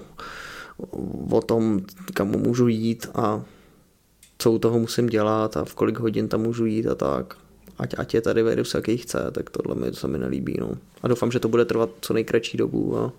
o 1.32 1.42
tom, 1.42 1.82
kam 2.14 2.28
můžu 2.28 2.68
jít 2.68 3.08
a 3.16 3.42
co 4.44 4.52
u 4.52 4.60
toho 4.60 4.80
musím 4.80 5.08
dělat 5.08 5.58
a 5.58 5.66
v 5.66 5.76
kolik 5.76 6.00
hodin 6.00 6.28
tam 6.28 6.42
můžu 6.42 6.66
jít 6.66 6.88
a 6.88 6.96
tak. 6.96 7.34
Ať, 7.78 7.96
ať 7.98 8.14
je 8.14 8.22
tady 8.22 8.44
virus, 8.44 8.74
jaký 8.74 8.98
chce, 8.98 9.32
tak 9.32 9.50
tohle 9.50 9.76
mi, 9.76 9.92
to 9.92 9.98
se 9.98 10.08
mi 10.08 10.18
nelíbí. 10.18 10.58
No. 10.60 10.78
A 11.02 11.08
doufám, 11.08 11.32
že 11.32 11.40
to 11.40 11.48
bude 11.48 11.66
trvat 11.66 11.90
co 12.02 12.14
nejkratší 12.14 12.58
dobu 12.58 12.98
a, 12.98 13.14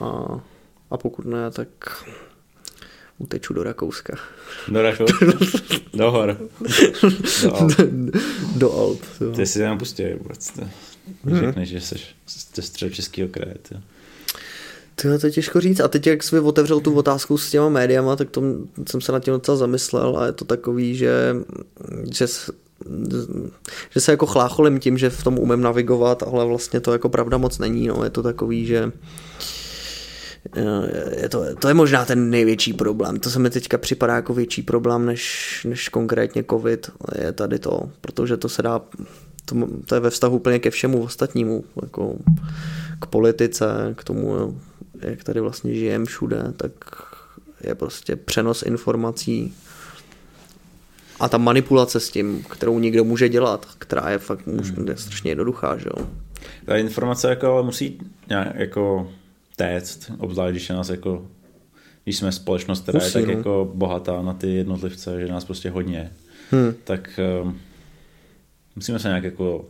a, 0.00 0.40
a 0.90 0.96
pokud 0.96 1.24
ne, 1.24 1.50
tak 1.50 1.68
uteču 3.18 3.54
do 3.54 3.62
Rakouska. 3.62 4.16
Do 4.68 4.82
Rakouska? 4.82 5.26
do 5.94 6.10
hor. 6.10 6.38
Do 7.42 7.54
Alp. 7.54 7.72
do 8.56 8.72
Alp 8.72 9.00
jo. 9.20 9.32
Ty 9.32 9.46
si 9.46 9.58
tam 9.58 9.78
pustí 9.78 10.04
vůbec. 10.18 10.60
Řekneš, 11.26 11.68
že 11.68 11.80
jsi 11.80 11.96
ze 12.54 12.62
středu 12.62 12.94
českého 12.94 13.28
kraje. 13.28 13.54
To. 15.02 15.18
To 15.18 15.26
je 15.26 15.32
těžko 15.32 15.60
říct. 15.60 15.80
A 15.80 15.88
teď, 15.88 16.06
jak 16.06 16.22
jsi 16.22 16.38
otevřel 16.38 16.80
tu 16.80 16.94
otázku 16.94 17.38
s 17.38 17.50
těma 17.50 17.68
médiama, 17.68 18.16
tak 18.16 18.30
to 18.30 18.42
jsem 18.90 19.00
se 19.00 19.12
nad 19.12 19.24
tím 19.24 19.34
docela 19.34 19.56
zamyslel 19.56 20.18
a 20.18 20.26
je 20.26 20.32
to 20.32 20.44
takový, 20.44 20.96
že, 20.96 21.36
že, 22.12 22.26
že 23.90 24.00
se 24.00 24.10
jako 24.10 24.26
chlácholím 24.26 24.78
tím, 24.78 24.98
že 24.98 25.10
v 25.10 25.24
tom 25.24 25.38
umím 25.38 25.60
navigovat, 25.60 26.22
ale 26.22 26.44
vlastně 26.44 26.80
to 26.80 26.92
jako 26.92 27.08
pravda 27.08 27.38
moc 27.38 27.58
není. 27.58 27.86
No. 27.86 28.04
Je 28.04 28.10
to 28.10 28.22
takový, 28.22 28.66
že 28.66 28.92
je 31.16 31.28
to, 31.28 31.44
to 31.54 31.68
je 31.68 31.74
možná 31.74 32.04
ten 32.04 32.30
největší 32.30 32.72
problém. 32.72 33.20
To 33.20 33.30
se 33.30 33.38
mi 33.38 33.50
teďka 33.50 33.78
připadá 33.78 34.14
jako 34.14 34.34
větší 34.34 34.62
problém 34.62 35.06
než, 35.06 35.66
než 35.68 35.88
konkrétně 35.88 36.44
covid. 36.50 36.90
Je 37.18 37.32
tady 37.32 37.58
to, 37.58 37.90
protože 38.00 38.36
to 38.36 38.48
se 38.48 38.62
dá 38.62 38.80
to, 39.44 39.68
to 39.86 39.94
je 39.94 40.00
ve 40.00 40.10
vztahu 40.10 40.36
úplně 40.36 40.58
ke 40.58 40.70
všemu 40.70 41.02
ostatnímu, 41.02 41.64
jako 41.82 42.16
k 43.00 43.06
politice, 43.06 43.94
k 43.96 44.04
tomu, 44.04 44.58
jak 45.02 45.24
tady 45.24 45.40
vlastně 45.40 45.74
žijeme 45.74 46.04
všude, 46.04 46.52
tak 46.56 46.72
je 47.64 47.74
prostě 47.74 48.16
přenos 48.16 48.62
informací 48.62 49.54
a 51.20 51.28
ta 51.28 51.38
manipulace 51.38 52.00
s 52.00 52.10
tím, 52.10 52.42
kterou 52.42 52.78
někdo 52.78 53.04
může 53.04 53.28
dělat, 53.28 53.66
která 53.78 54.10
je 54.10 54.18
fakt 54.18 54.46
hmm. 54.46 54.88
je 54.88 54.96
strašně 54.96 55.30
jednoduchá, 55.30 55.76
že 55.76 55.86
jo. 55.96 56.06
Ta 56.64 56.76
informace 56.76 57.28
jako 57.30 57.62
musí 57.62 57.98
nějak 58.28 58.54
jako 58.54 59.12
téct, 59.56 60.10
obzvlášť 60.18 60.50
když 60.50 60.68
je 60.68 60.74
nás 60.74 60.88
jako 60.88 61.26
když 62.04 62.16
jsme 62.16 62.32
společnost, 62.32 62.82
která 62.82 62.98
Musí, 62.98 63.18
je 63.18 63.26
tak 63.26 63.34
no. 63.34 63.38
jako 63.38 63.70
bohatá 63.74 64.22
na 64.22 64.32
ty 64.32 64.54
jednotlivce, 64.54 65.20
že 65.20 65.32
nás 65.32 65.44
prostě 65.44 65.70
hodně, 65.70 66.12
hmm. 66.50 66.74
tak 66.84 67.20
um, 67.42 67.60
musíme 68.76 68.98
se 68.98 69.08
nějak 69.08 69.24
jako 69.24 69.64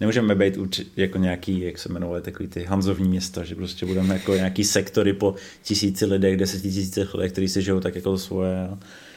nemůžeme 0.00 0.34
být 0.34 0.56
určitě 0.56 1.02
jako 1.02 1.18
nějaký, 1.18 1.60
jak 1.60 1.78
se 1.78 1.88
jmenovali, 1.88 2.22
takový 2.22 2.48
ty 2.48 2.64
hanzovní 2.64 3.08
města, 3.08 3.44
že 3.44 3.54
prostě 3.54 3.86
budeme 3.86 4.14
jako 4.14 4.34
nějaký 4.34 4.64
sektory 4.64 5.12
po 5.12 5.34
tisíci 5.62 6.06
lidech, 6.06 6.36
desetitisících 6.36 7.14
lidech, 7.14 7.32
kteří 7.32 7.48
si 7.48 7.62
žijou 7.62 7.80
tak 7.80 7.94
jako 7.94 8.18
svoje. 8.18 8.68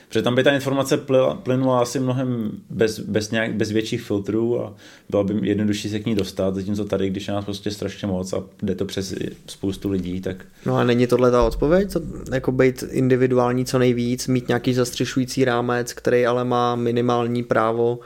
Protože 0.08 0.22
tam 0.22 0.36
by 0.36 0.44
ta 0.44 0.52
informace 0.52 1.00
plynula 1.44 1.82
asi 1.82 2.00
mnohem 2.00 2.52
bez, 2.70 3.00
bez, 3.00 3.32
nějak, 3.32 3.54
bez 3.54 3.72
větších 3.72 4.02
filtrů 4.02 4.62
a 4.62 4.74
bylo 5.10 5.24
by 5.24 5.48
jednodušší 5.48 5.90
se 5.90 6.00
k 6.00 6.06
ní 6.06 6.16
dostat, 6.16 6.56
zatímco 6.56 6.86
tady, 6.86 7.10
když 7.10 7.28
je 7.28 7.34
nás 7.34 7.46
prostě 7.46 7.72
strašně 7.72 8.08
moc 8.08 8.34
a 8.34 8.44
jde 8.64 8.76
to 8.76 8.86
přes 8.86 9.14
spoustu 9.48 9.90
lidí, 9.90 10.22
tak... 10.22 10.46
No 10.66 10.76
a 10.76 10.84
není 10.84 11.08
tohle 11.08 11.32
ta 11.32 11.44
odpověď? 11.44 11.94
To, 11.94 12.02
jako 12.34 12.52
být 12.52 12.84
individuální 12.90 13.66
co 13.66 13.80
nejvíc, 13.80 14.28
mít 14.28 14.48
nějaký 14.48 14.74
zastřešující 14.74 15.46
rámec, 15.46 15.94
který 15.94 16.26
ale 16.26 16.44
má 16.44 16.76
minimální 16.76 17.44
právo 17.44 18.00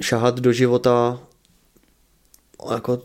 šahat 0.00 0.40
do 0.40 0.52
života 0.52 1.20
jako 2.70 3.02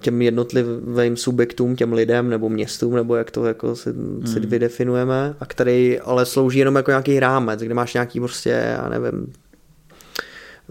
těm 0.00 0.22
jednotlivým 0.22 1.16
subjektům, 1.16 1.76
těm 1.76 1.92
lidem 1.92 2.30
nebo 2.30 2.48
městům, 2.48 2.94
nebo 2.94 3.16
jak 3.16 3.30
to 3.30 3.44
jako 3.44 3.76
si, 3.76 3.90
hmm. 3.90 4.26
si 4.26 4.40
vydefinujeme, 4.40 5.34
a 5.40 5.46
který 5.46 6.00
ale 6.00 6.26
slouží 6.26 6.58
jenom 6.58 6.76
jako 6.76 6.90
nějaký 6.90 7.20
rámec, 7.20 7.60
kde 7.60 7.74
máš 7.74 7.94
nějaký 7.94 8.20
prostě, 8.20 8.50
já 8.50 8.88
nevím, 8.88 9.32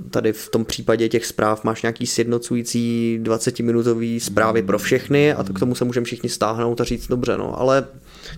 tady 0.09 0.33
v 0.33 0.49
tom 0.49 0.65
případě 0.65 1.09
těch 1.09 1.25
zpráv 1.25 1.63
máš 1.63 1.81
nějaký 1.81 2.07
sjednocující 2.07 3.19
20-minutový 3.23 4.19
zprávy 4.19 4.61
pro 4.61 4.79
všechny 4.79 5.33
a 5.33 5.43
to 5.43 5.53
k 5.53 5.59
tomu 5.59 5.75
se 5.75 5.85
můžeme 5.85 6.05
všichni 6.05 6.29
stáhnout 6.29 6.81
a 6.81 6.83
říct 6.83 7.07
dobře, 7.07 7.37
no, 7.37 7.59
ale 7.59 7.87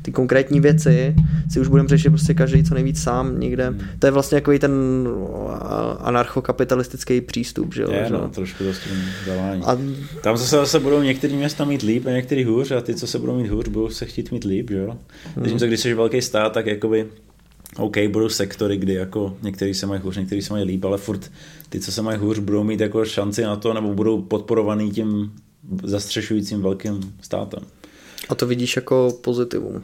ty 0.01 0.11
konkrétní 0.11 0.59
věci 0.59 1.15
si 1.51 1.59
už 1.59 1.67
budeme 1.67 1.89
řešit 1.89 2.09
prostě 2.09 2.33
každý 2.33 2.63
co 2.63 2.73
nejvíc 2.73 3.03
sám 3.03 3.39
někde. 3.39 3.73
To 3.99 4.07
je 4.07 4.11
vlastně 4.11 4.35
jako 4.35 4.57
ten 4.59 4.71
anarchokapitalistický 5.99 7.21
přístup, 7.21 7.73
že 7.73 7.81
jo? 7.81 7.91
Je, 7.91 8.09
no, 8.09 8.29
trošku 8.29 8.63
to 8.63 8.73
s 8.73 8.79
tím 8.79 9.03
dávání. 9.27 9.63
A... 9.63 9.77
Tam 10.21 10.37
zase, 10.37 10.55
zase 10.55 10.79
budou 10.79 11.01
některý 11.01 11.35
města 11.35 11.65
mít 11.65 11.81
líp 11.81 12.07
a 12.07 12.11
některý 12.11 12.43
hůř 12.43 12.71
a 12.71 12.81
ty, 12.81 12.95
co 12.95 13.07
se 13.07 13.19
budou 13.19 13.37
mít 13.37 13.47
hůř, 13.47 13.67
budou 13.67 13.89
se 13.89 14.05
chtít 14.05 14.31
mít 14.31 14.43
líp, 14.43 14.69
že 14.69 14.77
jo? 14.77 14.97
Hmm. 15.35 15.57
Když 15.57 15.79
jsi 15.79 15.93
velký 15.93 16.21
stát, 16.21 16.53
tak 16.53 16.65
jakoby 16.65 17.05
OK, 17.77 17.97
budou 18.11 18.29
sektory, 18.29 18.77
kdy 18.77 18.93
jako 18.93 19.37
některý 19.41 19.73
se 19.73 19.85
mají 19.85 20.01
hůř, 20.01 20.17
některý 20.17 20.41
se 20.41 20.53
mají 20.53 20.65
líp, 20.65 20.85
ale 20.85 20.97
furt 20.97 21.31
ty, 21.69 21.79
co 21.79 21.91
se 21.91 22.01
mají 22.01 22.17
hůř, 22.17 22.39
budou 22.39 22.63
mít 22.63 22.79
jako 22.79 23.05
šanci 23.05 23.43
na 23.43 23.55
to, 23.55 23.73
nebo 23.73 23.93
budou 23.93 24.21
podporovaný 24.21 24.91
tím 24.91 25.31
zastřešujícím 25.83 26.61
velkým 26.61 27.13
státem. 27.21 27.59
A 28.29 28.35
to 28.35 28.47
vidíš 28.47 28.75
jako 28.75 29.17
pozitivum? 29.21 29.83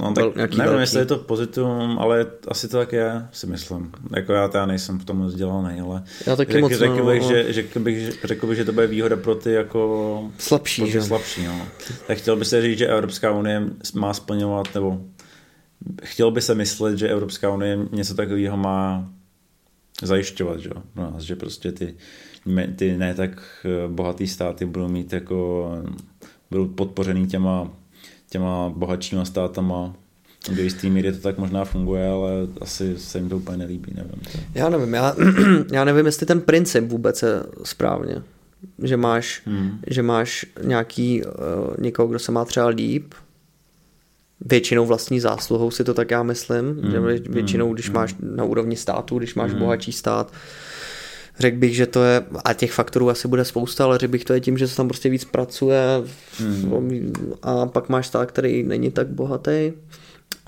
No 0.00 0.12
tak 0.14 0.36
nevím, 0.36 0.58
velký. 0.58 0.80
jestli 0.80 0.98
je 0.98 1.06
to 1.06 1.18
pozitivum, 1.18 1.98
ale 1.98 2.26
asi 2.48 2.68
to 2.68 2.78
tak 2.78 2.92
je, 2.92 3.28
si 3.32 3.46
myslím. 3.46 3.92
Jako 4.16 4.32
já 4.32 4.48
teda 4.48 4.66
nejsem 4.66 4.98
v 4.98 5.04
tom 5.04 5.26
vzdělaný, 5.26 5.80
ale 5.80 6.02
já 6.26 6.36
taky 6.36 6.52
řek, 6.52 6.62
moc 6.62 6.72
řekl, 6.72 6.96
no, 6.96 7.06
bych, 7.06 7.22
no. 7.22 7.28
že, 7.28 7.52
řekl, 7.52 7.80
bych, 7.80 8.24
řekl 8.24 8.46
bych, 8.46 8.56
že 8.56 8.64
to 8.64 8.72
bude 8.72 8.86
výhoda 8.86 9.16
pro 9.16 9.34
ty 9.34 9.52
jako 9.52 10.30
slabší, 10.38 10.82
pro 10.82 10.92
ty 10.92 11.02
slabší 11.02 11.44
no. 11.44 11.66
Tak 12.06 12.18
chtěl 12.18 12.36
bych 12.36 12.48
se 12.48 12.62
říct, 12.62 12.78
že 12.78 12.86
Evropská 12.86 13.32
unie 13.32 13.62
má 13.94 14.14
splňovat, 14.14 14.74
nebo 14.74 15.00
chtěl 16.02 16.30
by 16.30 16.42
se 16.42 16.54
myslet, 16.54 16.98
že 16.98 17.08
Evropská 17.08 17.50
unie 17.50 17.78
něco 17.92 18.14
takového 18.14 18.56
má 18.56 19.10
zajišťovat, 20.02 20.60
že, 20.60 20.70
no, 20.96 21.14
že 21.18 21.36
prostě 21.36 21.72
ty, 21.72 21.94
ty 22.76 22.98
ne 22.98 23.14
tak 23.14 23.30
eh, 23.64 23.88
bohatý 23.88 24.26
státy 24.26 24.64
budou 24.66 24.88
mít 24.88 25.12
jako 25.12 25.70
budou 26.50 26.68
podpořený 26.68 27.26
těma, 27.26 27.70
těma 28.30 28.68
bohatšíma 28.76 29.24
státama. 29.24 29.94
Do 30.54 30.62
jistý 30.62 30.90
míry 30.90 31.12
to 31.12 31.18
tak 31.18 31.38
možná 31.38 31.64
funguje, 31.64 32.08
ale 32.08 32.30
asi 32.60 32.98
se 32.98 33.18
jim 33.18 33.28
to 33.28 33.36
úplně 33.36 33.56
nelíbí, 33.56 33.92
nevím. 33.94 34.22
Já 34.54 34.68
nevím, 34.68 34.94
já, 34.94 35.14
já 35.72 35.84
nevím, 35.84 36.06
jestli 36.06 36.26
ten 36.26 36.40
princip 36.40 36.84
vůbec 36.84 37.22
je 37.22 37.42
správně. 37.62 38.22
Že 38.82 38.96
máš, 38.96 39.42
hmm. 39.46 39.78
že 39.86 40.02
máš 40.02 40.46
nějaký, 40.62 41.22
uh, 41.22 41.30
někoho, 41.78 42.08
kdo 42.08 42.18
se 42.18 42.32
má 42.32 42.44
třeba 42.44 42.66
líp, 42.66 43.14
většinou 44.40 44.86
vlastní 44.86 45.20
zásluhou 45.20 45.70
si 45.70 45.84
to 45.84 45.94
tak 45.94 46.10
já 46.10 46.22
myslím, 46.22 46.80
hmm. 46.80 46.90
že 46.90 47.00
většinou, 47.30 47.74
když 47.74 47.86
hmm. 47.86 47.94
máš 47.94 48.14
na 48.20 48.44
úrovni 48.44 48.76
státu, 48.76 49.18
když 49.18 49.34
máš 49.34 49.50
hmm. 49.50 49.60
bohatší 49.60 49.92
stát, 49.92 50.32
Řekl 51.38 51.56
bych, 51.56 51.76
že 51.76 51.86
to 51.86 52.04
je, 52.04 52.24
a 52.44 52.54
těch 52.54 52.72
faktorů 52.72 53.10
asi 53.10 53.28
bude 53.28 53.44
spousta, 53.44 53.84
ale 53.84 53.98
řekl 53.98 54.10
bych, 54.10 54.24
to 54.24 54.32
je 54.32 54.40
tím, 54.40 54.58
že 54.58 54.68
se 54.68 54.76
tam 54.76 54.88
prostě 54.88 55.08
víc 55.08 55.24
pracuje 55.24 55.82
hmm. 56.38 57.12
a 57.42 57.66
pak 57.66 57.88
máš 57.88 58.06
stát, 58.06 58.28
který 58.28 58.62
není 58.62 58.90
tak 58.90 59.06
bohatý 59.06 59.72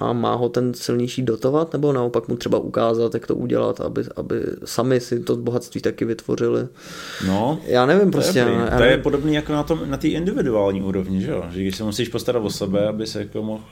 a 0.01 0.13
má 0.13 0.35
ho 0.35 0.49
ten 0.49 0.75
silnější 0.75 1.23
dotovat, 1.23 1.73
nebo 1.73 1.93
naopak 1.93 2.29
mu 2.29 2.37
třeba 2.37 2.59
ukázat, 2.59 3.15
jak 3.15 3.27
to 3.27 3.35
udělat, 3.35 3.81
aby, 3.81 4.03
aby 4.17 4.43
sami 4.65 5.01
si 5.01 5.21
to 5.21 5.37
bohatství 5.37 5.81
taky 5.81 6.05
vytvořili. 6.05 6.69
No, 7.27 7.59
já 7.67 7.87
nevím 7.87 8.11
prostě. 8.11 8.39
Je, 8.39 8.45
já 8.71 8.77
to 8.79 8.83
je 8.83 8.99
podobný 8.99 9.35
jako 9.35 9.53
na, 9.53 9.63
tom, 9.63 9.81
na 9.85 9.97
té 9.97 10.09
individuální 10.09 10.83
úrovni, 10.83 11.23
že 11.23 11.31
jo? 11.31 11.45
Že 11.51 11.61
když 11.61 11.77
se 11.77 11.85
musíš 11.85 12.09
postarat 12.09 12.45
o 12.45 12.51
sebe, 12.51 12.89
aby 12.89 13.07
se 13.07 13.19
jako 13.19 13.43
mohl 13.43 13.63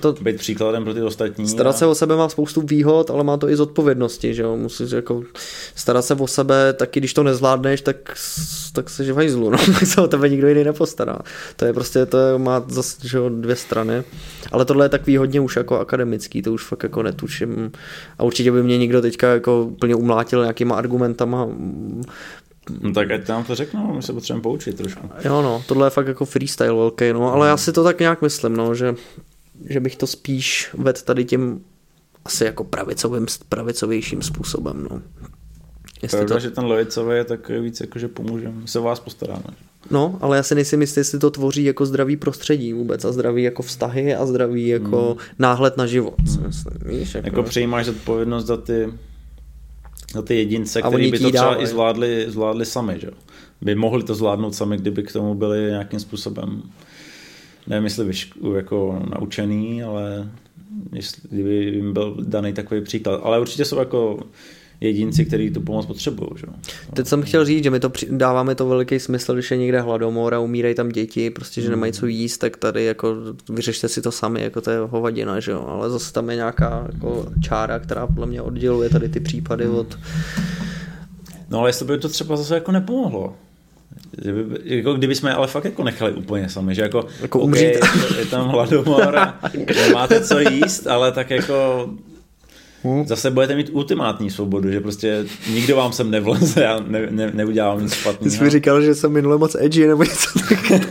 to, 0.00 0.12
být 0.12 0.36
příkladem 0.36 0.84
pro 0.84 0.94
ty 0.94 1.02
ostatní. 1.02 1.48
Starat 1.48 1.74
a... 1.74 1.78
se 1.78 1.86
o 1.86 1.94
sebe 1.94 2.16
má 2.16 2.28
spoustu 2.28 2.60
výhod, 2.60 3.10
ale 3.10 3.24
má 3.24 3.36
to 3.36 3.48
i 3.48 3.56
zodpovědnosti, 3.56 4.34
že 4.34 4.42
jo? 4.42 4.56
Musíš 4.56 4.90
jako 4.90 5.22
starat 5.74 6.04
se 6.04 6.14
o 6.14 6.26
sebe, 6.26 6.72
taky 6.72 7.00
když 7.00 7.14
to 7.14 7.22
nezvládneš, 7.22 7.80
tak, 7.80 7.96
tak 8.72 8.90
se 8.90 9.12
v 9.12 9.16
hajzlu, 9.16 9.50
no, 9.50 9.58
tak 9.78 9.86
se 9.86 10.00
o 10.00 10.08
tebe 10.08 10.28
nikdo 10.28 10.48
jiný 10.48 10.64
nepostará. 10.64 11.18
To 11.56 11.64
je 11.64 11.72
prostě, 11.72 12.06
to 12.06 12.18
je, 12.18 12.38
má 12.38 12.64
zase 12.68 13.08
že 13.08 13.16
jo, 13.16 13.28
dvě 13.28 13.56
strany. 13.56 14.04
Ale 14.52 14.64
tohle 14.64 14.84
je 14.84 14.88
takový 14.88 15.16
hodně 15.16 15.40
už 15.40 15.56
jako 15.56 15.75
akademický, 15.80 16.42
to 16.42 16.52
už 16.52 16.64
fakt 16.64 16.82
jako 16.82 17.02
netuším. 17.02 17.72
A 18.18 18.24
určitě 18.24 18.52
by 18.52 18.62
mě 18.62 18.78
někdo 18.78 19.02
teďka 19.02 19.28
jako 19.32 19.64
úplně 19.64 19.94
umlátil 19.94 20.40
nějakýma 20.40 20.76
argumentama, 20.76 21.48
No 22.80 22.92
tak 22.92 23.10
ať 23.10 23.28
nám 23.28 23.44
to 23.44 23.54
řeknou, 23.54 23.94
my 23.94 24.02
se 24.02 24.12
potřebujeme 24.12 24.42
poučit 24.42 24.76
trošku. 24.76 25.10
Jo 25.24 25.42
no, 25.42 25.64
tohle 25.66 25.86
je 25.86 25.90
fakt 25.90 26.06
jako 26.06 26.24
freestyle 26.24 26.74
velký, 26.74 27.12
no, 27.12 27.32
ale 27.32 27.48
já 27.48 27.56
si 27.56 27.72
to 27.72 27.84
tak 27.84 28.00
nějak 28.00 28.22
myslím, 28.22 28.56
no, 28.56 28.74
že, 28.74 28.94
že 29.68 29.80
bych 29.80 29.96
to 29.96 30.06
spíš 30.06 30.70
vedl 30.74 31.00
tady 31.04 31.24
tím 31.24 31.64
asi 32.24 32.44
jako 32.44 32.64
pravicovým, 32.64 33.26
pravicovějším 33.48 34.22
způsobem, 34.22 34.86
no. 34.90 35.02
Jestli 36.02 36.18
Pravda, 36.18 36.34
to... 36.34 36.40
že 36.40 36.50
ten 36.50 36.64
levicový 36.64 37.16
je 37.16 37.24
tak 37.24 37.48
víc 37.48 37.80
jako, 37.80 37.98
že 37.98 38.08
pomůžeme, 38.08 38.66
se 38.66 38.80
vás 38.80 39.00
postaráme. 39.00 39.44
No, 39.90 40.18
ale 40.20 40.36
já 40.36 40.42
si 40.42 40.54
nejsem 40.54 40.80
jistý, 40.80 41.00
jestli 41.00 41.18
to 41.18 41.30
tvoří 41.30 41.64
jako 41.64 41.86
zdravý 41.86 42.16
prostředí 42.16 42.72
vůbec 42.72 43.04
a 43.04 43.12
zdravý 43.12 43.42
jako 43.42 43.62
vztahy 43.62 44.14
a 44.14 44.26
zdravý 44.26 44.68
jako 44.68 45.06
hmm. 45.08 45.18
náhled 45.38 45.76
na 45.76 45.86
život. 45.86 46.14
Hmm. 46.18 46.46
Myslím, 46.46 46.98
víš, 46.98 47.14
jako... 47.14 47.26
jako 47.26 47.42
přijímáš 47.42 47.88
odpovědnost 47.88 48.46
za 48.46 48.56
ty, 48.56 48.92
za 50.14 50.22
ty 50.22 50.34
jedince, 50.34 50.82
kteří 50.82 51.10
by 51.10 51.18
to 51.18 51.30
třeba 51.30 51.44
dále. 51.44 51.62
i 51.62 51.66
zvládli, 51.66 52.26
zvládli 52.28 52.66
sami, 52.66 52.98
že? 53.00 53.08
By 53.60 53.74
mohli 53.74 54.02
to 54.02 54.14
zvládnout 54.14 54.54
sami, 54.54 54.76
kdyby 54.76 55.02
k 55.02 55.12
tomu 55.12 55.34
byli 55.34 55.58
nějakým 55.60 56.00
způsobem 56.00 56.62
nevím, 57.66 57.84
jestli 57.84 58.04
vyšku, 58.04 58.52
jako 58.52 59.02
naučený, 59.14 59.82
ale 59.82 60.30
jestli, 60.92 61.22
kdyby 61.30 61.54
jim 61.54 61.92
byl 61.92 62.16
daný 62.20 62.52
takový 62.52 62.80
příklad. 62.80 63.20
Ale 63.22 63.40
určitě 63.40 63.64
jsou 63.64 63.78
jako 63.78 64.18
jedinci, 64.80 65.24
kteří 65.24 65.50
tu 65.50 65.60
pomoc 65.60 65.86
potřebují. 65.86 66.30
Že? 66.36 66.46
Teď 66.94 67.06
jsem 67.06 67.22
chtěl 67.22 67.44
říct, 67.44 67.64
že 67.64 67.70
my 67.70 67.80
to 67.80 67.90
při, 67.90 68.06
dáváme 68.10 68.54
to 68.54 68.66
veliký 68.66 68.98
smysl, 68.98 69.34
když 69.34 69.50
je 69.50 69.56
někde 69.56 69.80
hladomor 69.80 70.34
a 70.34 70.40
umírají 70.40 70.74
tam 70.74 70.88
děti, 70.88 71.30
prostě, 71.30 71.60
že 71.60 71.70
nemají 71.70 71.92
co 71.92 72.06
jíst, 72.06 72.38
tak 72.38 72.56
tady 72.56 72.84
jako 72.84 73.16
vyřešte 73.48 73.88
si 73.88 74.02
to 74.02 74.12
sami, 74.12 74.42
jako 74.42 74.60
to 74.60 74.70
je 74.70 74.78
hovadina, 74.78 75.40
že 75.40 75.50
jo. 75.50 75.64
Ale 75.68 75.90
zase 75.90 76.12
tam 76.12 76.30
je 76.30 76.36
nějaká 76.36 76.88
jako 76.92 77.26
čára, 77.42 77.78
která 77.78 78.06
podle 78.06 78.26
mě 78.26 78.42
odděluje 78.42 78.88
tady 78.88 79.08
ty 79.08 79.20
případy 79.20 79.64
hmm. 79.64 79.74
od... 79.74 79.98
No 81.50 81.58
ale 81.58 81.68
jestli 81.68 81.86
by 81.86 81.98
to 81.98 82.08
třeba 82.08 82.36
zase 82.36 82.54
jako 82.54 82.72
nepomohlo, 82.72 83.34
že 84.24 84.32
by, 84.32 84.44
jako 84.64 84.94
kdyby 84.94 85.14
jsme 85.14 85.34
ale 85.34 85.46
fakt 85.46 85.64
jako 85.64 85.84
nechali 85.84 86.12
úplně 86.12 86.48
sami, 86.48 86.74
že 86.74 86.82
jako, 86.82 87.06
jako 87.22 87.40
okay, 87.40 87.62
je, 87.62 87.80
je 88.18 88.26
tam 88.26 88.48
hladomor 88.48 89.18
a 89.18 89.40
nemáte 89.86 90.20
co 90.20 90.40
jíst, 90.40 90.86
ale 90.86 91.12
tak 91.12 91.30
jako 91.30 91.88
Hmm. 92.86 93.06
Zase 93.06 93.30
budete 93.30 93.54
mít 93.54 93.70
ultimátní 93.72 94.30
svobodu, 94.30 94.70
že 94.70 94.80
prostě 94.80 95.24
nikdo 95.54 95.76
vám 95.76 95.92
sem 95.92 96.10
nevleze, 96.10 96.62
já 96.62 96.80
ne, 96.86 97.06
ne, 97.10 97.30
neudělám 97.34 97.82
nic 97.82 97.94
špatného. 97.94 98.24
Ty 98.24 98.30
jsi 98.30 98.44
mi 98.44 98.50
říkal, 98.50 98.82
že 98.82 98.94
jsem 98.94 99.12
minule 99.12 99.38
moc 99.38 99.56
edgy 99.60 99.86
nebo 99.86 100.02
něco 100.02 100.38
takového. 100.38 100.84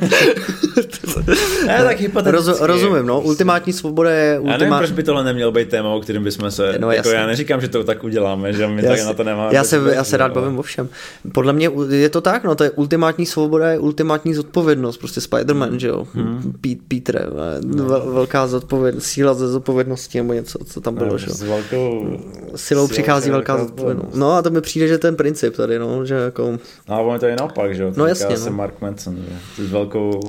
ne, 1.68 1.84
tak 1.84 2.00
hypoteticky. 2.00 2.52
Roz, 2.52 2.62
rozumím, 2.62 3.06
no, 3.06 3.22
ultimátní 3.22 3.74
svoboda 3.74 4.12
je 4.12 4.40
ultimát... 4.40 4.52
Já 4.52 4.58
nevím, 4.58 4.78
proč 4.78 4.92
by 4.92 5.04
tohle 5.04 5.24
nemělo 5.24 5.52
být 5.52 5.70
téma, 5.70 5.90
o 5.90 6.00
kterém 6.00 6.24
bychom 6.24 6.52
se, 6.52 6.78
no, 6.80 6.92
jako 6.92 7.10
já 7.10 7.28
neříkám, 7.28 7.62
že 7.62 7.68
to 7.68 7.84
tak 7.84 8.04
uděláme, 8.04 8.54
že 8.54 8.68
my 8.68 8.84
já 8.84 8.90
tak 8.90 9.00
se, 9.00 9.06
na 9.06 9.14
to 9.14 9.24
nemáme. 9.24 9.56
Já 9.56 9.64
se, 9.64 9.82
já 9.94 10.04
se 10.04 10.18
rád 10.18 10.32
bavím 10.32 10.60
o 10.60 10.62
všem. 10.62 10.90
Podle 11.34 11.54
mě 11.54 11.70
je 11.90 12.10
to 12.10 12.22
tak, 12.22 12.44
no, 12.44 12.56
to 12.56 12.64
je 12.64 12.72
ultimátní 12.72 13.26
svoboda, 13.26 13.72
je 13.72 13.80
ultimátní 13.80 14.34
zodpovědnost, 14.34 14.98
prostě 14.98 15.20
Spider-Man, 15.20 15.70
hmm. 15.70 15.80
že 15.80 15.88
jo, 15.88 16.08
hmm. 16.14 16.54
Peter, 16.88 17.30
no. 17.66 17.86
velká 18.14 18.48
zodpovědnost, 18.48 19.06
síla 19.06 19.34
ze 19.34 19.48
zodpovědnosti 19.48 20.18
nebo 20.18 20.34
něco, 20.34 20.60
co 20.66 20.82
tam 20.82 20.96
bylo, 20.96 21.10
no, 21.12 21.18
že 21.18 21.28
jo. 21.30 21.36
velkou 21.48 21.85
silou 22.56 22.88
přichází 22.88 23.30
velká 23.30 23.58
zodpovědnost. 23.58 24.16
No 24.16 24.32
a 24.32 24.42
to 24.42 24.50
mi 24.50 24.62
přijde, 24.62 24.88
že 24.88 24.98
ten 24.98 25.16
princip 25.16 25.56
tady, 25.56 25.80
no, 25.80 26.06
že 26.06 26.14
jako... 26.14 26.60
No 26.90 26.96
a 26.96 27.00
ono 27.00 27.20
to 27.20 27.26
je 27.26 27.36
naopak, 27.36 27.76
že 27.76 27.84
jo, 27.84 27.94
no 27.96 28.08
jasně, 28.08 28.36
no. 28.46 28.52
Mark 28.52 28.82
Manson, 28.82 29.16
že 29.58 29.66
s 29.68 29.72
velkou 29.72 30.20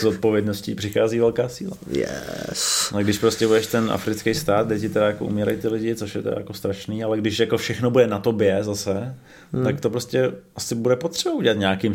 zodpovědností 0.00 0.74
přichází 0.74 1.18
velká 1.18 1.48
síla. 1.48 1.76
Yes. 1.90 2.90
No 2.94 3.00
když 3.00 3.18
prostě 3.18 3.46
budeš 3.46 3.66
ten 3.66 3.90
africký 3.90 4.34
stát, 4.34 4.66
kde 4.66 4.78
ti 4.78 4.88
teda 4.88 5.06
jako 5.06 5.24
umírají 5.24 5.56
ty 5.56 5.68
lidi, 5.68 5.94
což 5.94 6.14
je 6.14 6.22
teda 6.22 6.34
jako 6.38 6.54
strašný, 6.54 7.04
ale 7.04 7.18
když 7.18 7.38
jako 7.38 7.56
všechno 7.56 7.90
bude 7.90 8.06
na 8.06 8.18
tobě 8.18 8.58
zase, 8.60 9.14
hmm. 9.52 9.64
tak 9.64 9.80
to 9.80 9.90
prostě 9.90 10.32
asi 10.56 10.74
bude 10.74 10.96
potřeba 10.96 11.34
udělat 11.34 11.58
nějakým 11.58 11.94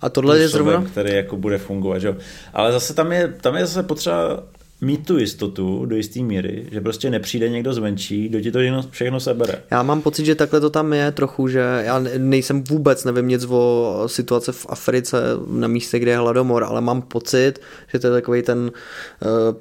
a 0.00 0.08
tohle 0.08 0.38
je 0.38 0.48
zrovna... 0.48 0.84
který 0.90 1.14
jako 1.14 1.36
bude 1.36 1.58
fungovat, 1.58 1.98
že 1.98 2.08
jo. 2.08 2.16
Ale 2.52 2.72
zase 2.72 2.94
tam 2.94 3.12
je, 3.12 3.34
tam 3.40 3.56
je 3.56 3.66
zase 3.66 3.82
potřeba 3.82 4.42
mít 4.80 5.06
tu 5.06 5.18
jistotu 5.18 5.86
do 5.86 5.96
jisté 5.96 6.20
míry, 6.20 6.66
že 6.72 6.80
prostě 6.80 7.10
nepřijde 7.10 7.48
někdo 7.48 7.72
zvenčí, 7.72 8.28
kdo 8.28 8.40
ti 8.40 8.52
to 8.52 8.58
všechno, 8.90 9.20
sebere. 9.20 9.62
Já 9.70 9.82
mám 9.82 10.02
pocit, 10.02 10.26
že 10.26 10.34
takhle 10.34 10.60
to 10.60 10.70
tam 10.70 10.92
je 10.92 11.12
trochu, 11.12 11.48
že 11.48 11.82
já 11.84 12.04
nejsem 12.18 12.64
vůbec, 12.64 13.04
nevím 13.04 13.28
nic 13.28 13.46
o 13.48 14.02
situaci 14.06 14.52
v 14.52 14.66
Africe 14.68 15.16
na 15.48 15.68
místě, 15.68 15.98
kde 15.98 16.10
je 16.10 16.18
hladomor, 16.18 16.64
ale 16.64 16.80
mám 16.80 17.02
pocit, 17.02 17.60
že 17.92 17.98
to 17.98 18.06
je 18.06 18.12
takový 18.12 18.42
ten 18.42 18.72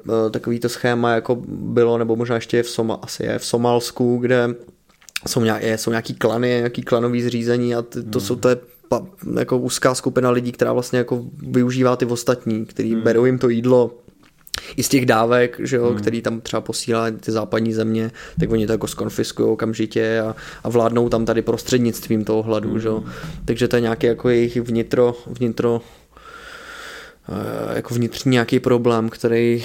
uh, 0.06 0.32
takový 0.32 0.60
to 0.60 0.70
schéma, 0.70 1.12
jako 1.14 1.42
bylo, 1.48 1.98
nebo 1.98 2.16
možná 2.16 2.36
ještě 2.36 2.58
je 2.58 2.64
v 2.64 2.70
Soma, 2.70 3.00
asi 3.02 3.24
je 3.24 3.40
v 3.40 3.46
Somálsku, 3.46 4.18
kde 4.18 4.50
jsou, 5.28 5.42
nějaké, 5.42 5.78
jsou 5.78 5.90
nějaký 5.90 6.14
klany, 6.14 6.48
nějaký 6.48 6.82
klanový 6.82 7.22
zřízení 7.22 7.76
a 7.76 7.82
ty, 7.82 8.04
to 8.04 8.20
hmm. 8.20 8.28
jsou 8.28 8.36
to 8.36 8.50
je 8.50 8.58
jako 9.40 9.58
úzká 9.58 9.96
skupina 9.96 10.30
lidí, 10.30 10.52
která 10.52 10.74
vlastně 10.74 11.00
jako 11.00 11.26
využívá 11.48 11.96
ty 11.96 12.06
ostatní, 12.06 12.66
který 12.66 12.94
hmm. 12.94 13.02
berou 13.02 13.26
jim 13.26 13.40
to 13.40 13.50
jídlo, 13.50 13.92
i 14.78 14.84
z 14.84 14.90
těch 14.90 15.06
dávek, 15.06 15.60
že 15.64 15.76
jo, 15.76 15.88
hmm. 15.88 15.98
který 15.98 16.22
tam 16.22 16.42
třeba 16.42 16.62
posílá 16.62 17.12
ty 17.12 17.32
západní 17.32 17.74
země, 17.74 18.12
tak 18.40 18.52
oni 18.52 18.68
to 18.68 18.72
jako 18.72 18.88
skonfiskují 18.88 19.50
okamžitě 19.50 20.20
a, 20.20 20.36
a 20.64 20.70
vládnou 20.70 21.10
tam 21.10 21.26
tady 21.26 21.42
prostřednictvím 21.42 22.26
toho 22.26 22.44
hladu, 22.44 22.70
hmm. 22.70 22.80
že 22.80 22.88
jo. 22.88 23.04
Takže 23.46 23.68
to 23.68 23.76
je 23.76 23.82
nějaký 23.82 24.08
jako 24.08 24.30
jejich 24.30 24.58
vnitro, 24.58 25.16
vnitro 25.28 25.82
eh, 27.30 27.76
jako 27.76 27.94
vnitřní 27.94 28.32
nějaký 28.32 28.60
problém, 28.60 29.10
který 29.10 29.64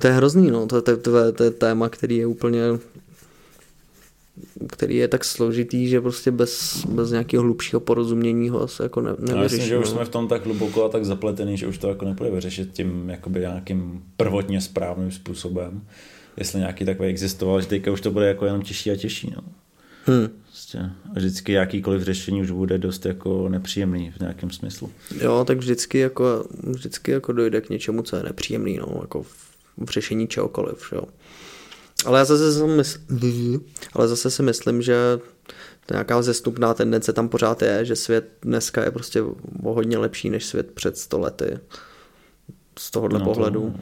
to 0.00 0.06
je 0.06 0.12
hrozný, 0.12 0.50
no. 0.50 0.66
To, 0.66 0.82
to, 0.82 0.96
to, 0.96 1.32
to 1.32 1.44
je 1.44 1.50
téma, 1.50 1.88
který 1.88 2.16
je 2.16 2.26
úplně 2.26 2.60
který 4.68 4.96
je 4.96 5.08
tak 5.08 5.24
složitý, 5.24 5.88
že 5.88 6.00
prostě 6.00 6.30
bez, 6.30 6.84
bez 6.86 7.10
nějakého 7.10 7.42
hlubšího 7.42 7.80
porozumění 7.80 8.48
ho 8.48 8.62
asi 8.62 8.82
jako 8.82 9.00
ne, 9.00 9.10
nevyřešíme. 9.10 9.36
No, 9.36 9.42
myslím, 9.42 9.66
že 9.66 9.78
už 9.78 9.88
jsme 9.88 10.04
v 10.04 10.08
tom 10.08 10.28
tak 10.28 10.44
hluboko 10.44 10.84
a 10.84 10.88
tak 10.88 11.04
zapletený, 11.04 11.56
že 11.56 11.66
už 11.66 11.78
to 11.78 11.88
jako 11.88 12.04
nepůjde 12.04 12.30
vyřešit 12.30 12.72
tím 12.72 13.10
jakoby 13.10 13.40
nějakým 13.40 14.02
prvotně 14.16 14.60
správným 14.60 15.10
způsobem. 15.10 15.82
Jestli 16.36 16.58
nějaký 16.58 16.84
takový 16.84 17.08
existoval, 17.08 17.60
že 17.60 17.66
teďka 17.66 17.92
už 17.92 18.00
to 18.00 18.10
bude 18.10 18.28
jako 18.28 18.46
jenom 18.46 18.62
těžší 18.62 18.90
a 18.90 18.96
těžší. 18.96 19.32
No. 19.36 19.42
Hmm. 20.04 20.28
Prostě. 20.46 20.78
A 20.78 21.14
vždycky 21.14 21.52
jakýkoliv 21.52 22.02
řešení 22.02 22.42
už 22.42 22.50
bude 22.50 22.78
dost 22.78 23.06
jako 23.06 23.48
nepříjemný 23.48 24.10
v 24.10 24.20
nějakém 24.20 24.50
smyslu. 24.50 24.90
Jo, 25.20 25.44
tak 25.44 25.58
vždycky 25.58 25.98
jako, 25.98 26.44
vždycky 26.62 27.10
jako 27.10 27.32
dojde 27.32 27.60
k 27.60 27.70
něčemu, 27.70 28.02
co 28.02 28.16
je 28.16 28.22
nepříjemný, 28.22 28.76
no, 28.76 28.98
jako 29.00 29.22
v, 29.22 29.52
v 29.76 29.90
řešení 29.90 30.28
čehokoliv, 30.28 30.92
jo. 30.92 31.02
Ale 32.04 32.18
já 32.18 32.24
zase 32.24 32.52
si 32.52 32.64
myslím, 32.64 33.64
ale 33.92 34.08
zase 34.08 34.30
si 34.30 34.42
myslím, 34.42 34.82
že 34.82 34.96
nějaká 35.90 36.22
zestupná 36.22 36.74
tendence 36.74 37.12
tam 37.12 37.28
pořád 37.28 37.62
je, 37.62 37.84
že 37.84 37.96
svět 37.96 38.28
dneska 38.42 38.84
je 38.84 38.90
prostě 38.90 39.22
o 39.62 39.72
hodně 39.72 39.98
lepší 39.98 40.30
než 40.30 40.44
svět 40.44 40.70
před 40.70 40.98
stolety 40.98 41.58
z 42.78 42.90
tohohle 42.90 43.18
no, 43.18 43.24
pohledu. 43.24 43.74
To 43.74 43.78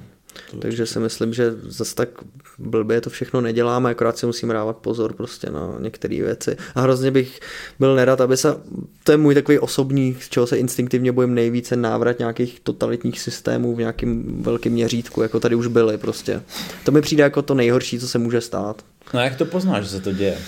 Takže 0.59 0.87
si 0.87 0.99
myslím, 0.99 1.35
že 1.35 1.53
zase 1.63 1.95
tak 1.95 2.09
blbě 2.59 3.01
to 3.01 3.11
všechno 3.11 3.41
neděláme, 3.41 3.91
akorát 3.91 4.19
si 4.19 4.27
musíme 4.27 4.55
dávat 4.55 4.77
pozor 4.77 5.13
prostě 5.13 5.51
na 5.51 5.77
některé 5.79 6.23
věci. 6.23 6.57
A 6.75 6.81
hrozně 6.81 7.11
bych 7.11 7.41
byl 7.79 7.95
nerad, 7.95 8.21
aby 8.21 8.37
se, 8.37 8.57
to 9.05 9.13
je 9.13 9.19
můj 9.19 9.35
takový 9.35 9.59
osobní, 9.59 10.17
z 10.21 10.29
čeho 10.29 10.47
se 10.47 10.59
instinktivně 10.59 11.13
bojím 11.13 11.35
nejvíce, 11.35 11.77
návrat 11.77 12.19
nějakých 12.19 12.61
totalitních 12.61 13.21
systémů 13.21 13.75
v 13.75 13.79
nějakém 13.79 14.43
velkém 14.43 14.73
měřítku, 14.73 15.23
jako 15.23 15.41
tady 15.41 15.55
už 15.55 15.67
byly 15.67 15.99
prostě. 15.99 16.43
To 16.85 16.93
mi 16.93 17.01
přijde 17.01 17.23
jako 17.23 17.43
to 17.43 17.55
nejhorší, 17.55 17.99
co 17.99 18.09
se 18.09 18.19
může 18.19 18.41
stát. 18.41 18.85
No 19.15 19.21
jak 19.21 19.37
to 19.37 19.45
poznáš, 19.45 19.85
že 19.85 19.91
se 19.91 20.01
to 20.01 20.13
děje? 20.13 20.39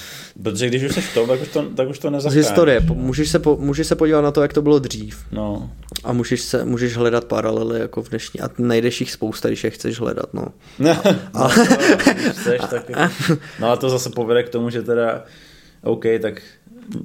Protože 0.43 0.67
když 0.67 0.83
už 0.83 0.95
jsi 0.95 1.01
v 1.01 1.15
tom, 1.15 1.29
tak 1.29 1.43
už 1.43 1.49
to, 1.49 1.63
tak 1.63 1.89
už 1.89 1.99
to 1.99 2.21
Z 2.21 2.35
historie. 2.35 2.81
Můžeš 2.81 3.31
se, 3.31 3.39
po, 3.39 3.57
můžeš 3.57 3.87
se 3.87 3.97
podívat 3.97 4.21
na 4.21 4.31
to, 4.31 4.43
jak 4.43 4.53
to 4.53 4.63
bylo 4.63 4.79
dřív. 4.79 5.25
No. 5.33 5.71
A 6.05 6.13
můžeš, 6.13 6.43
se, 6.43 6.65
můžeš 6.65 6.97
hledat 6.97 7.25
paralely 7.25 7.81
jako 7.81 8.03
v 8.03 8.09
dnešní. 8.09 8.41
A 8.41 8.51
najdeš 8.59 9.01
jich 9.01 9.11
spousta, 9.11 9.49
když 9.49 9.65
je 9.65 9.71
chceš 9.71 10.01
hledat. 10.01 10.35
No, 10.35 10.47
a, 11.35 11.49
no, 11.49 11.49
chceš, 12.31 12.61
tak, 12.71 12.91
no 13.61 13.71
a 13.71 13.77
to 13.77 13.91
zase 13.91 14.11
povede 14.11 14.43
k 14.43 14.49
tomu, 14.49 14.71
že 14.71 14.83
teda 14.83 15.25
OK, 15.83 16.05
tak 16.23 16.43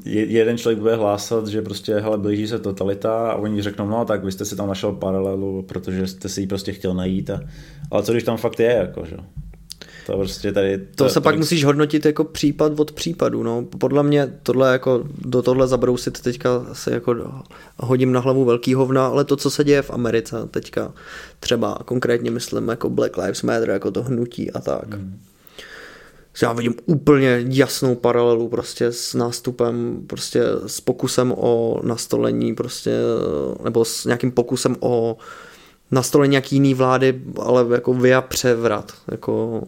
jeden 0.06 0.58
člověk 0.58 0.80
bude 0.80 0.96
hlásat, 0.96 1.48
že 1.48 1.62
prostě 1.62 1.96
hele, 1.96 2.18
blíží 2.18 2.48
se 2.48 2.60
totalita 2.60 3.32
a 3.32 3.36
oni 3.36 3.62
řeknou, 3.62 3.88
no 3.88 4.06
tak 4.06 4.24
vy 4.24 4.32
jste 4.32 4.46
si 4.46 4.56
tam 4.56 4.68
našel 4.68 4.92
paralelu, 4.92 5.62
protože 5.62 6.08
jste 6.08 6.30
si 6.30 6.42
ji 6.42 6.48
prostě 6.48 6.74
chtěl 6.74 6.94
najít. 6.94 7.30
A, 7.30 7.42
ale 7.92 8.04
co 8.04 8.12
když 8.12 8.24
tam 8.24 8.38
fakt 8.38 8.60
je, 8.60 8.72
jako, 8.72 9.06
že? 9.06 9.18
To 10.08 10.18
prostě 10.18 10.52
tady... 10.52 10.78
To, 10.78 10.86
to 10.96 11.10
se 11.10 11.14
to 11.14 11.22
pak 11.22 11.38
musíš 11.38 11.66
hodnotit 11.66 12.06
jako 12.06 12.24
případ 12.24 12.80
od 12.80 12.92
případu, 12.92 13.44
no. 13.44 13.66
Podle 13.78 14.04
mě 14.04 14.40
tohle 14.44 14.72
jako, 14.72 15.04
do 15.18 15.42
tohle 15.42 15.68
zabrousit 15.68 16.22
teďka 16.22 16.66
se 16.74 16.92
jako 16.92 17.16
hodím 17.78 18.12
na 18.12 18.20
hlavu 18.20 18.46
velký 18.46 18.74
hovna, 18.74 19.08
ale 19.08 19.26
to, 19.26 19.36
co 19.36 19.50
se 19.50 19.64
děje 19.64 19.82
v 19.82 19.92
Americe 19.92 20.36
teďka, 20.52 20.94
třeba 21.40 21.80
konkrétně 21.86 22.32
myslím 22.32 22.68
jako 22.68 22.90
Black 22.90 23.18
Lives 23.18 23.44
Matter, 23.44 23.70
jako 23.70 23.92
to 23.92 24.04
hnutí 24.04 24.52
a 24.52 24.60
tak. 24.60 24.94
Hmm 24.94 25.20
já 26.42 26.54
vidím 26.54 26.76
úplně 26.86 27.46
jasnou 27.50 27.96
paralelu 27.96 28.50
prostě 28.50 28.86
s 28.86 29.14
nástupem, 29.14 30.04
prostě 30.08 30.44
s 30.68 30.82
pokusem 30.82 31.34
o 31.38 31.80
nastolení 31.84 32.56
prostě, 32.56 32.92
nebo 33.64 33.86
s 33.86 34.06
nějakým 34.06 34.32
pokusem 34.32 34.76
o 34.80 35.18
nastolení 35.92 36.32
nějaký 36.32 36.56
jiný 36.56 36.74
vlády, 36.74 37.22
ale 37.42 37.66
jako 37.72 37.94
via 37.94 38.22
převrat. 38.22 38.94
Jako, 39.12 39.62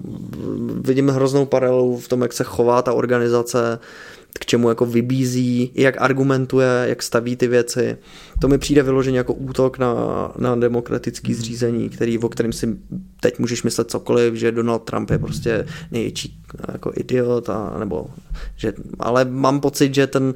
vidím 0.82 1.08
hroznou 1.08 1.46
paralelu 1.46 1.98
v 1.98 2.08
tom, 2.08 2.22
jak 2.22 2.34
se 2.34 2.44
chová 2.44 2.82
ta 2.82 2.94
organizace, 2.94 3.80
k 4.34 4.46
čemu 4.46 4.70
jako 4.70 4.86
vybízí, 4.86 5.72
jak 5.76 6.02
argumentuje, 6.02 6.68
jak 6.86 7.04
staví 7.04 7.36
ty 7.36 7.48
věci. 7.48 7.98
To 8.42 8.48
mi 8.48 8.58
přijde 8.58 8.84
vyloženě 8.84 9.18
jako 9.18 9.34
útok 9.34 9.80
na, 9.80 9.94
na 10.38 10.56
demokratický 10.56 11.32
mhm. 11.32 11.40
zřízení, 11.42 11.90
který, 11.90 12.20
o 12.20 12.30
kterém 12.30 12.54
si 12.54 12.78
teď 13.20 13.40
můžeš 13.40 13.64
myslet 13.64 13.92
cokoliv, 13.92 14.34
že 14.34 14.52
Donald 14.52 14.80
Trump 14.80 15.10
je 15.10 15.20
prostě 15.20 15.66
největší 15.92 16.42
jako 16.72 16.92
idiot, 16.96 17.50
a, 17.50 17.76
nebo, 17.80 18.08
že, 18.56 18.74
ale 19.00 19.26
mám 19.26 19.60
pocit, 19.60 19.96
že, 19.96 20.08
ten, 20.08 20.34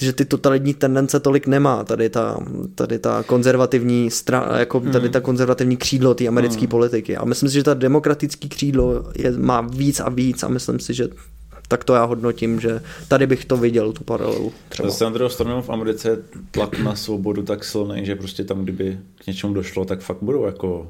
že 0.00 0.12
ty 0.12 0.24
totalitní 0.24 0.74
tendence 0.74 1.20
tolik 1.20 1.46
nemá 1.46 1.84
tady 1.84 2.10
ta, 2.10 2.38
tady 2.74 2.98
ta 2.98 3.22
konzervativní 3.22 4.10
stra, 4.10 4.48
jako 4.58 4.80
tady 4.80 5.04
mhm. 5.04 5.12
ta 5.12 5.20
konzervativní 5.20 5.76
křídlo 5.76 6.14
té 6.14 6.26
americké 6.26 6.60
hmm. 6.60 6.68
politiky. 6.68 7.16
A 7.16 7.24
myslím 7.24 7.48
si, 7.48 7.54
že 7.54 7.62
ta 7.62 7.74
demokratický 7.74 8.48
křídlo 8.48 9.04
je, 9.18 9.32
má 9.38 9.60
víc 9.60 10.00
a 10.00 10.08
víc 10.08 10.42
a 10.42 10.48
myslím 10.48 10.80
si, 10.80 10.94
že 10.94 11.08
tak 11.68 11.84
to 11.84 11.94
já 11.94 12.04
hodnotím, 12.04 12.60
že 12.60 12.80
tady 13.08 13.26
bych 13.26 13.44
to 13.44 13.56
viděl, 13.56 13.92
tu 13.92 14.04
paralelu. 14.04 14.52
Třeba. 14.68 14.88
Zase 14.88 15.04
na 15.04 15.10
druhou 15.10 15.30
stranu 15.30 15.62
v 15.62 15.70
Americe 15.70 16.22
tlak 16.50 16.78
na 16.78 16.96
svobodu 16.96 17.42
tak 17.42 17.64
silný, 17.64 18.06
že 18.06 18.16
prostě 18.16 18.44
tam, 18.44 18.62
kdyby 18.62 18.98
k 19.14 19.26
něčemu 19.26 19.54
došlo, 19.54 19.84
tak 19.84 20.00
fakt 20.00 20.22
budou 20.22 20.46
jako 20.46 20.88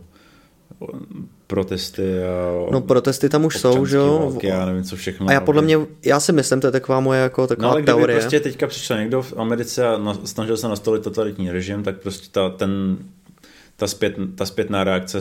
protesty 1.46 2.24
a 2.24 2.70
No 2.72 2.80
protesty 2.80 3.28
tam 3.28 3.44
už 3.44 3.60
jsou, 3.60 3.86
že 3.86 3.96
jo? 3.96 4.18
Války, 4.30 4.46
já 4.46 4.66
nevím, 4.66 4.84
co 4.84 4.96
všechno. 4.96 5.28
A 5.28 5.32
já 5.32 5.40
podle 5.40 5.62
mě, 5.62 5.78
já 6.04 6.20
si 6.20 6.32
myslím, 6.32 6.60
to 6.60 6.66
je 6.66 6.70
taková 6.70 7.00
moje 7.00 7.20
jako 7.20 7.46
taková 7.46 7.68
no, 7.68 7.72
ale 7.72 7.82
teorie. 7.82 8.06
kdyby 8.06 8.20
prostě 8.20 8.40
teďka 8.40 8.66
přišel 8.66 8.98
někdo 8.98 9.22
v 9.22 9.34
Americe 9.36 9.88
a 9.88 9.98
na, 9.98 10.18
snažil 10.24 10.56
se 10.56 10.68
nastolit 10.68 11.02
totalitní 11.02 11.50
režim, 11.50 11.82
tak 11.82 11.96
prostě 11.96 12.28
ta, 12.32 12.50
ten, 12.50 12.98
ta, 13.76 13.86
zpět, 13.86 14.16
ta 14.34 14.46
zpětná 14.46 14.84
reakce 14.84 15.18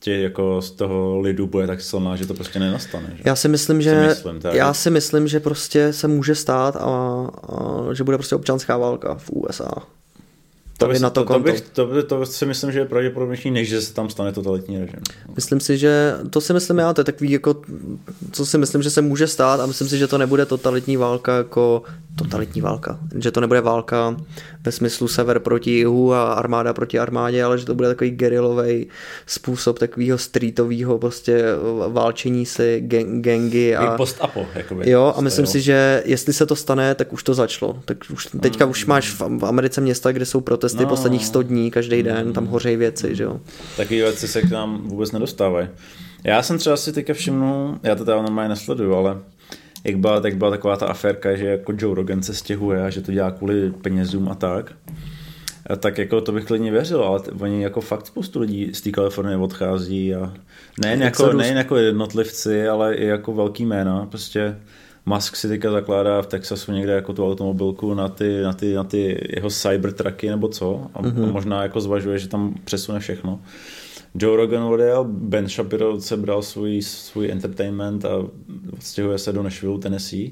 tě, 0.00 0.16
jako 0.16 0.62
z 0.62 0.70
toho 0.70 1.20
lidu 1.20 1.46
bude 1.46 1.66
tak 1.66 1.80
silná, 1.80 2.16
že 2.16 2.26
to 2.26 2.34
prostě 2.34 2.58
nenastane. 2.58 3.12
Že? 3.16 3.22
Já 3.26 3.36
si 3.36 3.48
myslím, 3.48 3.82
že, 3.82 4.06
myslím, 4.08 4.40
já 4.52 4.74
si 4.74 4.90
myslím, 4.90 5.28
že 5.28 5.40
prostě 5.40 5.92
se 5.92 6.08
může 6.08 6.34
stát 6.34 6.76
a, 6.76 6.80
a 6.82 7.94
že 7.94 8.04
bude 8.04 8.16
prostě 8.16 8.34
občanská 8.34 8.76
válka 8.76 9.14
v 9.14 9.30
USA. 9.30 9.70
To, 10.78 10.86
by, 10.86 10.98
na 10.98 11.10
to 11.10 11.24
to, 11.24 11.32
to, 11.32 11.40
bych, 11.40 11.60
to, 11.60 11.86
by, 11.86 12.02
to 12.02 12.26
si 12.26 12.46
myslím, 12.46 12.72
že 12.72 12.78
je 12.78 12.84
pravděpodobnější, 12.84 13.50
než 13.50 13.68
že 13.68 13.80
se 13.80 13.94
tam 13.94 14.10
stane 14.10 14.32
totalitní 14.32 14.78
režim. 14.78 15.00
Myslím 15.34 15.60
si, 15.60 15.78
že 15.78 16.14
to 16.30 16.40
si 16.40 16.52
myslím 16.52 16.78
já, 16.78 16.94
to 16.94 17.00
je 17.00 17.04
takový 17.04 17.30
jako, 17.30 17.62
co 18.32 18.46
si 18.46 18.58
myslím, 18.58 18.82
že 18.82 18.90
se 18.90 19.02
může 19.02 19.26
stát 19.26 19.60
a 19.60 19.66
myslím 19.66 19.88
si, 19.88 19.98
že 19.98 20.06
to 20.06 20.18
nebude 20.18 20.46
totalitní 20.46 20.96
válka 20.96 21.36
jako 21.36 21.82
totalitní 22.18 22.60
válka, 22.60 22.98
že 23.18 23.30
to 23.30 23.40
nebude 23.40 23.60
válka 23.60 24.16
ve 24.64 24.72
smyslu 24.72 25.08
sever 25.08 25.38
proti 25.38 25.70
jihu 25.70 26.14
a 26.14 26.32
armáda 26.32 26.72
proti 26.72 26.98
armádě, 26.98 27.44
ale 27.44 27.58
že 27.58 27.66
to 27.66 27.74
bude 27.74 27.88
takový 27.88 28.10
gerilový 28.10 28.86
způsob 29.26 29.78
takového 29.78 30.18
streetového 30.18 30.98
prostě 30.98 31.44
válčení 31.88 32.46
si 32.46 32.84
gangy 33.20 33.76
A... 33.76 33.96
Post-apo, 33.96 34.46
jakoby. 34.54 34.90
Jo, 34.90 35.14
a 35.16 35.20
myslím 35.20 35.46
si, 35.46 35.60
že 35.60 36.02
jestli 36.04 36.32
se 36.32 36.46
to 36.46 36.56
stane, 36.56 36.94
tak 36.94 37.12
už 37.12 37.22
to 37.22 37.34
začalo. 37.34 37.82
Tak 37.84 37.98
už, 38.12 38.28
teďka 38.40 38.66
už 38.66 38.86
máš 38.86 39.10
v 39.10 39.28
v 39.38 39.44
Americe 39.44 39.80
města, 39.80 40.12
kde 40.12 40.26
jsou 40.26 40.40
protesty 40.40 40.82
No. 40.82 40.88
posledních 40.88 41.26
100 41.26 41.42
dní, 41.42 41.70
každý 41.70 42.02
den, 42.02 42.32
tam 42.32 42.46
hořejí 42.46 42.76
věci, 42.76 43.16
že 43.16 43.24
jo. 43.24 43.40
Takové 43.76 43.96
věci 43.96 44.28
se 44.28 44.42
k 44.42 44.50
nám 44.50 44.88
vůbec 44.88 45.12
nedostávají. 45.12 45.68
Já 46.24 46.42
jsem 46.42 46.58
třeba 46.58 46.76
si 46.76 46.92
teďka 46.92 47.14
všimnul, 47.14 47.78
já 47.82 47.94
to 47.94 48.04
teda 48.04 48.22
normálně 48.22 48.48
nesleduju, 48.48 48.94
ale 48.94 49.18
jak 49.84 49.98
byla, 49.98 50.20
tak 50.20 50.36
byla 50.36 50.50
taková 50.50 50.76
ta 50.76 50.86
aférka, 50.86 51.36
že 51.36 51.46
jako 51.46 51.72
Joe 51.78 51.94
Rogan 51.94 52.22
se 52.22 52.34
stěhuje 52.34 52.84
a 52.84 52.90
že 52.90 53.00
to 53.00 53.12
dělá 53.12 53.30
kvůli 53.30 53.70
penězům 53.70 54.28
a 54.28 54.34
tak. 54.34 54.72
A 55.66 55.76
tak 55.76 55.98
jako 55.98 56.20
to 56.20 56.32
bych 56.32 56.44
klidně 56.44 56.70
věřil, 56.70 57.02
ale 57.02 57.20
t- 57.20 57.30
oni 57.30 57.62
jako 57.62 57.80
fakt 57.80 58.06
spoustu 58.06 58.40
lidí 58.40 58.70
z 58.74 58.80
té 58.80 58.90
Kalifornie 58.90 59.36
odchází 59.36 60.14
a 60.14 60.32
nejen 60.80 61.02
jako, 61.02 61.22
Exodus. 61.22 61.40
nejen 61.40 61.56
jako 61.56 61.76
jednotlivci, 61.76 62.68
ale 62.68 62.94
i 62.94 63.06
jako 63.06 63.32
velký 63.34 63.66
jména. 63.66 64.06
Prostě 64.06 64.56
Musk 65.06 65.36
si 65.36 65.48
teďka 65.48 65.70
zakládá 65.70 66.22
v 66.22 66.26
Texasu 66.26 66.72
někde 66.72 66.92
jako 66.92 67.12
tu 67.12 67.26
automobilku 67.26 67.94
na 67.94 68.08
ty, 68.08 68.42
na 68.42 68.52
ty, 68.52 68.74
na 68.74 68.84
ty 68.84 69.26
jeho 69.36 69.50
cybertrucky 69.50 70.30
nebo 70.30 70.48
co 70.48 70.86
a, 70.94 71.02
mm-hmm. 71.02 71.28
a 71.28 71.32
možná 71.32 71.62
jako 71.62 71.80
zvažuje, 71.80 72.18
že 72.18 72.28
tam 72.28 72.54
přesune 72.64 73.00
všechno. 73.00 73.40
Joe 74.14 74.36
Rogan 74.36 74.62
odjel, 74.62 75.04
Ben 75.04 75.48
Shapiro 75.48 76.00
se 76.00 76.16
bral 76.16 76.42
svůj, 76.42 76.82
svůj 76.82 77.30
entertainment 77.30 78.04
a 78.04 78.10
odstěhuje 78.72 79.18
se 79.18 79.32
do 79.32 79.42
Nashville, 79.42 79.78
Tennessee. 79.78 80.30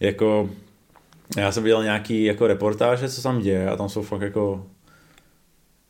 Jako, 0.00 0.50
já 1.36 1.52
jsem 1.52 1.62
viděl 1.62 1.82
nějaký 1.82 2.24
jako 2.24 2.46
reportáže, 2.46 3.08
co 3.08 3.22
tam 3.22 3.40
děje 3.40 3.70
a 3.70 3.76
tam 3.76 3.88
jsou 3.88 4.02
fakt 4.02 4.22
jako 4.22 4.66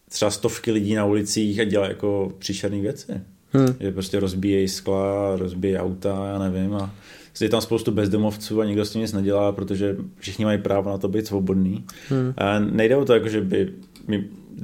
třeba 0.08 0.30
stovky 0.30 0.72
lidí 0.72 0.94
na 0.94 1.04
ulicích 1.04 1.60
a 1.60 1.64
dělají 1.64 1.90
jako 1.90 2.32
příšerné 2.38 2.80
věci. 2.80 3.12
Hmm. 3.50 3.74
Že 3.80 3.92
prostě 3.92 4.20
rozbíjejí 4.20 4.68
skla, 4.68 5.36
rozbíjejí 5.36 5.78
auta, 5.78 6.26
já 6.32 6.38
nevím. 6.38 6.74
A 6.74 6.94
je 7.40 7.48
tam 7.48 7.60
spoustu 7.60 7.92
bezdomovců 7.92 8.60
a 8.60 8.64
nikdo 8.64 8.84
s 8.84 8.90
tím 8.90 9.00
nic 9.00 9.12
nedělá, 9.12 9.52
protože 9.52 9.96
všichni 10.18 10.44
mají 10.44 10.58
právo 10.58 10.90
na 10.90 10.98
to 10.98 11.08
být 11.08 11.26
svobodný. 11.26 11.84
Hmm. 12.08 12.34
A 12.36 12.58
nejde 12.58 12.96
o 12.96 13.04
to, 13.04 13.14
jako, 13.14 13.28
že 13.28 13.40
by, 13.40 13.72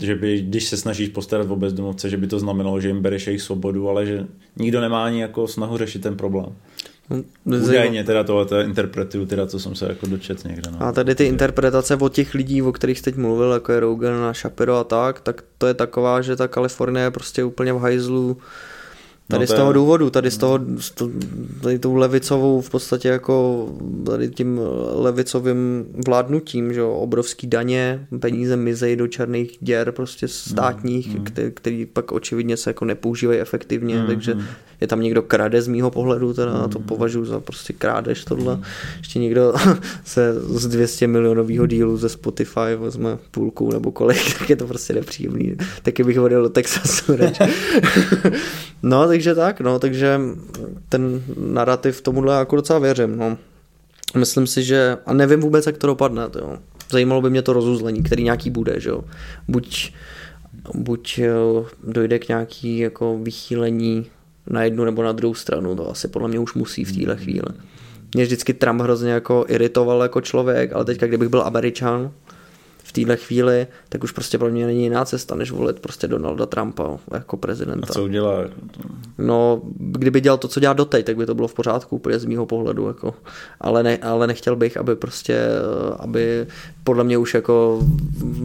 že 0.01 0.15
by, 0.15 0.41
když 0.41 0.69
se 0.69 0.77
snažíš 0.77 1.09
postarat 1.09 1.51
o 1.51 1.57
bezdomovce, 1.57 2.11
že 2.11 2.17
by 2.17 2.27
to 2.27 2.39
znamenalo, 2.39 2.81
že 2.81 2.89
jim 2.89 3.03
bereš 3.03 3.27
jejich 3.27 3.43
svobodu, 3.43 3.89
ale 3.89 4.07
že 4.07 4.27
nikdo 4.57 4.81
nemá 4.81 5.05
ani 5.05 5.21
jako 5.21 5.49
snahu 5.49 5.79
řešit 5.79 6.03
ten 6.03 6.17
problém. 6.17 6.53
Údajně 7.45 8.05
teda 8.05 8.25
tohle 8.25 8.65
interpretuju, 8.65 9.27
teda 9.27 9.47
co 9.47 9.61
jsem 9.61 9.75
se 9.75 9.87
jako 9.87 10.07
dočet 10.07 10.45
někde. 10.45 10.71
No. 10.71 10.83
A 10.83 10.93
tady 10.93 11.15
ty 11.15 11.25
interpretace 11.25 11.97
od 11.97 12.13
těch 12.13 12.35
lidí, 12.35 12.63
o 12.63 12.73
kterých 12.73 12.99
jste 12.99 13.11
teď 13.11 13.21
mluvil, 13.21 13.53
jako 13.53 13.73
je 13.73 13.81
Rogan 13.81 14.25
a 14.25 14.33
Shapiro 14.33 14.77
a 14.77 14.85
tak, 14.85 15.21
tak 15.21 15.45
to 15.59 15.67
je 15.67 15.75
taková, 15.75 16.21
že 16.21 16.37
ta 16.37 16.49
Kalifornie 16.49 17.05
je 17.05 17.11
prostě 17.11 17.45
úplně 17.45 17.73
v 17.73 17.79
hajzlu 17.79 18.37
Tady 19.29 19.41
No 19.43 19.47
z 19.47 19.51
to 19.51 19.57
toho 19.57 19.71
je- 19.71 19.75
důvodu, 19.75 20.11
tady 20.11 20.31
z 20.31 20.37
toho, 20.39 20.61
tady 21.63 21.79
tou 21.79 21.95
levicovou 21.95 22.61
v 22.61 22.71
podstatě 22.71 23.09
jako 23.09 23.69
tady 24.07 24.29
tím 24.31 24.61
levicovým 24.95 25.85
vládnutím, 26.07 26.73
že 26.75 26.83
obrovský 26.83 27.47
daně, 27.47 28.07
peníze 28.21 28.57
mizejí 28.57 28.97
do 28.97 29.07
černých 29.07 29.57
děr 29.61 29.93
prostě 29.93 30.29
státních, 30.29 31.19
mm, 31.19 31.25
který, 31.25 31.51
který 31.55 31.87
pak 31.87 32.13
očividně 32.13 32.57
se 32.57 32.71
jako 32.71 32.85
nepoužívají 32.85 33.41
efektivně, 33.41 34.01
Mm, 34.01 34.07
takže 34.07 34.35
mm. 34.35 34.43
je 34.81 34.87
tam 34.87 35.01
někdo 35.01 35.23
krade 35.23 35.63
z 35.63 35.69
mýho 35.69 35.91
pohledu, 35.91 36.35
teda 36.35 36.63
mm. 36.67 36.71
to 36.71 36.79
považuji 36.79 37.25
za 37.25 37.41
prostě 37.41 37.73
krádež 37.73 38.25
tohle. 38.25 38.59
Ještě 38.99 39.19
někdo 39.19 39.53
se 40.05 40.35
z 40.41 40.67
200 40.69 41.07
milionového 41.07 41.67
dílu 41.67 41.97
ze 41.97 42.09
Spotify 42.09 42.77
vezme 42.77 43.19
půlku 43.31 43.73
nebo 43.73 43.93
kolik, 43.93 44.35
tak 44.39 44.51
je 44.51 44.57
to 44.57 44.67
prostě 44.67 44.93
nepříjemný. 44.93 45.57
Taky 45.83 46.05
bych 46.05 46.21
odjel 46.21 46.43
do 46.43 46.49
Texasu 46.49 47.17
radši. 47.17 47.43
takže 49.13 49.35
tak, 49.35 49.61
no, 49.61 49.79
takže 49.79 50.21
ten 50.89 51.23
narrativ 51.37 52.01
tomuhle 52.01 52.39
jako 52.39 52.57
docela 52.57 52.79
věřím, 52.79 53.19
no. 53.19 53.39
Myslím 54.17 54.47
si, 54.47 54.63
že, 54.63 54.97
a 55.07 55.13
nevím 55.13 55.41
vůbec, 55.41 55.67
jak 55.67 55.79
to 55.79 55.87
dopadne, 55.87 56.29
to 56.29 56.39
jo. 56.39 56.59
Zajímalo 56.91 57.23
by 57.23 57.31
mě 57.31 57.43
to 57.43 57.53
rozuzlení, 57.53 58.03
který 58.03 58.25
nějaký 58.25 58.51
bude, 58.51 58.81
že 58.81 58.91
jo. 58.91 59.05
Buď, 59.49 59.93
buď 60.75 61.19
jo, 61.19 61.67
dojde 61.85 62.19
k 62.19 62.29
nějaký 62.29 62.79
jako 62.79 63.19
vychýlení 63.19 64.07
na 64.47 64.65
jednu 64.65 64.85
nebo 64.85 65.03
na 65.03 65.13
druhou 65.13 65.35
stranu, 65.35 65.77
to 65.77 65.91
asi 65.91 66.09
podle 66.09 66.29
mě 66.29 66.39
už 66.39 66.55
musí 66.55 66.85
v 66.85 66.97
téhle 66.97 67.17
chvíli. 67.17 67.49
Mě 68.15 68.25
vždycky 68.25 68.55
Trump 68.55 68.81
hrozně 68.81 69.11
jako 69.11 69.45
iritoval 69.49 70.03
jako 70.03 70.21
člověk, 70.21 70.73
ale 70.73 70.85
teďka, 70.85 71.07
kdybych 71.07 71.29
byl 71.29 71.43
Američan 71.43 72.11
v 72.93 72.95
téhle 72.95 73.17
chvíli, 73.17 73.67
tak 73.89 74.05
už 74.05 74.13
prostě 74.13 74.39
pro 74.39 74.51
mě 74.51 74.67
není 74.67 74.83
jiná 74.83 75.05
cesta, 75.05 75.35
než 75.35 75.51
volit 75.51 75.81
prostě 75.81 76.09
Donalda 76.09 76.47
Trumpa 76.47 76.99
jako 77.15 77.37
A 77.37 77.41
prezidenta. 77.41 77.93
co 77.93 78.05
udělá? 78.05 78.45
No, 79.19 79.61
kdyby 79.75 80.21
dělal 80.21 80.39
to, 80.39 80.49
co 80.49 80.61
dělá 80.61 80.73
doteď, 80.73 81.07
tak 81.07 81.17
by 81.17 81.27
to 81.27 81.35
bylo 81.35 81.49
v 81.49 81.55
pořádku 81.55 81.97
úplně 81.97 82.19
z 82.19 82.25
mýho 82.25 82.47
pohledu, 82.47 82.87
jako. 82.87 83.15
Ale, 83.61 83.83
ne, 83.83 83.99
ale 83.99 84.27
nechtěl 84.27 84.57
bych, 84.57 84.77
aby 84.77 84.97
prostě, 84.97 85.35
eh, 85.35 85.95
aby 85.99 86.47
podle 86.85 87.05
mě 87.05 87.19
už 87.19 87.35
jako 87.35 87.81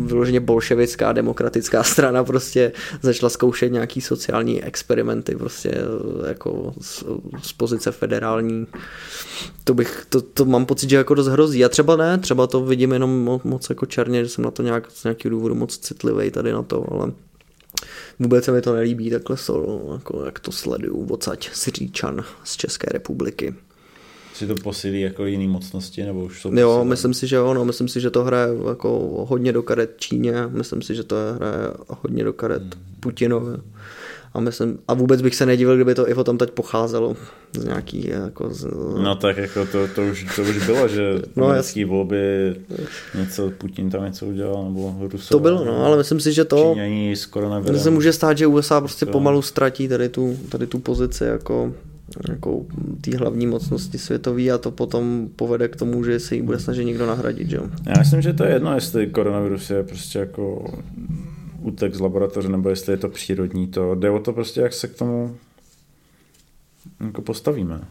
vyloženě 0.08 0.40
bolševická 0.40 1.14
demokratická 1.14 1.84
strana 1.84 2.24
prostě 2.24 2.72
začala 3.02 3.30
zkoušet 3.30 3.72
nějaký 3.72 4.02
sociální 4.02 4.64
experimenty 4.64 5.36
prostě 5.36 5.70
eh, 5.70 6.28
jako 6.28 6.74
z, 6.82 7.04
z 7.42 7.54
pozice 7.54 7.92
federální. 7.92 8.68
To 9.64 9.74
bych, 9.74 10.06
to, 10.10 10.22
to 10.22 10.46
mám 10.46 10.66
pocit, 10.66 10.90
že 10.90 10.96
jako 10.96 11.14
dost 11.14 11.28
hrozí. 11.28 11.66
A 11.66 11.70
třeba 11.70 11.96
ne, 11.96 12.18
třeba 12.18 12.48
to 12.48 12.66
vidím 12.66 12.92
jenom 12.92 13.26
mo- 13.28 13.42
moc 13.44 13.70
jako 13.70 13.86
černě, 13.86 14.24
že 14.24 14.30
jsem 14.38 14.44
na 14.44 14.52
to 14.52 14.64
nějak 14.64 14.92
z 14.92 15.04
nějakého 15.04 15.30
důvodu 15.30 15.56
moc 15.56 15.78
citlivý 15.78 16.32
tady 16.32 16.52
na 16.52 16.64
to, 16.64 16.94
ale 16.94 17.12
Vůbec 18.20 18.46
se 18.46 18.52
mi 18.52 18.62
to 18.62 18.74
nelíbí 18.74 19.10
takhle 19.10 19.38
solo, 19.38 19.94
jako 19.94 20.26
jak 20.26 20.40
to 20.40 20.52
sleduju 20.52 21.08
odsaď 21.10 21.50
z 21.54 21.68
Říčan 21.68 22.24
z 22.44 22.58
České 22.58 22.88
republiky. 22.94 23.56
Si 24.34 24.48
to 24.48 24.56
posílí 24.56 25.02
jako 25.02 25.26
jiný 25.26 25.48
mocnosti, 25.48 26.04
nebo 26.04 26.24
už 26.26 26.42
jsou 26.42 26.56
Jo, 26.56 26.84
myslím 26.86 27.14
si, 27.14 27.28
že 27.28 27.36
jo, 27.36 27.54
no, 27.54 27.66
myslím 27.66 27.88
si, 27.88 28.02
že 28.02 28.10
to 28.10 28.24
hraje 28.24 28.50
jako 28.68 28.90
hodně 29.30 29.54
do 29.54 29.64
karet 29.64 29.94
Číně, 29.98 30.34
myslím 30.48 30.82
si, 30.82 30.96
že 30.96 31.04
to 31.04 31.16
hraje 31.36 31.74
hodně 31.88 32.24
do 32.24 32.34
karet 32.34 32.62
Hmm. 32.62 32.84
Putinovi. 33.00 33.58
A, 34.38 34.40
myslím, 34.40 34.78
a 34.88 34.94
vůbec 34.94 35.22
bych 35.22 35.36
se 35.36 35.46
nedivil, 35.46 35.76
kdyby 35.76 35.96
to 35.96 36.10
i 36.10 36.14
o 36.14 36.24
tam 36.24 36.38
teď 36.38 36.52
pocházelo 36.52 37.16
z 37.60 37.66
nějaký 37.66 38.08
jako 38.10 38.54
z, 38.54 38.68
No 39.04 39.16
tak 39.16 39.38
jako 39.38 39.66
to, 39.66 39.88
to, 39.96 40.02
už, 40.12 40.26
to 40.36 40.42
už 40.42 40.66
bylo, 40.66 40.88
že 40.88 41.02
No, 41.36 41.46
americký 41.46 41.86
volby 41.86 42.56
něco, 43.16 43.52
Putin 43.58 43.90
tam 43.90 44.06
něco 44.06 44.26
udělal, 44.26 44.64
nebo 44.64 44.96
Rusové. 45.00 45.30
to 45.30 45.40
bylo, 45.40 45.66
no, 45.66 45.86
ale 45.86 45.98
myslím 45.98 46.20
si, 46.20 46.34
že 46.34 46.46
to, 46.46 46.70
Číňaní 46.74 47.16
s 47.16 47.26
to 47.26 47.32
koronavirem. 47.32 47.80
se 47.80 47.90
může 47.90 48.14
stát, 48.14 48.38
že 48.38 48.48
USA 48.48 48.82
prostě 48.82 49.06
To- 49.06 49.12
pomalu 49.12 49.42
ztratí 49.42 49.88
tady 49.88 50.10
tu, 50.10 50.38
tady 50.50 50.68
tu 50.68 50.80
pozici 50.80 51.24
jako 51.24 51.74
jako 52.30 52.66
té 53.02 53.18
hlavní 53.18 53.48
mocnosti 53.48 53.98
světové 53.98 54.50
a 54.52 54.58
to 54.58 54.72
potom 54.72 55.30
povede 55.36 55.68
k 55.68 55.76
tomu, 55.76 56.04
že 56.04 56.20
se 56.20 56.36
jí 56.36 56.42
bude 56.42 56.60
snažit 56.60 56.86
někdo 56.86 57.06
nahradit, 57.06 57.50
že 57.50 57.56
jo? 57.56 57.64
Já 57.88 57.94
myslím, 58.00 58.22
že 58.22 58.34
to 58.34 58.44
je 58.44 58.52
jedno, 58.54 58.76
jestli 58.76 59.08
koronavirus 59.08 59.70
je 59.70 59.84
prostě 59.84 60.20
jako 60.20 60.74
útek 61.68 61.96
z 61.96 62.00
laboratoře, 62.00 62.50
nebo 62.50 62.70
jestli 62.70 62.94
je 62.94 62.98
to 62.98 63.10
přírodní. 63.10 63.68
To 63.68 63.96
jde 63.96 64.10
o 64.10 64.20
to 64.20 64.34
prostě, 64.34 64.62
jak 64.62 64.74
se 64.74 64.88
k 64.88 64.96
tomu 64.96 65.38
jako 67.06 67.22
postavíme. 67.22 67.88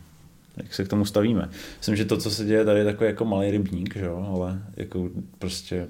Jak 0.56 0.74
se 0.74 0.84
k 0.84 0.88
tomu 0.88 1.04
stavíme. 1.04 1.50
Myslím, 1.78 1.96
že 1.96 2.04
to, 2.04 2.16
co 2.16 2.30
se 2.30 2.44
děje 2.44 2.64
tady, 2.64 2.80
je 2.80 2.84
takový 2.84 3.06
jako 3.06 3.24
malý 3.24 3.50
rybník, 3.50 3.96
že 3.96 4.04
jo? 4.04 4.26
ale 4.28 4.62
jako 4.76 5.10
prostě 5.38 5.88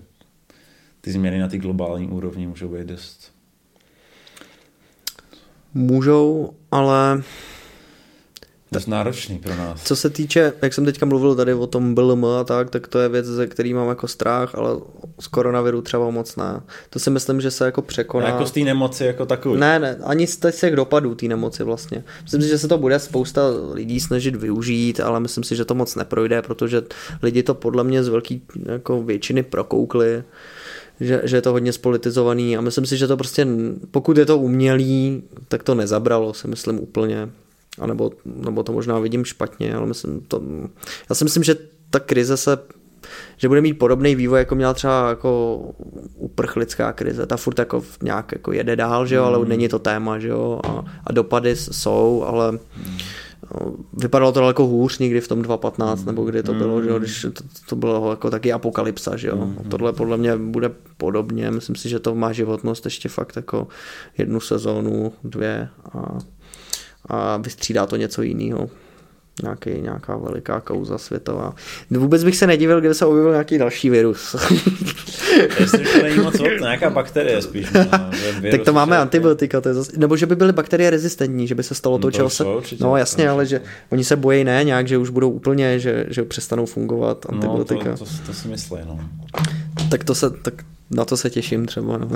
ty 1.00 1.12
změny 1.12 1.38
na 1.38 1.48
té 1.48 1.58
globální 1.58 2.08
úrovni 2.08 2.46
můžou 2.46 2.68
být 2.68 2.86
dost. 2.86 3.32
Můžou, 5.74 6.52
ale 6.70 7.22
dost 8.72 8.86
náročný 8.86 9.38
pro 9.38 9.56
nás. 9.56 9.82
Co 9.82 9.96
se 9.96 10.10
týče, 10.10 10.52
jak 10.62 10.74
jsem 10.74 10.84
teďka 10.84 11.06
mluvil 11.06 11.34
tady 11.34 11.54
o 11.54 11.66
tom 11.66 11.94
BLM 11.94 12.24
a 12.24 12.44
tak, 12.44 12.70
tak 12.70 12.88
to 12.88 12.98
je 12.98 13.08
věc, 13.08 13.26
ze 13.26 13.46
který 13.46 13.74
mám 13.74 13.88
jako 13.88 14.08
strach, 14.08 14.54
ale 14.54 14.80
z 15.20 15.26
koronaviru 15.26 15.82
třeba 15.82 16.10
moc 16.10 16.36
ne. 16.36 16.60
To 16.90 16.98
si 16.98 17.10
myslím, 17.10 17.40
že 17.40 17.50
se 17.50 17.64
jako 17.64 17.82
překoná. 17.82 18.26
A 18.26 18.28
jako 18.28 18.46
z 18.46 18.50
té 18.50 18.60
nemoci 18.60 19.04
jako 19.04 19.26
takový. 19.26 19.60
Ne, 19.60 19.78
ne, 19.78 19.96
ani 20.04 20.26
z 20.26 20.38
těch 20.60 20.76
dopadů 20.76 21.14
té 21.14 21.26
nemoci 21.26 21.62
vlastně. 21.62 22.04
Myslím 22.22 22.42
si, 22.42 22.48
že 22.48 22.58
se 22.58 22.68
to 22.68 22.78
bude 22.78 22.98
spousta 22.98 23.42
lidí 23.72 24.00
snažit 24.00 24.36
využít, 24.36 25.00
ale 25.00 25.20
myslím 25.20 25.44
si, 25.44 25.56
že 25.56 25.64
to 25.64 25.74
moc 25.74 25.94
neprojde, 25.94 26.42
protože 26.42 26.82
lidi 27.22 27.42
to 27.42 27.54
podle 27.54 27.84
mě 27.84 28.04
z 28.04 28.08
velké 28.08 28.38
jako 28.66 29.02
většiny 29.02 29.42
prokoukli 29.42 30.24
že, 31.00 31.20
že 31.24 31.36
je 31.36 31.42
to 31.42 31.52
hodně 31.52 31.72
spolitizovaný 31.72 32.56
a 32.56 32.60
myslím 32.60 32.86
si, 32.86 32.96
že 32.96 33.06
to 33.06 33.16
prostě, 33.16 33.46
pokud 33.90 34.16
je 34.16 34.26
to 34.26 34.38
umělý, 34.38 35.22
tak 35.48 35.62
to 35.62 35.74
nezabralo, 35.74 36.34
si 36.34 36.48
myslím 36.48 36.80
úplně. 36.80 37.28
A 37.78 37.86
nebo, 37.86 38.10
nebo 38.24 38.62
to 38.62 38.72
možná 38.72 38.98
vidím 38.98 39.24
špatně, 39.24 39.74
ale 39.74 39.86
myslím 39.86 40.20
to, 40.20 40.42
já 41.08 41.14
si 41.14 41.24
myslím, 41.24 41.44
že 41.44 41.56
ta 41.90 42.00
krize 42.00 42.36
se 42.36 42.58
že 43.36 43.48
bude 43.48 43.60
mít 43.60 43.74
podobný 43.74 44.14
vývoj, 44.14 44.38
jako 44.38 44.54
měla 44.54 44.74
třeba 44.74 45.08
jako 45.08 45.60
uprchlická 46.16 46.92
krize. 46.92 47.26
Ta 47.26 47.36
furt 47.36 47.58
jako 47.58 47.82
nějak 48.02 48.32
jako 48.32 48.52
jede 48.52 48.76
dál, 48.76 49.06
že 49.06 49.14
jo, 49.14 49.24
ale 49.24 49.38
mm. 49.38 49.48
není 49.48 49.68
to 49.68 49.78
téma, 49.78 50.18
že 50.18 50.28
jo, 50.28 50.60
a, 50.64 50.84
a 51.06 51.12
dopady 51.12 51.56
jsou, 51.56 52.24
ale 52.26 52.52
mm 52.52 52.98
vypadalo 53.92 54.32
to 54.32 54.40
daleko 54.40 54.66
hůř 54.66 54.98
někdy 54.98 55.20
v 55.20 55.28
tom 55.28 55.42
2015, 55.42 56.04
nebo 56.04 56.24
kdy 56.24 56.42
to 56.42 56.54
bylo, 56.54 56.82
že 56.82 56.88
jo, 56.88 56.98
když 56.98 57.22
to, 57.22 57.42
to 57.68 57.76
bylo 57.76 58.10
jako 58.10 58.30
taky 58.30 58.52
apokalypsa, 58.52 59.16
že 59.16 59.28
jo. 59.28 59.36
Mm. 59.36 59.56
Tohle 59.70 59.92
podle 59.92 60.16
mě 60.16 60.36
bude 60.36 60.70
podobně, 60.96 61.50
myslím 61.50 61.76
si, 61.76 61.88
že 61.88 61.98
to 61.98 62.14
má 62.14 62.32
životnost 62.32 62.84
ještě 62.84 63.08
fakt 63.08 63.36
jako 63.36 63.68
jednu 64.18 64.40
sezónu, 64.40 65.12
dvě 65.24 65.68
a, 65.92 66.18
a 67.08 67.36
vystřídá 67.36 67.86
to 67.86 67.96
něco 67.96 68.22
jiného 68.22 68.70
nějaký, 69.42 69.70
nějaká 69.70 70.16
veliká 70.16 70.60
kauza 70.60 70.98
světová. 70.98 71.54
Vůbec 71.90 72.24
bych 72.24 72.36
se 72.36 72.46
nedivil, 72.46 72.80
kdyby 72.80 72.94
se 72.94 73.06
objevil 73.06 73.30
nějaký 73.30 73.58
další 73.58 73.90
virus. 73.90 74.36
Jestli 75.60 75.78
to 75.78 76.02
není 76.02 76.18
moc 76.18 76.34
nějaká 76.60 76.90
bakterie 76.90 77.42
spíš. 77.42 77.72
No, 77.72 78.10
tak 78.50 78.62
to 78.62 78.72
máme 78.72 78.98
antibiotika, 78.98 79.60
to 79.60 79.68
je 79.68 79.74
zase, 79.74 79.92
nebo 79.96 80.16
že 80.16 80.26
by 80.26 80.36
byly 80.36 80.52
bakterie 80.52 80.90
rezistentní, 80.90 81.46
že 81.46 81.54
by 81.54 81.62
se 81.62 81.74
stalo 81.74 81.98
to, 81.98 82.06
no, 82.06 82.10
čeho 82.10 82.30
se... 82.30 82.44
No 82.80 82.96
jasně, 82.96 83.28
ale 83.28 83.46
že 83.46 83.60
oni 83.90 84.04
se 84.04 84.16
bojí 84.16 84.44
ne 84.44 84.64
nějak, 84.64 84.88
že 84.88 84.98
už 84.98 85.10
budou 85.10 85.30
úplně, 85.30 85.78
že, 85.78 86.06
že 86.08 86.24
přestanou 86.24 86.66
fungovat 86.66 87.26
antibiotika. 87.28 87.90
No, 87.90 87.96
to, 87.96 88.04
to, 88.04 88.10
to 88.26 88.32
si 88.32 88.48
myslí, 88.48 88.78
no. 88.86 89.00
Tak 89.90 90.04
to 90.04 90.14
se, 90.14 90.30
tak 90.30 90.54
na 90.90 91.04
to 91.04 91.16
se 91.16 91.30
těším 91.30 91.66
třeba. 91.66 91.98
No. 91.98 92.08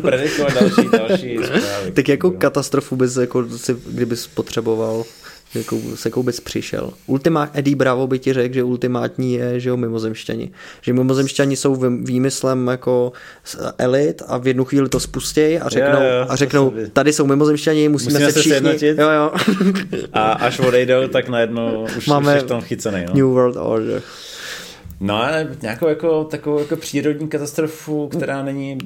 Predikovat 0.00 0.54
další, 0.54 0.88
další 0.92 1.36
zprávy. 1.44 1.92
Tak 1.92 2.08
jako 2.08 2.30
katastrofu 2.30 2.96
bys, 2.96 3.16
jako 3.16 3.58
si, 3.58 3.76
kdybys 3.86 4.26
potřeboval 4.26 5.04
jako 5.54 5.78
se 5.94 6.10
Koubec 6.10 6.40
přišel. 6.40 6.90
Ultimát, 7.06 7.50
Eddie 7.52 7.76
Bravo 7.76 8.06
by 8.06 8.18
ti 8.18 8.32
řekl, 8.32 8.54
že 8.54 8.62
ultimátní 8.62 9.34
je, 9.34 9.60
že 9.60 9.68
jo, 9.68 9.76
mimozemšťani. 9.76 10.50
Že 10.82 10.92
mimozemšťani 10.92 11.56
jsou 11.56 11.74
výmyslem 12.04 12.66
jako 12.66 13.12
elit 13.78 14.22
a 14.26 14.38
v 14.38 14.46
jednu 14.46 14.64
chvíli 14.64 14.88
to 14.88 15.00
spustějí 15.00 15.58
a 15.58 15.68
řeknou, 15.68 16.00
jo, 16.00 16.08
jo, 16.20 16.26
a 16.28 16.36
řeknou 16.36 16.72
tady 16.92 17.12
jsou 17.12 17.26
mimozemšťani, 17.26 17.88
musíme, 17.88 18.12
musíme 18.12 18.32
se 18.32 18.40
všichni. 18.40 18.50
Sjednotit. 18.50 18.98
Jo, 18.98 19.10
jo. 19.10 19.32
a 20.12 20.32
až 20.32 20.58
odejdou, 20.58 21.08
tak 21.08 21.28
najednou 21.28 21.86
už, 21.96 22.06
Máme 22.06 22.36
už 22.36 22.42
v 22.42 22.46
tom 22.46 22.60
chycený. 22.60 23.04
No. 23.08 23.14
New 23.14 23.26
World 23.26 23.56
Order. 23.56 24.02
No 25.02 25.22
ale 25.22 25.56
nějakou 25.62 25.88
jako, 25.88 26.24
takovou 26.24 26.58
jako 26.58 26.76
přírodní 26.76 27.28
katastrofu, 27.28 28.08
která 28.08 28.42
není 28.42 28.78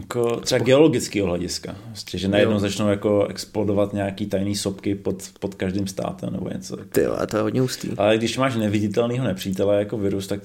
jako 0.00 0.40
třeba 0.40 0.64
geologického 0.64 1.26
hlediska. 1.28 1.76
Vlastně, 1.86 2.18
že 2.18 2.28
najednou 2.28 2.54
jo. 2.54 2.60
začnou 2.60 2.88
jako 2.88 3.26
explodovat 3.26 3.92
nějaký 3.92 4.26
tajný 4.26 4.56
sopky 4.56 4.94
pod, 4.94 5.22
pod 5.40 5.54
každým 5.54 5.86
státem 5.86 6.32
nebo 6.32 6.48
něco. 6.48 6.76
Ty 6.76 7.06
to 7.30 7.36
je 7.36 7.42
hodně 7.42 7.60
hustý. 7.60 7.88
Ale 7.96 8.18
když 8.18 8.38
máš 8.38 8.56
neviditelného 8.56 9.24
nepřítele 9.24 9.78
jako 9.78 9.98
virus, 9.98 10.26
tak 10.26 10.40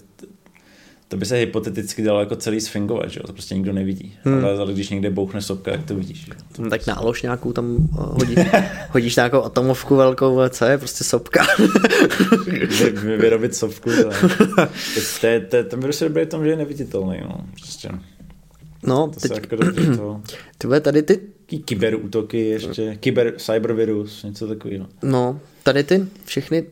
to 1.08 1.18
by 1.18 1.26
se 1.26 1.36
hypoteticky 1.36 2.04
dalo 2.04 2.20
jako 2.20 2.36
celý 2.36 2.62
sfingovat, 2.62 3.10
že 3.10 3.20
jo? 3.20 3.28
to 3.28 3.34
prostě 3.34 3.56
nikdo 3.56 3.74
nevidí. 3.74 4.18
Hmm. 4.24 4.46
Ale, 4.46 4.58
ale 4.58 4.74
když 4.74 4.90
někde 4.90 5.10
bouchne 5.10 5.42
sopka, 5.42 5.72
jak 5.72 5.86
to 5.86 5.96
vidíš. 5.96 6.30
To 6.56 6.62
no, 6.62 6.70
tak 6.70 6.88
nálož 6.88 7.22
nějakou 7.22 7.54
tam 7.54 7.76
uh, 7.76 8.00
hodí, 8.00 8.36
hodíš 8.90 9.16
nějakou 9.16 9.44
atomovku 9.44 9.96
velkou, 9.96 10.50
co 10.50 10.66
je 10.66 10.78
prostě 10.78 11.04
sopka. 11.04 11.46
Vy, 12.48 13.18
vyrobit 13.18 13.56
sopku, 13.56 13.90
to, 13.90 14.10
to, 15.22 15.28
je, 15.28 15.40
to, 15.40 15.64
ten 15.64 15.80
virus 15.80 16.02
je 16.02 16.10
dobrý 16.10 16.26
v 16.26 16.30
tom, 16.30 16.44
že 16.44 16.50
je 16.50 16.56
neviditelný. 16.56 17.18
No. 17.22 17.46
Prostě. 17.62 17.90
No, 18.84 19.08
to 19.14 19.20
teď... 19.20 19.32
Se 19.32 19.42
jako 19.42 19.56
dobře 19.56 19.98
to... 19.98 20.22
Tyhle 20.58 20.82
tady 20.82 21.04
ty... 21.04 21.20
Kyberútoky 21.66 22.40
ještě, 22.40 22.96
kyber, 23.00 23.34
cybervirus, 23.38 24.24
něco 24.24 24.48
takového. 24.48 24.88
No, 25.04 25.40
tady 25.64 25.84
ty 25.84 26.06
všechny 26.26 26.64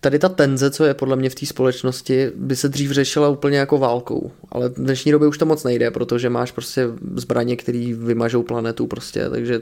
tady 0.00 0.18
ta 0.18 0.28
tenze, 0.28 0.70
co 0.70 0.84
je 0.84 0.94
podle 0.94 1.16
mě 1.16 1.30
v 1.30 1.34
té 1.34 1.46
společnosti, 1.46 2.30
by 2.36 2.56
se 2.56 2.68
dřív 2.68 2.90
řešila 2.90 3.28
úplně 3.28 3.58
jako 3.58 3.78
válkou. 3.78 4.30
Ale 4.48 4.68
v 4.68 4.74
dnešní 4.74 5.12
době 5.12 5.28
už 5.28 5.38
to 5.38 5.46
moc 5.46 5.64
nejde, 5.64 5.90
protože 5.90 6.30
máš 6.30 6.52
prostě 6.52 6.86
zbraně, 7.14 7.56
které 7.56 7.94
vymažou 7.98 8.42
planetu 8.42 8.86
prostě, 8.86 9.28
takže 9.30 9.60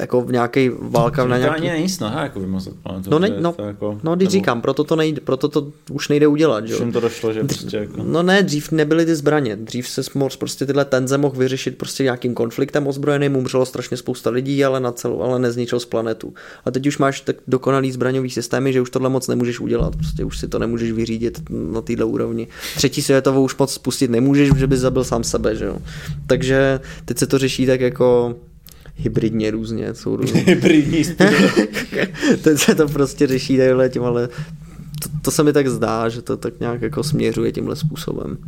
jako 0.00 0.22
v 0.22 0.32
nějaký 0.32 0.70
válka 0.80 1.26
na 1.26 1.38
nějaký... 1.38 1.60
To 1.60 1.62
ani 1.62 1.70
není 1.70 1.88
snaha 1.88 2.22
jako 2.22 2.40
vymazat 2.40 2.74
planetu. 2.82 3.10
No, 3.10 3.18
ne, 3.18 3.30
no, 3.40 3.52
to 3.52 3.62
jako, 3.62 3.98
no 4.02 4.16
když 4.16 4.26
nebo... 4.26 4.32
říkám, 4.32 4.60
proto 4.60 4.84
to, 4.84 4.96
nejde, 4.96 5.20
proto 5.20 5.48
to 5.48 5.72
už 5.90 6.08
nejde 6.08 6.26
udělat. 6.26 6.66
Že? 6.66 6.74
to 6.92 7.00
došlo, 7.00 7.32
že 7.32 7.44
prostě 7.44 7.76
jako... 7.76 8.02
No 8.02 8.22
ne, 8.22 8.42
dřív 8.42 8.72
nebyly 8.72 9.06
ty 9.06 9.14
zbraně, 9.14 9.56
dřív 9.56 9.88
se 9.88 10.02
moc 10.14 10.36
prostě 10.36 10.66
tyhle 10.66 10.84
tenze 10.84 11.18
mohl 11.18 11.36
vyřešit 11.36 11.78
prostě 11.78 12.02
nějakým 12.02 12.34
konfliktem 12.34 12.86
ozbrojeným, 12.86 13.36
umřelo 13.36 13.66
strašně 13.66 13.96
spousta 13.96 14.30
lidí, 14.30 14.64
ale, 14.64 14.80
na 14.80 14.92
celou, 14.92 15.22
ale 15.22 15.38
nezničil 15.38 15.80
z 15.80 15.84
planetu. 15.84 16.34
A 16.64 16.70
teď 16.70 16.86
už 16.86 16.98
máš 16.98 17.20
tak 17.20 17.36
dokonalý 17.48 17.92
zbraňový 17.92 18.30
systémy, 18.30 18.72
že 18.72 18.80
už 18.80 18.90
tohle 18.90 19.08
moc 19.08 19.28
nemůžeš 19.42 19.60
udělat. 19.60 19.96
Prostě 19.96 20.24
už 20.24 20.38
si 20.38 20.48
to 20.48 20.58
nemůžeš 20.58 20.92
vyřídit 20.92 21.42
na 21.50 21.80
této 21.80 22.08
úrovni. 22.08 22.46
Třetí 22.76 23.02
světovou 23.02 23.44
už 23.44 23.56
moc 23.56 23.72
spustit 23.72 24.10
nemůžeš, 24.10 24.54
že 24.56 24.66
bys 24.66 24.80
zabil 24.80 25.04
sám 25.04 25.24
sebe, 25.24 25.56
že 25.56 25.64
jo. 25.64 25.78
Takže 26.26 26.80
teď 27.04 27.18
se 27.18 27.26
to 27.26 27.38
řeší 27.38 27.66
tak 27.66 27.80
jako 27.80 28.36
hybridně 28.96 29.50
různě. 29.50 29.94
Jsou 29.94 30.16
různě. 30.16 30.40
Hybridní 30.46 31.04
Teď 32.42 32.58
se 32.58 32.74
to 32.74 32.88
prostě 32.88 33.26
řeší 33.26 33.58
takhle 33.58 33.88
tím, 33.88 34.04
ale 34.04 34.28
to, 35.02 35.08
to, 35.22 35.30
se 35.30 35.42
mi 35.42 35.52
tak 35.52 35.68
zdá, 35.68 36.08
že 36.08 36.22
to 36.22 36.36
tak 36.36 36.60
nějak 36.60 36.82
jako 36.82 37.02
směřuje 37.02 37.52
tímhle 37.52 37.76
způsobem. 37.76 38.38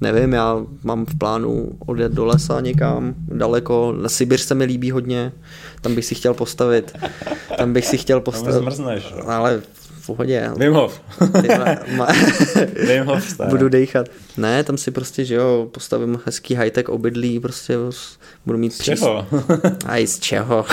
Nevím, 0.00 0.32
já 0.32 0.66
mám 0.84 1.06
v 1.06 1.18
plánu 1.18 1.68
odjet 1.86 2.12
do 2.12 2.24
lesa 2.24 2.60
někam 2.60 3.14
daleko. 3.18 3.94
Na 4.02 4.08
Sibir 4.08 4.40
se 4.40 4.54
mi 4.54 4.64
líbí 4.64 4.90
hodně, 4.90 5.32
tam 5.80 5.94
bych 5.94 6.04
si 6.04 6.14
chtěl 6.14 6.34
postavit. 6.34 6.92
Tam 7.58 7.72
bych 7.72 7.86
si 7.86 7.98
chtěl 7.98 8.20
postavit. 8.20 8.58
Zmrzneš. 8.58 9.14
Ale 9.26 9.62
v 10.04 10.06
pohodě. 10.06 10.50
Wim 10.56 10.72
Hof. 10.72 11.00
ma... 11.96 12.06
Hof. 13.04 13.40
Budu 13.48 13.68
dejchat. 13.68 14.06
Ne, 14.36 14.64
tam 14.64 14.76
si 14.76 14.90
prostě, 14.90 15.24
že 15.24 15.34
jo, 15.34 15.68
postavím 15.70 16.20
hezký 16.26 16.54
high-tech 16.54 16.88
obydlí, 16.88 17.40
prostě 17.40 17.74
budu 18.46 18.58
mít 18.58 18.72
Z 18.72 18.78
čeho? 18.78 19.26
A 19.86 19.98
i 19.98 20.06
z 20.06 20.18
čeho? 20.18 20.66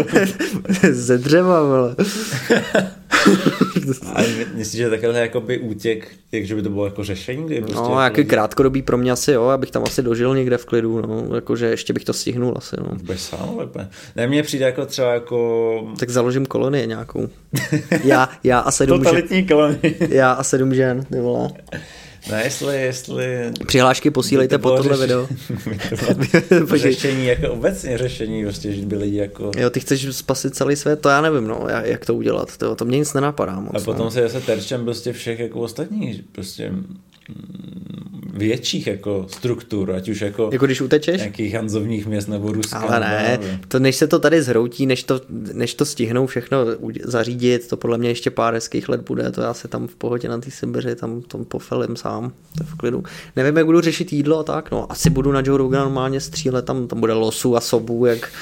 Ze 0.90 1.18
dřeva, 1.18 1.62
vole. 1.62 1.96
A 4.14 4.22
myslíš, 4.54 4.78
že 4.78 4.90
takhle 4.90 5.20
jakoby 5.20 5.58
útěk, 5.58 6.08
takže 6.30 6.54
by 6.54 6.62
to 6.62 6.70
bylo 6.70 6.84
jako 6.84 7.04
řešení? 7.04 7.46
Kdy 7.46 7.60
prostě 7.60 7.74
no, 7.76 8.00
jako 8.00 8.24
krátkodobý 8.26 8.82
pro 8.82 8.98
mě 8.98 9.12
asi 9.12 9.32
jo, 9.32 9.44
abych 9.44 9.70
tam 9.70 9.82
asi 9.82 10.02
dožil 10.02 10.34
někde 10.34 10.58
v 10.58 10.64
klidu, 10.64 11.00
no, 11.00 11.34
jakože 11.34 11.66
ještě 11.66 11.92
bych 11.92 12.04
to 12.04 12.12
stihnul 12.12 12.54
asi, 12.56 12.76
no. 12.78 12.86
Budeš 13.02 13.20
sám 13.20 13.56
lépe. 13.56 13.88
Ne, 14.16 14.26
mně 14.26 14.42
přijde 14.42 14.64
jako 14.64 14.86
třeba 14.86 15.14
jako... 15.14 15.92
Tak 15.98 16.10
založím 16.10 16.46
kolonie 16.46 16.86
nějakou. 16.86 17.28
Já, 18.04 18.28
já 18.44 18.58
a 18.58 18.70
sedm 18.70 18.98
Totalitní 18.98 19.36
žen. 19.36 19.46
kolonii. 19.46 19.96
Já 20.08 20.32
a 20.32 20.42
sedm 20.42 20.74
žen, 20.74 21.04
ty 21.04 21.20
vole. 21.20 21.50
Ne, 22.30 22.44
jestli, 22.44 22.80
jestli... 22.80 23.52
Přihlášky 23.66 24.10
posílejte 24.10 24.58
po 24.58 24.70
tohle 24.70 24.96
řeš... 24.96 25.00
video. 25.00 25.28
to 26.68 26.76
řešení, 26.78 27.26
jako 27.26 27.52
obecně 27.52 27.98
řešení, 27.98 28.44
prostě, 28.44 28.72
že 28.72 28.86
by 28.86 28.96
lidi 28.96 29.16
jako... 29.16 29.50
Jo, 29.56 29.70
ty 29.70 29.80
chceš 29.80 30.16
spasit 30.16 30.54
celý 30.54 30.76
svět, 30.76 31.00
to 31.00 31.08
já 31.08 31.20
nevím, 31.20 31.46
no, 31.46 31.66
jak 31.82 32.06
to 32.06 32.14
udělat, 32.14 32.56
to, 32.56 32.76
to 32.76 32.84
mě 32.84 32.98
nic 32.98 33.14
nenapadá 33.14 33.60
moc. 33.60 33.82
A 33.82 33.84
potom 33.84 34.04
no. 34.04 34.10
se 34.10 34.28
zase 34.28 34.46
terčem 34.46 34.84
prostě 34.84 35.12
všech 35.12 35.38
jako 35.38 35.60
ostatních, 35.60 36.22
prostě 36.32 36.72
větších 38.38 38.86
jako 38.86 39.26
struktur, 39.28 39.92
ať 39.92 40.08
už 40.08 40.20
jako, 40.20 40.48
jako 40.52 40.66
když 40.66 40.80
utečeš? 40.80 41.18
nějakých 41.18 41.54
hanzovních 41.54 42.06
měst 42.06 42.28
nebo 42.28 42.52
Ruska. 42.52 42.78
Ale 42.78 43.00
ne, 43.00 43.38
to 43.68 43.78
než 43.78 43.96
se 43.96 44.06
to 44.06 44.18
tady 44.18 44.42
zhroutí, 44.42 44.86
než 44.86 45.02
to, 45.04 45.20
než 45.52 45.74
to 45.74 45.84
stihnou 45.84 46.26
všechno 46.26 46.58
zařídit, 47.04 47.68
to 47.68 47.76
podle 47.76 47.98
mě 47.98 48.08
ještě 48.08 48.30
pár 48.30 48.54
hezkých 48.54 48.88
let 48.88 49.00
bude, 49.00 49.30
to 49.30 49.40
já 49.40 49.54
se 49.54 49.68
tam 49.68 49.86
v 49.86 49.94
pohodě 49.94 50.28
na 50.28 50.38
té 50.38 50.50
Sibiři, 50.50 50.96
tam, 50.96 51.22
tam 51.22 51.44
pofelím 51.44 51.96
sám, 51.96 52.32
to 52.58 52.64
je 52.64 52.66
v 52.66 52.74
klidu. 52.74 53.04
Nevím, 53.36 53.56
jak 53.56 53.66
budu 53.66 53.80
řešit 53.80 54.12
jídlo 54.12 54.38
a 54.38 54.42
tak, 54.42 54.70
no 54.70 54.92
asi 54.92 55.10
budu 55.10 55.32
na 55.32 55.42
Joe 55.44 55.58
Rogan 55.58 55.82
normálně 55.82 56.20
střílet, 56.20 56.64
tam, 56.64 56.86
tam 56.86 57.00
bude 57.00 57.12
losu 57.12 57.56
a 57.56 57.60
sobu, 57.60 58.06
jak... 58.06 58.32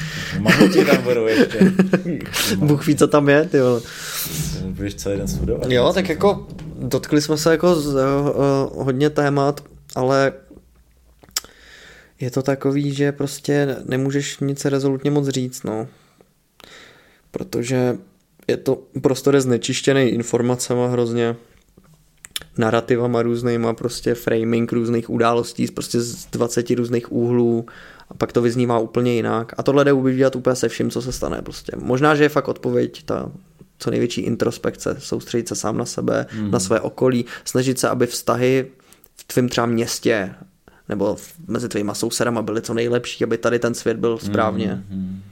Mamuti 0.41 0.85
tam 0.85 1.03
budou 1.03 1.27
ještě. 1.27 1.73
Bůh 2.57 2.87
ví, 2.87 2.97
co 2.97 3.07
tam 3.07 3.29
je, 3.29 3.45
ty 3.45 3.61
vole. 3.61 3.81
Budeš 4.65 4.95
celý 4.95 5.19
den 5.19 5.29
studovat. 5.29 5.71
Jo, 5.71 5.93
tak 5.95 6.09
jako 6.09 6.47
dotkli 6.79 7.21
jsme 7.21 7.37
se 7.37 7.51
jako 7.51 7.75
z, 7.75 7.95
uh, 7.95 8.85
hodně 8.85 9.11
témat, 9.11 9.65
ale 9.95 10.33
je 12.21 12.31
to 12.31 12.43
takový, 12.43 12.95
že 12.95 13.13
prostě 13.13 13.77
nemůžeš 13.85 14.39
nic 14.39 14.65
rezolutně 14.65 15.11
moc 15.11 15.29
říct, 15.29 15.63
no. 15.63 15.89
Protože 17.31 17.99
je 18.49 18.57
to 18.57 18.83
prostor 19.03 19.35
je 19.35 19.41
znečištěný 19.41 20.03
informacemi 20.03 20.81
hrozně, 20.89 21.37
narrativama 22.59 23.23
různýma, 23.23 23.75
prostě 23.75 24.15
framing 24.15 24.73
různých 24.73 25.11
událostí, 25.11 25.67
prostě 25.67 26.01
z 26.01 26.27
20 26.27 26.71
různých 26.71 27.13
úhlů 27.13 27.67
a 28.09 28.15
pak 28.15 28.33
to 28.33 28.43
vyznívá 28.43 28.79
úplně 28.79 29.15
jinak. 29.15 29.53
A 29.57 29.63
tohle 29.63 29.85
jde 29.85 29.93
udělat 29.93 30.37
úplně 30.37 30.57
se 30.57 30.69
vším, 30.69 30.91
co 30.91 31.03
se 31.03 31.13
stane. 31.13 31.43
Prostě. 31.43 31.73
Možná, 31.77 32.15
že 32.15 32.23
je 32.23 32.29
fakt 32.29 32.49
odpověď 32.49 33.03
ta 33.05 33.33
co 33.79 33.91
největší 33.91 34.21
introspekce, 34.21 34.97
soustředit 34.99 35.49
se 35.49 35.55
sám 35.55 35.79
na 35.79 35.85
sebe, 35.85 36.27
mm. 36.35 36.51
na 36.51 36.61
své 36.61 36.81
okolí, 36.81 37.25
snažit 37.45 37.79
se, 37.79 37.89
aby 37.89 38.07
vztahy 38.07 38.67
v 39.17 39.25
tvém 39.25 39.49
třeba 39.49 39.67
městě 39.67 40.35
nebo 40.89 41.17
mezi 41.47 41.69
tvýma 41.69 41.95
sousedama 41.95 42.43
byly 42.43 42.63
co 42.63 42.75
nejlepší, 42.75 43.25
aby 43.25 43.39
tady 43.39 43.59
ten 43.59 43.75
svět 43.75 43.97
byl 43.97 44.19
správně. 44.19 44.85
Mm. 44.91 45.23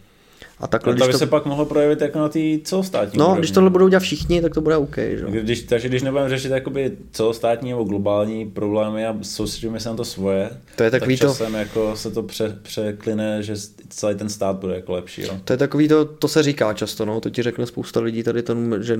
A 0.65 0.67
takhle, 0.67 0.93
no, 0.93 0.99
to 0.99 1.07
by 1.07 1.12
to... 1.12 1.19
se 1.19 1.27
pak 1.27 1.45
mohlo 1.47 1.65
projevit 1.65 2.01
jako 2.01 2.19
na 2.19 2.29
té 2.29 2.39
celostátní 2.65 3.19
No, 3.19 3.25
úrovni. 3.25 3.41
když 3.41 3.51
tohle 3.51 3.71
budou 3.71 3.89
dělat 3.89 4.01
všichni, 4.01 4.43
tak 4.43 4.55
to 4.55 4.61
bude 4.61 4.77
OK. 4.77 4.97
Že? 4.97 5.25
Když, 5.29 5.62
takže 5.62 5.89
když 5.89 6.03
nebudeme 6.03 6.29
řešit 6.29 6.51
jakoby 6.51 6.93
celostátní 7.12 7.71
nebo 7.71 7.85
globální 7.85 8.51
problémy 8.51 9.07
a 9.07 9.17
soustředíme 9.23 9.81
se 9.81 9.89
na 9.89 9.95
to 9.95 10.05
svoje, 10.05 10.51
to 10.77 10.83
je 10.83 10.91
takový 10.91 11.19
tak 11.19 11.29
časem 11.29 11.53
to... 11.53 11.59
jako 11.59 11.97
se 11.97 12.11
to 12.11 12.23
pře, 12.23 12.59
překline, 12.62 13.43
že 13.43 13.55
celý 13.89 14.15
ten 14.15 14.29
stát 14.29 14.57
bude 14.57 14.75
jako 14.75 14.93
lepší. 14.93 15.23
Jo. 15.23 15.31
To 15.45 15.53
je 15.53 15.57
takový 15.57 15.89
to, 15.89 16.05
to 16.05 16.29
se 16.29 16.43
říká 16.43 16.73
často, 16.73 17.05
no, 17.05 17.21
to 17.21 17.31
ti 17.31 17.43
řekne 17.43 17.67
spousta 17.67 18.01
lidí 18.01 18.23
tady 18.23 18.43
ten, 18.43 18.79
že 18.81 18.99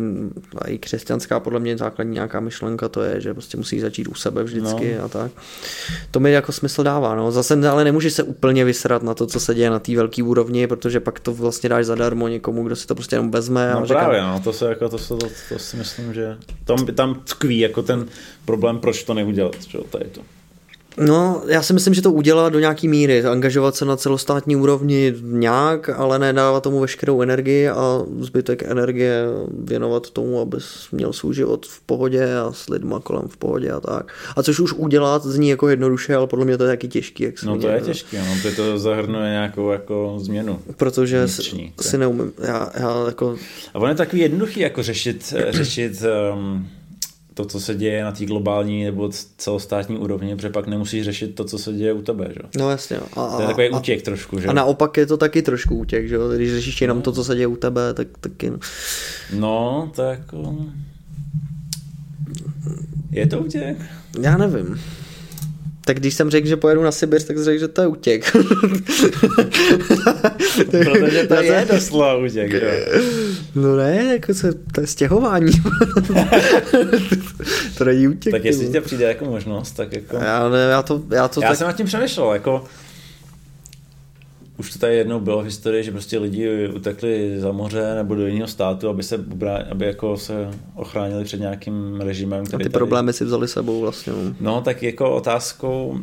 i 0.67 0.79
křesťanská 0.79 1.41
podle 1.41 1.61
mě 1.61 1.77
základní 1.79 2.15
nějaká 2.15 2.41
myšlenka 2.41 2.89
to 2.89 3.03
je, 3.03 3.21
že 3.21 3.35
prostě 3.35 3.57
musí 3.57 3.81
začít 3.81 4.09
u 4.09 4.15
sebe 4.15 4.45
vždycky 4.45 4.95
no. 4.99 5.05
a 5.05 5.09
tak. 5.09 5.33
To 6.11 6.21
mi 6.21 6.33
jako 6.33 6.53
smysl 6.53 6.83
dává, 6.83 7.15
no. 7.15 7.33
Zase 7.33 7.69
ale 7.69 7.85
nemůže 7.85 8.11
se 8.11 8.23
úplně 8.23 8.65
vysrat 8.65 9.03
na 9.03 9.15
to, 9.15 9.27
co 9.27 9.41
se 9.41 9.55
děje 9.55 9.71
na 9.71 9.79
té 9.79 9.97
velké 9.97 10.23
úrovni, 10.23 10.67
protože 10.67 11.01
pak 11.01 11.21
to 11.21 11.35
vlastně 11.35 11.54
dáš 11.69 11.87
zadarmo 11.87 12.29
někomu, 12.29 12.65
kdo 12.65 12.77
si 12.77 12.87
to 12.87 12.95
prostě 12.95 13.17
jenom 13.17 13.31
vezme. 13.31 13.71
No 13.73 13.79
a 13.79 13.87
právě, 13.87 14.21
říká... 14.21 14.33
no, 14.33 14.41
to, 14.41 14.53
se, 14.53 14.69
jako, 14.69 14.89
to, 14.89 14.99
to, 14.99 15.17
to, 15.17 15.29
to, 15.49 15.59
si 15.59 15.77
myslím, 15.77 16.15
že 16.15 16.37
tam, 16.65 16.87
tam 16.87 17.21
tkví 17.25 17.59
jako 17.59 17.83
ten 17.83 18.07
problém, 18.45 18.79
proč 18.79 19.05
to 19.05 19.15
neudělat, 19.15 19.57
že 19.69 19.79
tady 19.91 20.05
to. 20.05 20.21
No, 20.99 21.43
já 21.47 21.63
si 21.63 21.73
myslím, 21.73 21.95
že 21.95 22.03
to 22.03 22.13
udělá 22.13 22.49
do 22.49 22.59
nějaký 22.61 22.89
míry, 22.89 23.25
angažovat 23.25 23.77
se 23.77 23.85
na 23.85 23.97
celostátní 23.97 24.57
úrovni 24.57 25.15
nějak, 25.23 25.89
ale 25.89 26.19
nedávat 26.19 26.63
tomu 26.63 26.81
veškerou 26.81 27.23
energii 27.23 27.69
a 27.69 28.03
zbytek 28.21 28.63
energie 28.63 29.25
věnovat 29.65 30.11
tomu, 30.11 30.41
aby 30.41 30.57
měl 30.93 31.13
svůj 31.13 31.35
život 31.35 31.67
v 31.67 31.81
pohodě 31.81 32.37
a 32.37 32.53
s 32.53 32.69
lidma 32.69 33.01
kolem 33.01 33.29
v 33.29 33.37
pohodě 33.37 33.71
a 33.71 33.81
tak. 33.81 34.13
A 34.37 34.43
což 34.43 34.61
už 34.61 34.73
udělat 34.73 35.25
zní 35.25 35.49
jako 35.49 35.69
jednoduše, 35.69 36.15
ale 36.15 36.27
podle 36.27 36.45
mě 36.45 36.59
to 36.59 36.65
je 36.65 36.71
taky 36.71 36.89
těžký. 36.89 37.23
Jak 37.23 37.43
no 37.43 37.59
to 37.59 37.69
je 37.69 37.81
těžké, 37.81 38.19
no, 38.19 38.37
to, 38.43 38.57
to 38.57 38.79
zahrnuje 38.79 39.31
nějakou 39.31 39.71
jako 39.71 40.17
změnu. 40.19 40.61
Protože 40.77 41.19
vnitřní, 41.19 41.73
si 41.81 41.99
neumím, 41.99 42.33
já, 42.43 42.71
já 42.75 43.07
jako... 43.07 43.37
A 43.75 43.79
ono 43.79 43.89
je 43.89 43.95
takový 43.95 44.23
jednoduchý 44.23 44.61
jako 44.61 44.83
řešit, 44.83 45.35
řešit 45.51 46.03
um 46.35 46.69
to, 47.35 47.45
co 47.45 47.61
se 47.61 47.75
děje 47.75 48.05
na 48.05 48.13
té 48.13 48.25
globální 48.25 48.85
nebo 48.85 49.11
celostátní 49.37 49.99
úrovni, 49.99 50.37
protože 50.37 50.51
pak 50.51 50.67
nemusíš 50.67 51.05
řešit 51.05 51.35
to, 51.35 51.45
co 51.45 51.59
se 51.59 51.73
děje 51.73 51.93
u 51.93 52.03
tebe, 52.03 52.29
že? 52.29 52.41
No 52.59 52.71
jasně. 52.71 52.97
A, 52.97 53.37
to 53.37 53.43
je 53.43 53.47
takový 53.49 53.69
a, 53.69 53.79
útěk 53.79 54.03
trošku, 54.03 54.41
že? 54.41 54.49
A 54.49 54.53
naopak 54.53 54.97
je 54.97 55.07
to 55.07 55.17
taky 55.17 55.43
trošku 55.43 55.77
útěk, 55.77 56.09
že? 56.09 56.17
Když 56.37 56.51
řešíš 56.51 56.81
jenom 56.81 56.97
no. 56.97 57.03
to, 57.03 57.13
co 57.13 57.25
se 57.25 57.35
děje 57.35 57.47
u 57.47 57.57
tebe, 57.57 57.95
tak 57.95 58.09
taky... 58.21 58.53
No, 59.33 59.93
tak 59.97 60.19
jako... 60.19 60.57
Je 63.11 63.27
to 63.27 63.39
útěk? 63.39 63.77
Já 64.21 64.37
nevím. 64.37 64.81
Tak 65.85 65.97
když 65.97 66.15
jsem 66.15 66.31
řekl, 66.31 66.49
že 66.49 66.57
pojedu 66.57 66.83
na 66.83 66.93
Sibir, 66.93 67.23
tak 67.23 67.39
řekl, 67.39 67.61
že 67.61 67.69
to 67.69 67.81
je 67.81 67.87
útěk. 67.87 68.37
Protože 70.71 71.27
to 71.29 71.35
je 71.35 71.67
doslova 71.73 72.17
útěk, 72.17 72.53
jo. 72.53 72.61
No 73.55 73.77
ne, 73.77 74.05
jako 74.13 74.35
se, 74.35 74.53
to 74.53 74.81
je 74.81 74.87
stěhování. 74.87 75.53
to 77.79 77.85
není 77.85 78.09
útěk. 78.09 78.33
Tak 78.33 78.45
jestli 78.45 78.69
tě 78.69 78.81
přijde 78.81 79.05
jako 79.05 79.25
možnost, 79.25 79.71
tak 79.73 79.93
jako... 79.93 80.17
Já, 80.17 80.49
ne, 80.49 80.59
já 80.59 80.83
to, 80.83 81.03
já 81.11 81.29
to 81.29 81.43
já 81.43 81.49
tak... 81.49 81.59
jsem 81.59 81.67
nad 81.67 81.77
tím 81.77 81.87
přemýšlel, 81.87 82.33
jako 82.33 82.65
už 84.59 84.73
to 84.73 84.79
tady 84.79 84.97
jednou 84.97 85.21
bylo 85.21 85.43
v 85.43 85.45
historii, 85.45 85.85
že 85.85 85.91
prostě 85.91 86.19
lidi 86.19 86.69
utekli 86.69 87.41
za 87.41 87.53
moře 87.53 87.95
nebo 87.95 88.15
do 88.15 88.27
jiného 88.27 88.49
státu, 88.49 88.89
aby 88.89 89.03
se, 89.03 89.25
aby 89.71 89.87
jako 89.87 90.17
se 90.17 90.51
ochránili 90.75 91.25
před 91.25 91.41
nějakým 91.41 92.01
režimem. 92.01 92.47
Který 92.47 92.57
A 92.57 92.59
ty 92.59 92.65
tady... 92.65 92.73
problémy 92.73 93.13
si 93.13 93.25
vzali 93.25 93.49
sebou 93.49 93.81
vlastně. 93.81 94.13
No. 94.13 94.35
no, 94.41 94.61
tak 94.61 94.83
jako 94.83 95.15
otázkou, 95.15 96.01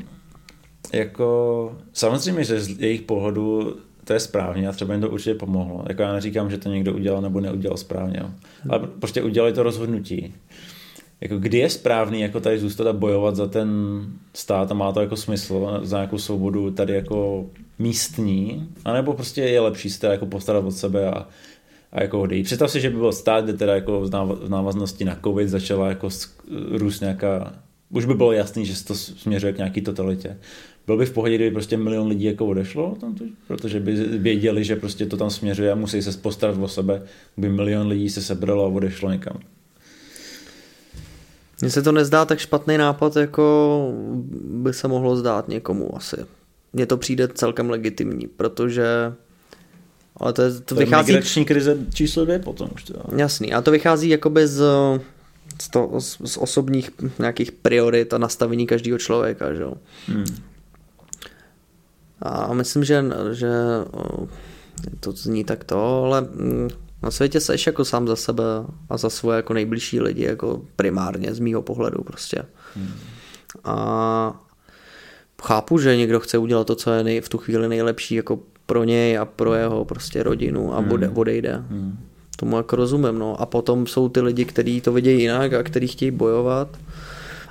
jako 0.93 1.71
samozřejmě, 1.93 2.43
že 2.43 2.61
z 2.61 2.79
jejich 2.79 3.01
pohledu 3.01 3.77
to 4.03 4.13
je 4.13 4.19
správně 4.19 4.67
a 4.67 4.71
třeba 4.71 4.93
jim 4.93 5.01
to 5.01 5.09
určitě 5.09 5.35
pomohlo. 5.35 5.85
Jako 5.89 6.01
já 6.01 6.13
neříkám, 6.13 6.51
že 6.51 6.57
to 6.57 6.69
někdo 6.69 6.93
udělal 6.93 7.21
nebo 7.21 7.39
neudělal 7.39 7.77
správně, 7.77 8.19
jo. 8.21 8.29
ale 8.69 8.79
prostě 8.99 9.23
udělali 9.23 9.53
to 9.53 9.63
rozhodnutí. 9.63 10.33
Jako 11.21 11.37
kdy 11.37 11.57
je 11.57 11.69
správný 11.69 12.21
jako 12.21 12.39
tady 12.39 12.59
zůstat 12.59 12.87
a 12.87 12.93
bojovat 12.93 13.35
za 13.35 13.47
ten 13.47 13.69
stát 14.33 14.71
a 14.71 14.73
má 14.73 14.91
to 14.91 15.01
jako 15.01 15.15
smysl, 15.15 15.79
za 15.83 15.97
nějakou 15.97 16.17
svobodu 16.17 16.71
tady 16.71 16.93
jako 16.93 17.45
místní, 17.79 18.69
anebo 18.85 19.13
prostě 19.13 19.41
je 19.41 19.59
lepší 19.59 19.89
se 19.89 20.07
jako 20.07 20.25
postarat 20.25 20.65
od 20.65 20.71
sebe 20.71 21.11
a, 21.11 21.27
a 21.91 22.01
jako 22.01 22.21
odejít. 22.21 22.43
Představ 22.43 22.71
si, 22.71 22.81
že 22.81 22.89
by 22.89 22.97
byl 22.97 23.11
stát, 23.11 23.43
kde 23.43 23.53
teda 23.53 23.75
jako 23.75 24.01
v 24.01 24.49
návaznosti 24.49 25.05
na 25.05 25.19
covid 25.23 25.49
začala 25.49 25.89
jako 25.89 26.09
růst 26.71 26.99
nějaká, 26.99 27.53
už 27.89 28.05
by 28.05 28.13
bylo 28.13 28.31
jasný, 28.31 28.65
že 28.65 28.75
se 28.75 28.85
to 28.85 28.95
směřuje 28.95 29.53
k 29.53 29.57
nějaký 29.57 29.81
totalitě. 29.81 30.37
Byl 30.87 30.97
by 30.97 31.05
v 31.05 31.13
pohodě, 31.13 31.35
kdyby 31.35 31.51
prostě 31.51 31.77
milion 31.77 32.07
lidí 32.07 32.25
jako 32.25 32.45
odešlo 32.45 32.95
tam, 33.01 33.15
protože 33.47 33.79
by 33.79 33.93
věděli, 34.17 34.63
že 34.63 34.75
prostě 34.75 35.05
to 35.05 35.17
tam 35.17 35.29
směřuje 35.29 35.71
a 35.71 35.75
musí 35.75 36.01
se 36.01 36.17
postarat 36.17 36.57
o 36.61 36.67
sebe, 36.67 37.01
by 37.37 37.49
milion 37.49 37.87
lidí 37.87 38.09
se 38.09 38.21
sebralo 38.21 38.65
a 38.65 38.67
odešlo 38.67 39.11
někam. 39.11 39.39
Mně 41.61 41.69
se 41.69 41.81
to 41.81 41.91
nezdá 41.91 42.25
tak 42.25 42.39
špatný 42.39 42.77
nápad, 42.77 43.15
jako 43.15 43.93
by 44.43 44.73
se 44.73 44.87
mohlo 44.87 45.15
zdát 45.15 45.47
někomu 45.47 45.97
asi 45.97 46.17
mně 46.73 46.85
to 46.85 46.97
přijde 46.97 47.27
celkem 47.27 47.69
legitimní, 47.69 48.27
protože 48.27 49.13
ale 50.17 50.33
to, 50.33 50.41
je, 50.41 50.51
to, 50.51 50.61
to 50.61 50.75
vychází... 50.75 51.11
migrační 51.11 51.45
krize 51.45 51.77
číslo 51.93 52.25
dvě 52.25 52.39
potom 52.39 52.69
už 52.75 52.83
to. 52.83 52.93
Jasný, 53.15 53.53
a 53.53 53.61
to 53.61 53.71
vychází 53.71 54.09
jakoby 54.09 54.47
z, 54.47 54.63
z, 55.61 55.69
to, 55.69 55.91
z 55.99 56.37
osobních 56.37 56.91
nějakých 57.19 57.51
priorit 57.51 58.13
a 58.13 58.17
nastavení 58.17 58.67
každého 58.67 58.97
člověka, 58.97 59.53
že 59.53 59.61
jo. 59.61 59.73
Hmm. 60.07 60.25
A 62.21 62.53
myslím, 62.53 62.83
že, 62.83 63.05
že 63.31 63.49
to 64.99 65.11
zní 65.11 65.43
tak 65.43 65.63
to, 65.63 66.03
ale 66.03 66.21
mm, 66.21 66.69
na 67.03 67.11
světě 67.11 67.39
seš 67.39 67.67
jako 67.67 67.85
sám 67.85 68.07
za 68.07 68.15
sebe 68.15 68.43
a 68.89 68.97
za 68.97 69.09
svoje 69.09 69.35
jako 69.35 69.53
nejbližší 69.53 69.99
lidi, 69.99 70.23
jako 70.23 70.61
primárně 70.75 71.33
z 71.33 71.39
mýho 71.39 71.61
pohledu 71.61 72.03
prostě. 72.03 72.43
Hmm. 72.75 72.91
A 73.63 74.45
chápu, 75.43 75.79
že 75.79 75.97
někdo 75.97 76.19
chce 76.19 76.37
udělat 76.37 76.67
to, 76.67 76.75
co 76.75 76.91
je 76.91 77.03
nej, 77.03 77.21
v 77.21 77.29
tu 77.29 77.37
chvíli 77.37 77.67
nejlepší 77.67 78.15
jako 78.15 78.39
pro 78.65 78.83
něj 78.83 79.17
a 79.17 79.25
pro 79.25 79.53
jeho 79.53 79.85
prostě 79.85 80.23
rodinu 80.23 80.73
a 80.73 80.79
hmm. 80.79 81.17
odejde. 81.17 81.63
Hmm. 81.69 81.99
Tomu 82.35 82.57
jako 82.57 82.75
rozumím, 82.75 83.19
no. 83.19 83.41
A 83.41 83.45
potom 83.45 83.87
jsou 83.87 84.09
ty 84.09 84.21
lidi, 84.21 84.45
kteří 84.45 84.81
to 84.81 84.91
vidějí 84.91 85.21
jinak 85.21 85.53
a 85.53 85.63
kteří 85.63 85.87
chtějí 85.87 86.11
bojovat. 86.11 86.77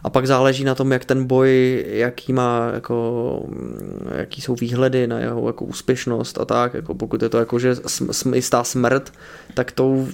A 0.02 0.10
pak 0.10 0.26
záleží 0.26 0.64
na 0.64 0.74
tom, 0.74 0.92
jak 0.92 1.04
ten 1.04 1.24
boj, 1.24 1.84
jaký 1.88 2.32
má, 2.32 2.70
jako, 2.74 3.48
jaký 4.16 4.40
jsou 4.40 4.54
výhledy 4.54 5.06
na 5.06 5.18
jeho 5.18 5.46
jako 5.46 5.64
úspěšnost 5.64 6.38
a 6.38 6.44
tak. 6.44 6.74
Jako 6.74 6.94
pokud 6.94 7.22
je 7.22 7.28
to 7.28 7.38
jako, 7.38 7.58
že 7.58 7.76
sm, 7.86 8.34
jistá 8.34 8.64
smrt, 8.64 9.12
tak 9.54 9.72
to 9.72 10.06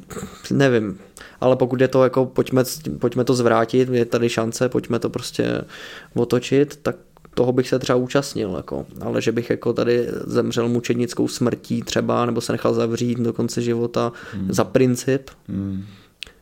nevím. 0.51 0.99
Ale 1.41 1.57
pokud 1.57 1.81
je 1.81 1.89
to 1.89 2.05
jako, 2.05 2.27
pojďme, 2.27 2.65
pojďme 2.99 3.25
to 3.25 3.35
zvrátit, 3.35 3.89
je 3.89 4.05
tady 4.05 4.29
šance, 4.29 4.69
pojďme 4.69 4.99
to 4.99 5.11
prostě 5.11 5.65
otočit, 6.15 6.79
tak 6.83 6.97
toho 7.37 7.53
bych 7.53 7.69
se 7.69 7.79
třeba 7.79 7.97
účastnil, 7.97 8.55
jako. 8.57 8.87
ale 9.01 9.23
že 9.23 9.33
bych 9.33 9.51
jako 9.51 9.73
tady 9.73 10.09
zemřel 10.27 10.69
mučednickou 10.69 11.29
smrtí 11.29 11.83
třeba, 11.83 12.27
nebo 12.27 12.41
se 12.41 12.53
nechal 12.53 12.75
zavřít 12.75 13.19
do 13.19 13.33
konce 13.33 13.63
života 13.63 14.13
hmm. 14.33 14.53
za 14.53 14.65
princip, 14.65 15.31
hmm. 15.49 15.85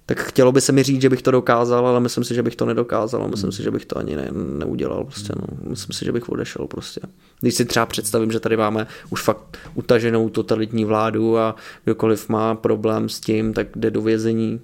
Tak 0.06 0.20
chtělo 0.20 0.52
by 0.52 0.60
se 0.60 0.72
mi 0.72 0.82
říct, 0.82 1.02
že 1.02 1.08
bych 1.08 1.22
to 1.22 1.30
dokázal, 1.30 1.86
ale 1.86 2.00
myslím 2.00 2.24
si, 2.24 2.34
že 2.34 2.42
bych 2.42 2.56
to 2.56 2.66
nedokázal 2.66 3.28
myslím 3.28 3.52
si, 3.52 3.62
že 3.62 3.70
bych 3.70 3.86
to 3.86 3.98
ani 3.98 4.16
ne, 4.16 4.28
neudělal. 4.32 5.04
Prostě, 5.04 5.32
no. 5.36 5.70
Myslím 5.70 5.94
si, 5.94 6.04
že 6.04 6.12
bych 6.12 6.28
odešel 6.28 6.66
prostě. 6.66 7.00
Když 7.40 7.54
si 7.54 7.64
třeba 7.64 7.86
představím, 7.86 8.32
že 8.32 8.40
tady 8.40 8.56
máme 8.56 8.86
už 9.10 9.22
fakt 9.22 9.58
utaženou 9.74 10.28
totalitní 10.28 10.84
vládu 10.84 11.38
a 11.38 11.56
kdokoliv 11.84 12.28
má 12.28 12.54
problém 12.54 13.08
s 13.08 13.20
tím, 13.20 13.52
tak 13.52 13.66
jde 13.76 13.90
do 13.90 14.02
vězení, 14.02 14.60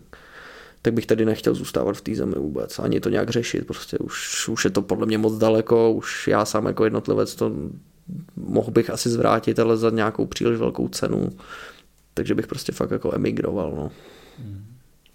tak 0.83 0.95
bych 0.95 1.07
tady 1.07 1.25
nechtěl 1.25 1.55
zůstávat 1.55 1.97
v 1.97 2.01
té 2.01 2.15
zemi 2.15 2.35
vůbec, 2.37 2.79
ani 2.79 3.01
to 3.01 3.09
nějak 3.09 3.31
řešit, 3.31 3.67
prostě 3.67 3.99
už, 3.99 4.49
už 4.49 4.65
je 4.65 4.71
to 4.71 4.83
podle 4.83 5.07
mě 5.07 5.19
moc 5.19 5.39
daleko, 5.39 5.93
už 5.93 6.29
já 6.29 6.45
sám 6.45 6.67
jako 6.67 6.85
jednotlivec 6.85 7.35
to 7.35 7.53
mohl 8.37 8.71
bych 8.71 8.91
asi 8.91 9.09
zvrátit, 9.09 9.59
ale 9.59 9.77
za 9.77 9.91
nějakou 9.91 10.27
příliš 10.27 10.59
velkou 10.59 10.89
cenu, 10.89 11.31
takže 12.15 12.35
bych 12.35 12.47
prostě 12.47 12.73
fakt 12.73 12.91
jako 12.91 13.15
emigroval, 13.15 13.73
no. 13.77 13.91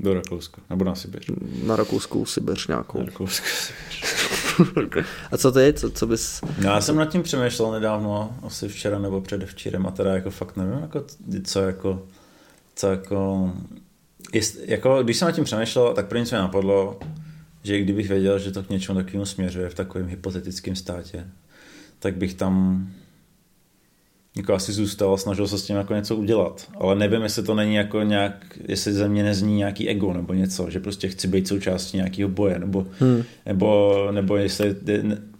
Do 0.05 0.13
Rakouska, 0.13 0.61
nebo 0.69 0.85
na 0.85 0.95
Sibiř. 0.95 1.31
Na 1.63 1.75
Rakouskou 1.75 2.25
Sibiř 2.25 2.67
nějakou. 2.67 2.99
Na 2.99 3.05
Rakouskou 3.05 3.45
Sibiř. 3.45 5.05
a 5.31 5.37
co 5.37 5.51
ty? 5.51 5.73
Co, 5.73 5.89
co 5.89 6.07
bys... 6.07 6.41
No, 6.41 6.69
já 6.69 6.81
jsem 6.81 6.95
nad 6.95 7.05
tím 7.05 7.23
přemýšlel 7.23 7.71
nedávno, 7.71 8.37
asi 8.43 8.67
včera 8.67 8.99
nebo 8.99 9.21
předevčírem 9.21 9.87
a 9.87 9.91
teda 9.91 10.13
jako 10.13 10.31
fakt 10.31 10.57
nevím, 10.57 10.79
jako, 10.81 11.05
co 11.43 11.61
jako, 11.61 12.03
co 12.75 12.87
jako 12.87 13.51
jest, 14.33 14.57
jako, 14.65 15.03
když 15.03 15.17
jsem 15.17 15.25
nad 15.25 15.31
tím 15.31 15.43
přemýšlel, 15.43 15.93
tak 15.93 16.07
první 16.07 16.25
co 16.25 16.35
mě 16.35 16.41
napadlo, 16.41 16.99
že 17.63 17.79
kdybych 17.79 18.09
věděl, 18.09 18.39
že 18.39 18.51
to 18.51 18.63
k 18.63 18.69
něčemu 18.69 18.99
takovému 18.99 19.25
směřuje 19.25 19.69
v 19.69 19.75
takovém 19.75 20.07
hypotetickém 20.07 20.75
státě, 20.75 21.27
tak 21.99 22.15
bych 22.17 22.33
tam 22.33 22.87
jako 24.35 24.53
asi 24.53 24.71
zůstal 24.71 25.13
a 25.13 25.17
snažil 25.17 25.47
se 25.47 25.57
s 25.57 25.63
tím 25.63 25.75
jako 25.75 25.93
něco 25.93 26.15
udělat. 26.15 26.67
Ale 26.79 26.95
nevím, 26.95 27.21
jestli 27.21 27.43
to 27.43 27.55
není 27.55 27.75
jako 27.75 28.01
nějak, 28.01 28.59
jestli 28.67 28.93
ze 28.93 29.07
mě 29.09 29.23
nezní 29.23 29.55
nějaký 29.55 29.89
ego 29.89 30.13
nebo 30.13 30.33
něco, 30.33 30.69
že 30.69 30.79
prostě 30.79 31.07
chci 31.07 31.27
být 31.27 31.47
součástí 31.47 31.97
nějakého 31.97 32.29
boje, 32.29 32.59
nebo, 32.59 32.85
hmm. 32.99 33.23
nebo, 33.45 33.95
nebo 34.11 34.37
jestli, 34.37 34.75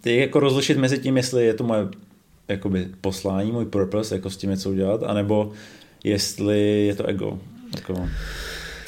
ty 0.02 0.18
jako 0.18 0.40
rozlišit 0.40 0.78
mezi 0.78 1.00
tím, 1.00 1.18
jestli 1.18 1.46
je 1.46 1.54
to 1.54 1.64
moje 1.64 1.88
jakoby 2.48 2.88
poslání, 3.02 3.52
můj 3.52 3.66
purpose, 3.66 4.16
jako 4.16 4.30
s 4.30 4.38
tím 4.38 4.50
něco 4.50 4.70
udělat, 4.70 5.04
anebo 5.04 5.52
jestli 6.04 6.86
je 6.86 6.96
to 6.96 7.06
ego. 7.06 7.40
Jako, 7.76 8.10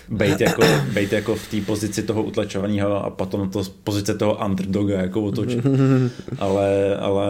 bejt 0.10 0.41
jako, 0.41 0.64
bejt 0.93 1.14
jako 1.14 1.36
v 1.36 1.47
té 1.47 1.62
pozici 1.62 2.03
toho 2.03 2.24
utlačovaného 2.24 3.05
a 3.05 3.10
potom 3.10 3.49
to 3.49 3.64
z 3.64 3.70
pozice 3.70 4.14
toho 4.14 4.45
underdoga 4.45 5.01
jako 5.01 5.24
otočit. 5.24 5.66
ale, 6.39 6.97
ale 6.97 7.28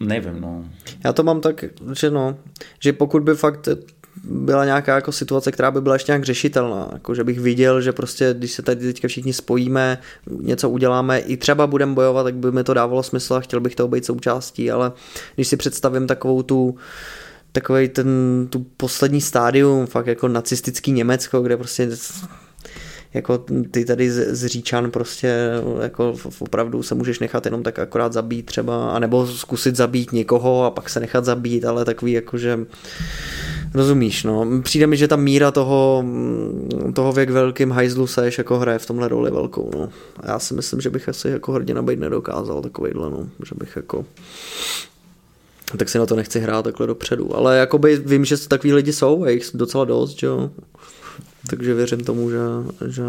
nevím, 0.00 0.40
no. 0.40 0.64
Já 1.04 1.12
to 1.12 1.22
mám 1.22 1.40
tak, 1.40 1.64
že 2.00 2.10
no, 2.10 2.36
že 2.80 2.92
pokud 2.92 3.22
by 3.22 3.34
fakt 3.34 3.68
byla 4.24 4.64
nějaká 4.64 4.94
jako 4.94 5.12
situace, 5.12 5.52
která 5.52 5.70
by 5.70 5.80
byla 5.80 5.94
ještě 5.94 6.12
nějak 6.12 6.24
řešitelná, 6.24 6.88
jako 6.92 7.14
že 7.14 7.24
bych 7.24 7.40
viděl, 7.40 7.80
že 7.80 7.92
prostě, 7.92 8.34
když 8.38 8.52
se 8.52 8.62
tady 8.62 8.80
teďka 8.80 9.08
všichni 9.08 9.32
spojíme, 9.32 9.98
něco 10.40 10.70
uděláme, 10.70 11.18
i 11.18 11.36
třeba 11.36 11.66
budeme 11.66 11.94
bojovat, 11.94 12.22
tak 12.22 12.34
by 12.34 12.52
mi 12.52 12.64
to 12.64 12.74
dávalo 12.74 13.02
smysl 13.02 13.34
a 13.34 13.40
chtěl 13.40 13.60
bych 13.60 13.74
toho 13.74 13.88
být 13.88 14.04
součástí, 14.04 14.70
ale 14.70 14.92
když 15.34 15.48
si 15.48 15.56
představím 15.56 16.06
takovou 16.06 16.42
tu 16.42 16.76
takový 17.52 17.88
ten, 17.88 18.08
tu 18.50 18.66
poslední 18.76 19.20
stádium, 19.20 19.86
fakt 19.86 20.06
jako 20.06 20.28
nacistický 20.28 20.92
Německo, 20.92 21.40
kde 21.40 21.56
prostě 21.56 21.88
jako 23.14 23.44
ty 23.70 23.84
tady 23.84 24.10
z, 24.10 24.34
z 24.34 24.46
Říčan 24.46 24.90
prostě 24.90 25.50
jako 25.82 26.14
opravdu 26.38 26.82
se 26.82 26.94
můžeš 26.94 27.18
nechat 27.18 27.44
jenom 27.44 27.62
tak 27.62 27.78
akorát 27.78 28.12
zabít 28.12 28.46
třeba, 28.46 28.90
anebo 28.90 29.26
zkusit 29.26 29.76
zabít 29.76 30.12
někoho 30.12 30.64
a 30.64 30.70
pak 30.70 30.90
se 30.90 31.00
nechat 31.00 31.24
zabít, 31.24 31.64
ale 31.64 31.84
takový 31.84 32.12
jako, 32.12 32.38
že 32.38 32.58
rozumíš, 33.74 34.24
no. 34.24 34.62
Přijde 34.62 34.86
mi, 34.86 34.96
že 34.96 35.08
ta 35.08 35.16
míra 35.16 35.50
toho, 35.50 36.04
toho 36.94 37.12
věk 37.12 37.30
velkým 37.30 37.70
hajzlu 37.70 38.06
seš 38.06 38.38
jako 38.38 38.58
hraje 38.58 38.78
v 38.78 38.86
tomhle 38.86 39.08
roli 39.08 39.30
velkou, 39.30 39.70
no. 39.74 39.88
A 40.20 40.30
já 40.30 40.38
si 40.38 40.54
myslím, 40.54 40.80
že 40.80 40.90
bych 40.90 41.08
asi 41.08 41.28
jako 41.28 41.52
hrdina 41.52 41.82
být 41.82 41.98
nedokázal 41.98 42.62
takovýhle, 42.62 43.10
no. 43.10 43.28
Že 43.46 43.54
bych 43.58 43.76
jako 43.76 44.04
tak 45.76 45.88
si 45.88 45.98
na 45.98 46.06
to 46.06 46.16
nechci 46.16 46.40
hrát 46.40 46.62
takhle 46.62 46.86
dopředu. 46.86 47.36
Ale 47.36 47.58
jakoby 47.58 47.96
vím, 47.96 48.24
že 48.24 48.48
takový 48.48 48.72
lidi 48.72 48.92
jsou 48.92 49.24
a 49.24 49.28
jich 49.28 49.50
docela 49.54 49.84
dost, 49.84 50.18
že 50.18 50.26
jo. 50.26 50.50
Takže 51.50 51.74
věřím 51.74 52.04
tomu, 52.04 52.30
že, 52.30 52.38
že, 52.86 53.02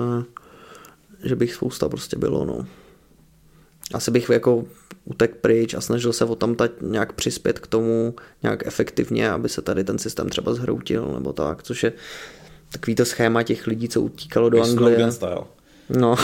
že 1.24 1.36
bych 1.36 1.54
spousta 1.54 1.90
prostě 1.90 2.18
bylo, 2.18 2.46
no. 2.46 2.66
Asi 3.94 4.12
bych 4.12 4.30
jako 4.30 4.66
utek 5.06 5.36
pryč 5.36 5.74
a 5.74 5.82
snažil 5.82 6.14
se 6.14 6.26
o 6.26 6.36
tam 6.36 6.56
nějak 6.82 7.14
přispět 7.14 7.60
k 7.60 7.68
tomu 7.68 8.16
nějak 8.44 8.68
efektivně, 8.68 9.32
aby 9.32 9.50
se 9.50 9.62
tady 9.62 9.84
ten 9.84 9.98
systém 9.98 10.30
třeba 10.30 10.54
zhroutil 10.54 11.12
nebo 11.14 11.34
tak, 11.34 11.64
což 11.64 11.84
je 11.84 11.94
takový 12.72 12.96
to 12.96 13.06
schéma 13.06 13.44
těch 13.44 13.68
lidí, 13.68 13.90
co 13.90 14.02
utíkalo 14.02 14.50
do 14.50 14.64
Anglie. 14.64 15.12
Style. 15.12 15.44
No, 15.90 16.16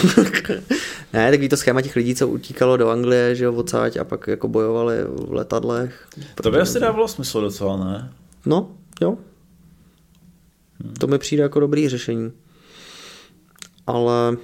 ne, 1.13 1.31
takový 1.31 1.49
to 1.49 1.57
schéma 1.57 1.81
těch 1.81 1.95
lidí, 1.95 2.15
co 2.15 2.27
utíkalo 2.27 2.77
do 2.77 2.89
Anglie, 2.89 3.35
že 3.35 3.45
jo, 3.45 3.53
odsáď 3.53 3.97
a 3.97 4.03
pak 4.03 4.27
jako 4.27 4.47
bojovali 4.47 4.97
v 5.03 5.33
letadlech. 5.33 6.07
To 6.43 6.51
by 6.51 6.59
asi 6.59 6.79
dávalo 6.79 7.07
smysl 7.07 7.41
docela, 7.41 7.77
ne? 7.77 8.11
No, 8.45 8.71
jo. 9.01 9.17
Hmm. 10.83 10.93
To 10.93 11.07
mi 11.07 11.17
přijde 11.17 11.43
jako 11.43 11.59
dobrý 11.59 11.89
řešení. 11.89 12.31
Ale 13.87 14.37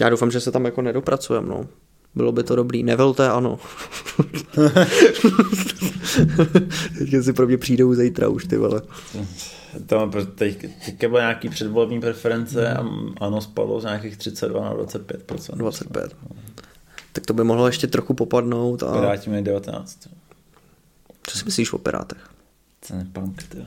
já 0.00 0.10
doufám, 0.10 0.30
že 0.30 0.40
se 0.40 0.52
tam 0.52 0.64
jako 0.64 0.82
nedopracujeme, 0.82 1.48
no. 1.48 1.66
Bylo 2.14 2.32
by 2.32 2.42
to 2.42 2.56
dobrý. 2.56 2.82
Nevelte, 2.82 3.30
ano. 3.30 3.58
Teď 6.98 7.24
si 7.24 7.32
pro 7.32 7.46
mě 7.46 7.58
přijdou 7.58 7.94
zítra 7.94 8.28
už, 8.28 8.44
ty 8.44 8.56
vole. 8.56 8.82
To 9.86 10.10
teď, 10.34 10.66
teďka 10.84 11.08
byly 11.08 11.20
nějaký 11.20 11.48
předvolební 11.48 12.00
preference 12.00 12.74
a 12.74 12.84
ano 13.20 13.40
spadlo 13.40 13.80
z 13.80 13.84
nějakých 13.84 14.16
32 14.16 14.64
na 14.64 14.74
25% 14.74 15.56
25. 15.56 16.16
Tak 17.12 17.26
to 17.26 17.34
by 17.34 17.44
mohlo 17.44 17.66
ještě 17.66 17.86
trochu 17.86 18.14
popadnout. 18.14 18.82
A... 18.82 18.92
Piráti 18.92 19.30
měli 19.30 19.44
19. 19.44 20.08
Co 21.22 21.38
si 21.38 21.44
myslíš 21.44 21.72
o 21.72 21.78
Pirátech? 21.78 22.33
To 22.88 22.94
je 22.94 23.06
punk, 23.12 23.42
to. 23.42 23.58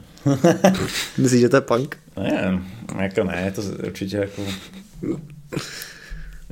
Myslíš, 1.21 1.41
že 1.41 1.49
to 1.49 1.57
je 1.57 1.61
punk? 1.61 1.97
Ne, 2.17 2.61
jako 3.01 3.23
ne, 3.23 3.51
to 3.51 3.61
určitě 3.87 4.17
jako... 4.17 4.41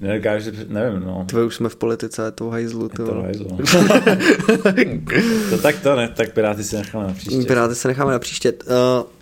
Nedokážu, 0.01 0.51
nevím, 0.68 0.99
no. 0.99 1.26
Tvoje 1.30 1.45
už 1.45 1.55
jsme 1.55 1.70
v 1.70 1.76
politice, 1.76 2.32
to 2.32 2.49
hajzlu. 2.49 2.89
To, 2.89 3.05
to 3.05 3.22
hajzlu. 3.22 3.47
to 5.49 5.57
tak 5.57 5.80
to 5.80 5.95
ne, 5.95 6.07
tak 6.07 6.34
Piráty 6.34 6.63
si 6.63 6.76
necháme 6.76 7.07
na 7.07 7.13
příště. 7.13 7.47
Piráty 7.47 7.76
si 7.76 7.88
necháme 7.88 8.11
na 8.11 8.20
příště. 8.20 8.51
Uh, 8.51 8.57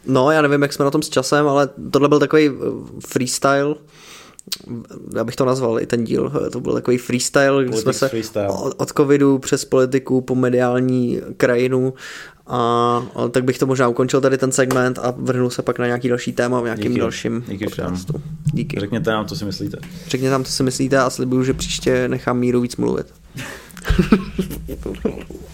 no, 0.05 0.31
já 0.31 0.41
nevím, 0.41 0.61
jak 0.61 0.73
jsme 0.73 0.85
na 0.85 0.91
tom 0.91 1.01
s 1.01 1.09
časem, 1.09 1.47
ale 1.47 1.69
tohle 1.91 2.09
byl 2.09 2.19
takový 2.19 2.47
eh, 2.47 2.51
freestyle, 3.07 3.75
já 5.15 5.23
bych 5.23 5.35
to 5.35 5.45
nazval 5.45 5.79
i 5.79 5.85
ten 5.85 6.03
díl, 6.03 6.31
to 6.51 6.59
byl 6.59 6.73
takový 6.73 6.97
freestyle, 6.97 7.65
kdy 7.65 7.77
jsme 7.77 7.93
se 7.93 8.09
freestyle. 8.09 8.47
od 8.77 8.91
covidu 8.97 9.39
přes 9.39 9.65
politiku 9.65 10.21
po 10.21 10.35
mediální 10.35 11.21
krajinu 11.37 11.93
a, 12.47 12.57
a 13.15 13.27
tak 13.27 13.43
bych 13.43 13.57
to 13.59 13.65
možná 13.65 13.87
ukončil 13.87 14.21
tady 14.21 14.37
ten 14.37 14.51
segment 14.51 14.99
a 14.99 15.13
vrhnul 15.17 15.49
se 15.49 15.61
pak 15.61 15.79
na 15.79 15.85
nějaký 15.85 16.09
další 16.09 16.33
téma 16.33 16.61
v 16.61 16.63
nějakým 16.63 16.91
Díky. 16.91 16.99
dalším 16.99 17.45
Díky 17.47 17.65
podcastu. 17.65 18.21
Díky. 18.53 18.79
Řekněte 18.79 19.11
nám, 19.11 19.25
co 19.25 19.35
si 19.35 19.45
myslíte. 19.45 19.77
Řekněte 20.07 20.31
nám, 20.31 20.43
co 20.43 20.51
si 20.51 20.63
myslíte 20.63 20.99
a 20.99 21.09
slibuju, 21.09 21.43
že 21.43 21.53
příště 21.53 22.07
nechám 22.07 22.37
Míru 22.37 22.61
víc 22.61 22.75
mluvit. 22.75 23.13